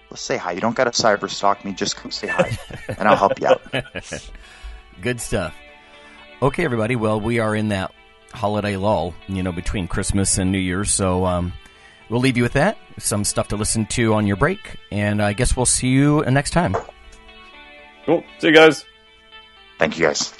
Let's 0.10 0.22
say 0.22 0.36
hi. 0.38 0.52
You 0.52 0.62
don't 0.62 0.76
got 0.76 0.86
to 0.86 0.92
cyber 0.92 1.30
stalk 1.30 1.64
me. 1.64 1.74
Just 1.74 1.96
come 1.96 2.12
say 2.12 2.28
hi, 2.28 2.58
and 2.90 3.08
I'll 3.08 3.16
help 3.16 3.40
you 3.40 3.48
out. 3.48 3.62
Good 5.02 5.22
stuff. 5.22 5.56
Okay, 6.42 6.66
everybody. 6.66 6.96
Well, 6.96 7.20
we 7.20 7.40
are 7.40 7.56
in 7.56 7.70
that 7.70 7.92
holiday 8.36 8.76
lull, 8.78 9.14
you 9.28 9.42
know, 9.42 9.52
between 9.52 9.88
Christmas 9.88 10.38
and 10.38 10.52
New 10.52 10.60
Year's. 10.60 10.92
So 10.92 11.26
um, 11.26 11.54
we'll 12.10 12.22
leave 12.22 12.38
you 12.38 12.44
with 12.44 12.54
that. 12.54 12.78
Some 13.00 13.24
stuff 13.24 13.48
to 13.50 13.56
listen 13.56 13.86
to 13.88 14.14
on 14.14 14.28
your 14.28 14.38
break. 14.38 14.78
And 14.92 15.22
I 15.22 15.34
guess 15.34 15.56
we'll 15.56 15.66
see 15.66 15.90
you 15.90 16.24
next 16.26 16.52
time. 16.52 16.76
Cool. 18.06 18.24
See 18.40 18.48
you 18.48 18.54
guys. 18.54 18.86
Thank 19.80 19.98
you, 19.98 20.06
guys. 20.06 20.34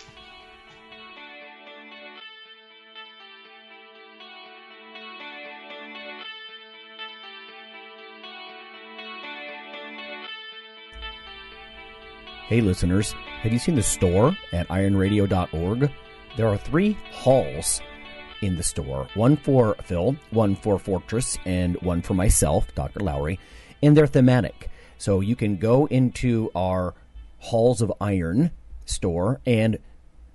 Hey, 12.48 12.62
listeners, 12.62 13.14
have 13.42 13.52
you 13.52 13.58
seen 13.58 13.74
the 13.74 13.82
store 13.82 14.38
at 14.54 14.68
ironradio.org? 14.68 15.90
There 16.38 16.48
are 16.48 16.58
three 16.58 16.98
halls 17.12 17.82
in 18.42 18.58
the 18.58 18.64
store 18.64 19.08
one 19.14 19.38
for 19.38 19.76
Phil, 19.84 20.18
one 20.32 20.56
for 20.56 20.78
Fortress, 20.78 21.38
and 21.46 21.82
one 21.82 22.02
for 22.02 22.14
myself, 22.14 22.74
Dr. 22.76 23.00
Lowery, 23.00 23.40
and 23.82 23.96
they're 23.96 24.08
thematic. 24.08 24.70
So 24.98 25.22
you 25.22 25.36
can 25.36 25.58
go 25.58 25.86
into 25.86 26.52
our 26.54 26.94
Halls 27.40 27.82
of 27.82 27.94
Iron 28.02 28.52
store 28.86 29.40
and 29.46 29.78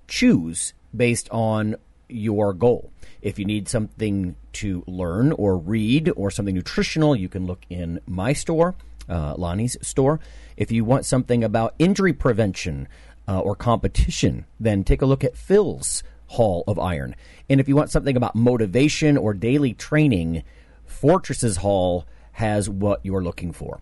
choose 0.07 0.73
based 0.95 1.29
on 1.29 1.75
your 2.09 2.53
goal. 2.53 2.91
If 3.21 3.37
you 3.37 3.45
need 3.45 3.69
something 3.69 4.35
to 4.53 4.83
learn 4.87 5.31
or 5.33 5.57
read 5.57 6.11
or 6.15 6.31
something 6.31 6.55
nutritional, 6.55 7.15
you 7.15 7.29
can 7.29 7.45
look 7.45 7.63
in 7.69 7.99
my 8.07 8.33
store, 8.33 8.75
uh, 9.07 9.35
Lonnie's 9.37 9.77
store. 9.81 10.19
If 10.57 10.71
you 10.71 10.83
want 10.83 11.05
something 11.05 11.43
about 11.43 11.75
injury 11.79 12.13
prevention 12.13 12.87
uh, 13.27 13.39
or 13.39 13.55
competition, 13.55 14.45
then 14.59 14.83
take 14.83 15.01
a 15.01 15.05
look 15.05 15.23
at 15.23 15.37
Phil's 15.37 16.03
Hall 16.27 16.63
of 16.67 16.79
Iron. 16.79 17.15
And 17.49 17.59
if 17.59 17.67
you 17.67 17.75
want 17.75 17.91
something 17.91 18.15
about 18.15 18.35
motivation 18.35 19.17
or 19.17 19.33
daily 19.33 19.73
training, 19.73 20.43
Fortress's 20.85 21.57
Hall 21.57 22.05
has 22.33 22.69
what 22.69 23.01
you're 23.03 23.23
looking 23.23 23.51
for. 23.51 23.81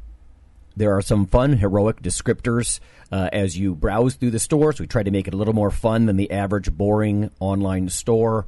There 0.75 0.95
are 0.95 1.01
some 1.01 1.25
fun, 1.25 1.57
heroic 1.57 2.01
descriptors 2.01 2.79
uh, 3.11 3.29
as 3.33 3.57
you 3.57 3.75
browse 3.75 4.15
through 4.15 4.31
the 4.31 4.39
stores. 4.39 4.79
We 4.79 4.87
try 4.87 5.03
to 5.03 5.11
make 5.11 5.27
it 5.27 5.33
a 5.33 5.37
little 5.37 5.53
more 5.53 5.71
fun 5.71 6.05
than 6.05 6.17
the 6.17 6.31
average 6.31 6.71
boring 6.71 7.31
online 7.39 7.89
store. 7.89 8.45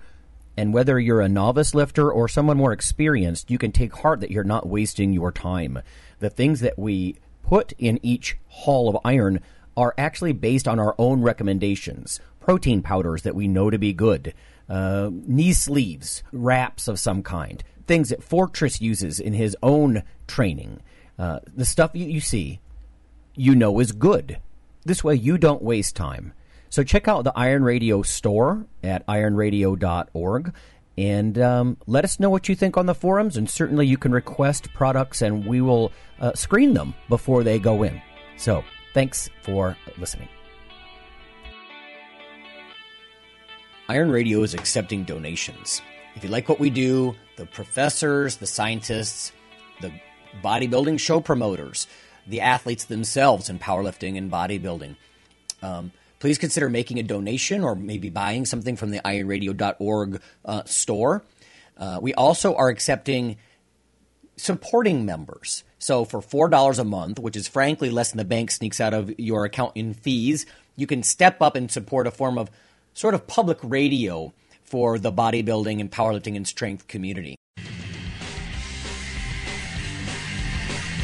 And 0.56 0.74
whether 0.74 1.00
you're 1.00 1.22
a 1.22 1.30
novice 1.30 1.76
lifter 1.76 2.12
or 2.12 2.28
someone 2.28 2.58
more 2.58 2.74
experienced, 2.74 3.52
you 3.52 3.58
can 3.58 3.72
take 3.72 3.94
heart 3.94 4.22
that 4.22 4.32
you're 4.32 4.44
not 4.44 4.68
wasting 4.68 5.14
your 5.14 5.32
time. 5.32 5.80
The 6.20 6.30
things 6.30 6.62
that 6.62 6.78
we 6.78 7.18
put 7.44 7.74
in 7.78 8.00
each 8.02 8.38
hall 8.48 8.88
of 8.90 8.98
iron 9.04 9.42
are 9.76 9.94
actually 9.98 10.34
based 10.34 10.68
on 10.68 10.80
our 10.80 10.96
own 10.98 11.22
recommendations. 11.22 12.20
Protein 12.40 12.82
powders 12.82 13.22
that 13.24 13.36
we 13.36 13.48
know 13.48 13.70
to 13.70 13.78
be 13.78 13.94
good, 13.94 14.34
uh, 14.68 15.10
knee 15.12 15.54
sleeves, 15.54 16.24
wraps 16.32 16.88
of 16.88 17.00
some 17.00 17.24
kind, 17.24 17.64
things 17.88 18.10
that 18.10 18.24
Fortress 18.24 18.82
uses 18.82 19.20
in 19.20 19.34
his 19.34 19.56
own 19.62 20.04
training. 20.28 20.82
Uh, 21.20 21.40
the 21.56 21.66
stuff 21.66 21.92
you, 21.94 22.06
you 22.06 22.22
see, 22.22 22.60
you 23.36 23.56
know 23.56 23.80
is 23.80 23.92
good. 23.92 24.40
This 24.84 25.04
way, 25.04 25.16
you 25.16 25.38
don't 25.38 25.62
waste 25.62 25.96
time. 25.96 26.34
So 26.70 26.84
check 26.84 27.08
out 27.08 27.24
the 27.24 27.34
Iron 27.36 27.64
Radio 27.64 28.02
store 28.02 28.66
at 28.82 29.06
ironradio.org 29.06 30.54
and 30.98 31.38
um, 31.40 31.78
let 31.88 32.04
us 32.04 32.20
know 32.20 32.30
what 32.30 32.50
you 32.50 32.56
think 32.56 32.78
on 32.78 32.86
the 32.86 32.96
forums. 32.96 33.38
And 33.38 33.50
certainly, 33.50 33.88
you 33.88 33.98
can 33.98 34.12
request 34.12 34.74
products, 34.74 35.22
and 35.22 35.46
we 35.46 35.62
will 35.62 35.92
uh, 36.20 36.34
screen 36.34 36.74
them 36.74 36.94
before 37.10 37.44
they 37.44 37.60
go 37.60 37.84
in. 37.84 38.02
So, 38.38 38.64
thanks 38.94 39.30
for 39.42 39.78
listening. 39.98 40.28
Iron 43.90 44.10
Radio 44.10 44.42
is 44.44 44.54
accepting 44.54 45.04
donations. 45.04 45.82
If 46.16 46.24
you 46.24 46.30
like 46.30 46.48
what 46.48 46.60
we 46.60 46.70
do, 46.70 47.16
the 47.36 47.46
professors, 47.46 48.38
the 48.38 48.48
scientists, 48.48 49.32
the 49.82 49.92
bodybuilding 50.42 51.00
show 51.00 51.20
promoters, 51.20 51.88
the 52.28 52.42
athletes 52.42 52.86
themselves 52.86 53.50
in 53.50 53.60
powerlifting 53.60 54.18
and 54.18 54.32
bodybuilding, 54.32 54.96
um, 55.62 55.92
please 56.20 56.38
consider 56.38 56.70
making 56.70 57.00
a 57.00 57.04
donation 57.04 57.64
or 57.64 57.76
maybe 57.76 58.10
buying 58.10 58.46
something 58.46 58.78
from 58.78 58.92
the 58.92 59.00
ironradio.org 59.00 60.22
uh, 60.46 60.64
store. 60.66 61.24
Uh, 61.78 62.00
we 62.02 62.14
also 62.14 62.56
are 62.56 62.70
accepting 62.70 63.38
supporting 64.42 65.06
members. 65.06 65.64
So 65.78 66.04
for 66.04 66.20
$4 66.20 66.80
a 66.80 66.84
month, 66.84 67.20
which 67.20 67.36
is 67.36 67.48
frankly 67.48 67.90
less 67.90 68.10
than 68.10 68.18
the 68.18 68.26
bank 68.26 68.52
sneaks 68.52 68.82
out 68.82 68.94
of 68.94 69.18
your 69.20 69.46
account 69.46 69.74
in 69.76 69.94
fees, 69.94 70.46
you 70.76 70.88
can 70.88 71.04
step 71.04 71.42
up 71.42 71.56
and 71.56 71.70
support 71.70 72.08
a 72.08 72.12
form 72.12 72.38
of 72.38 72.50
sort 72.94 73.14
of 73.14 73.28
public 73.28 73.60
radio 73.62 74.34
for 74.64 74.98
the 74.98 75.12
bodybuilding 75.12 75.80
and 75.80 75.92
powerlifting 75.92 76.36
and 76.36 76.48
strength 76.48 76.88
community. 76.88 77.36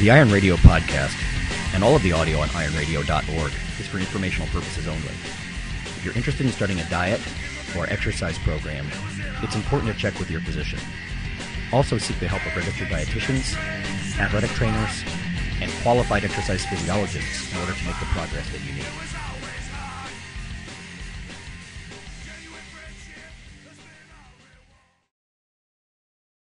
The 0.00 0.10
Iron 0.10 0.30
Radio 0.30 0.56
podcast 0.56 1.16
and 1.74 1.84
all 1.84 1.94
of 1.94 2.02
the 2.02 2.12
audio 2.12 2.38
on 2.38 2.48
ironradio.org 2.48 3.52
is 3.78 3.86
for 3.86 3.98
informational 3.98 4.48
purposes 4.48 4.88
only. 4.88 5.02
If 5.96 6.04
you're 6.04 6.14
interested 6.14 6.46
in 6.46 6.52
starting 6.52 6.80
a 6.80 6.88
diet 6.88 7.20
or 7.76 7.86
exercise 7.86 8.38
program, 8.38 8.86
it's 9.42 9.54
important 9.54 9.92
to 9.92 9.98
check 9.98 10.18
with 10.18 10.30
your 10.30 10.40
physician. 10.40 10.78
Also 11.72 11.98
seek 11.98 12.18
the 12.18 12.28
help 12.28 12.44
of 12.46 12.56
registered 12.56 12.88
dietitians, 12.88 13.56
athletic 14.18 14.50
trainers, 14.50 15.04
and 15.60 15.70
qualified 15.82 16.24
exercise 16.24 16.64
physiologists 16.66 17.52
in 17.52 17.58
order 17.58 17.72
to 17.72 17.84
make 17.84 17.98
the 18.00 18.06
progress 18.06 18.48
that 18.50 18.60
you 18.64 18.72
need. 18.72 19.07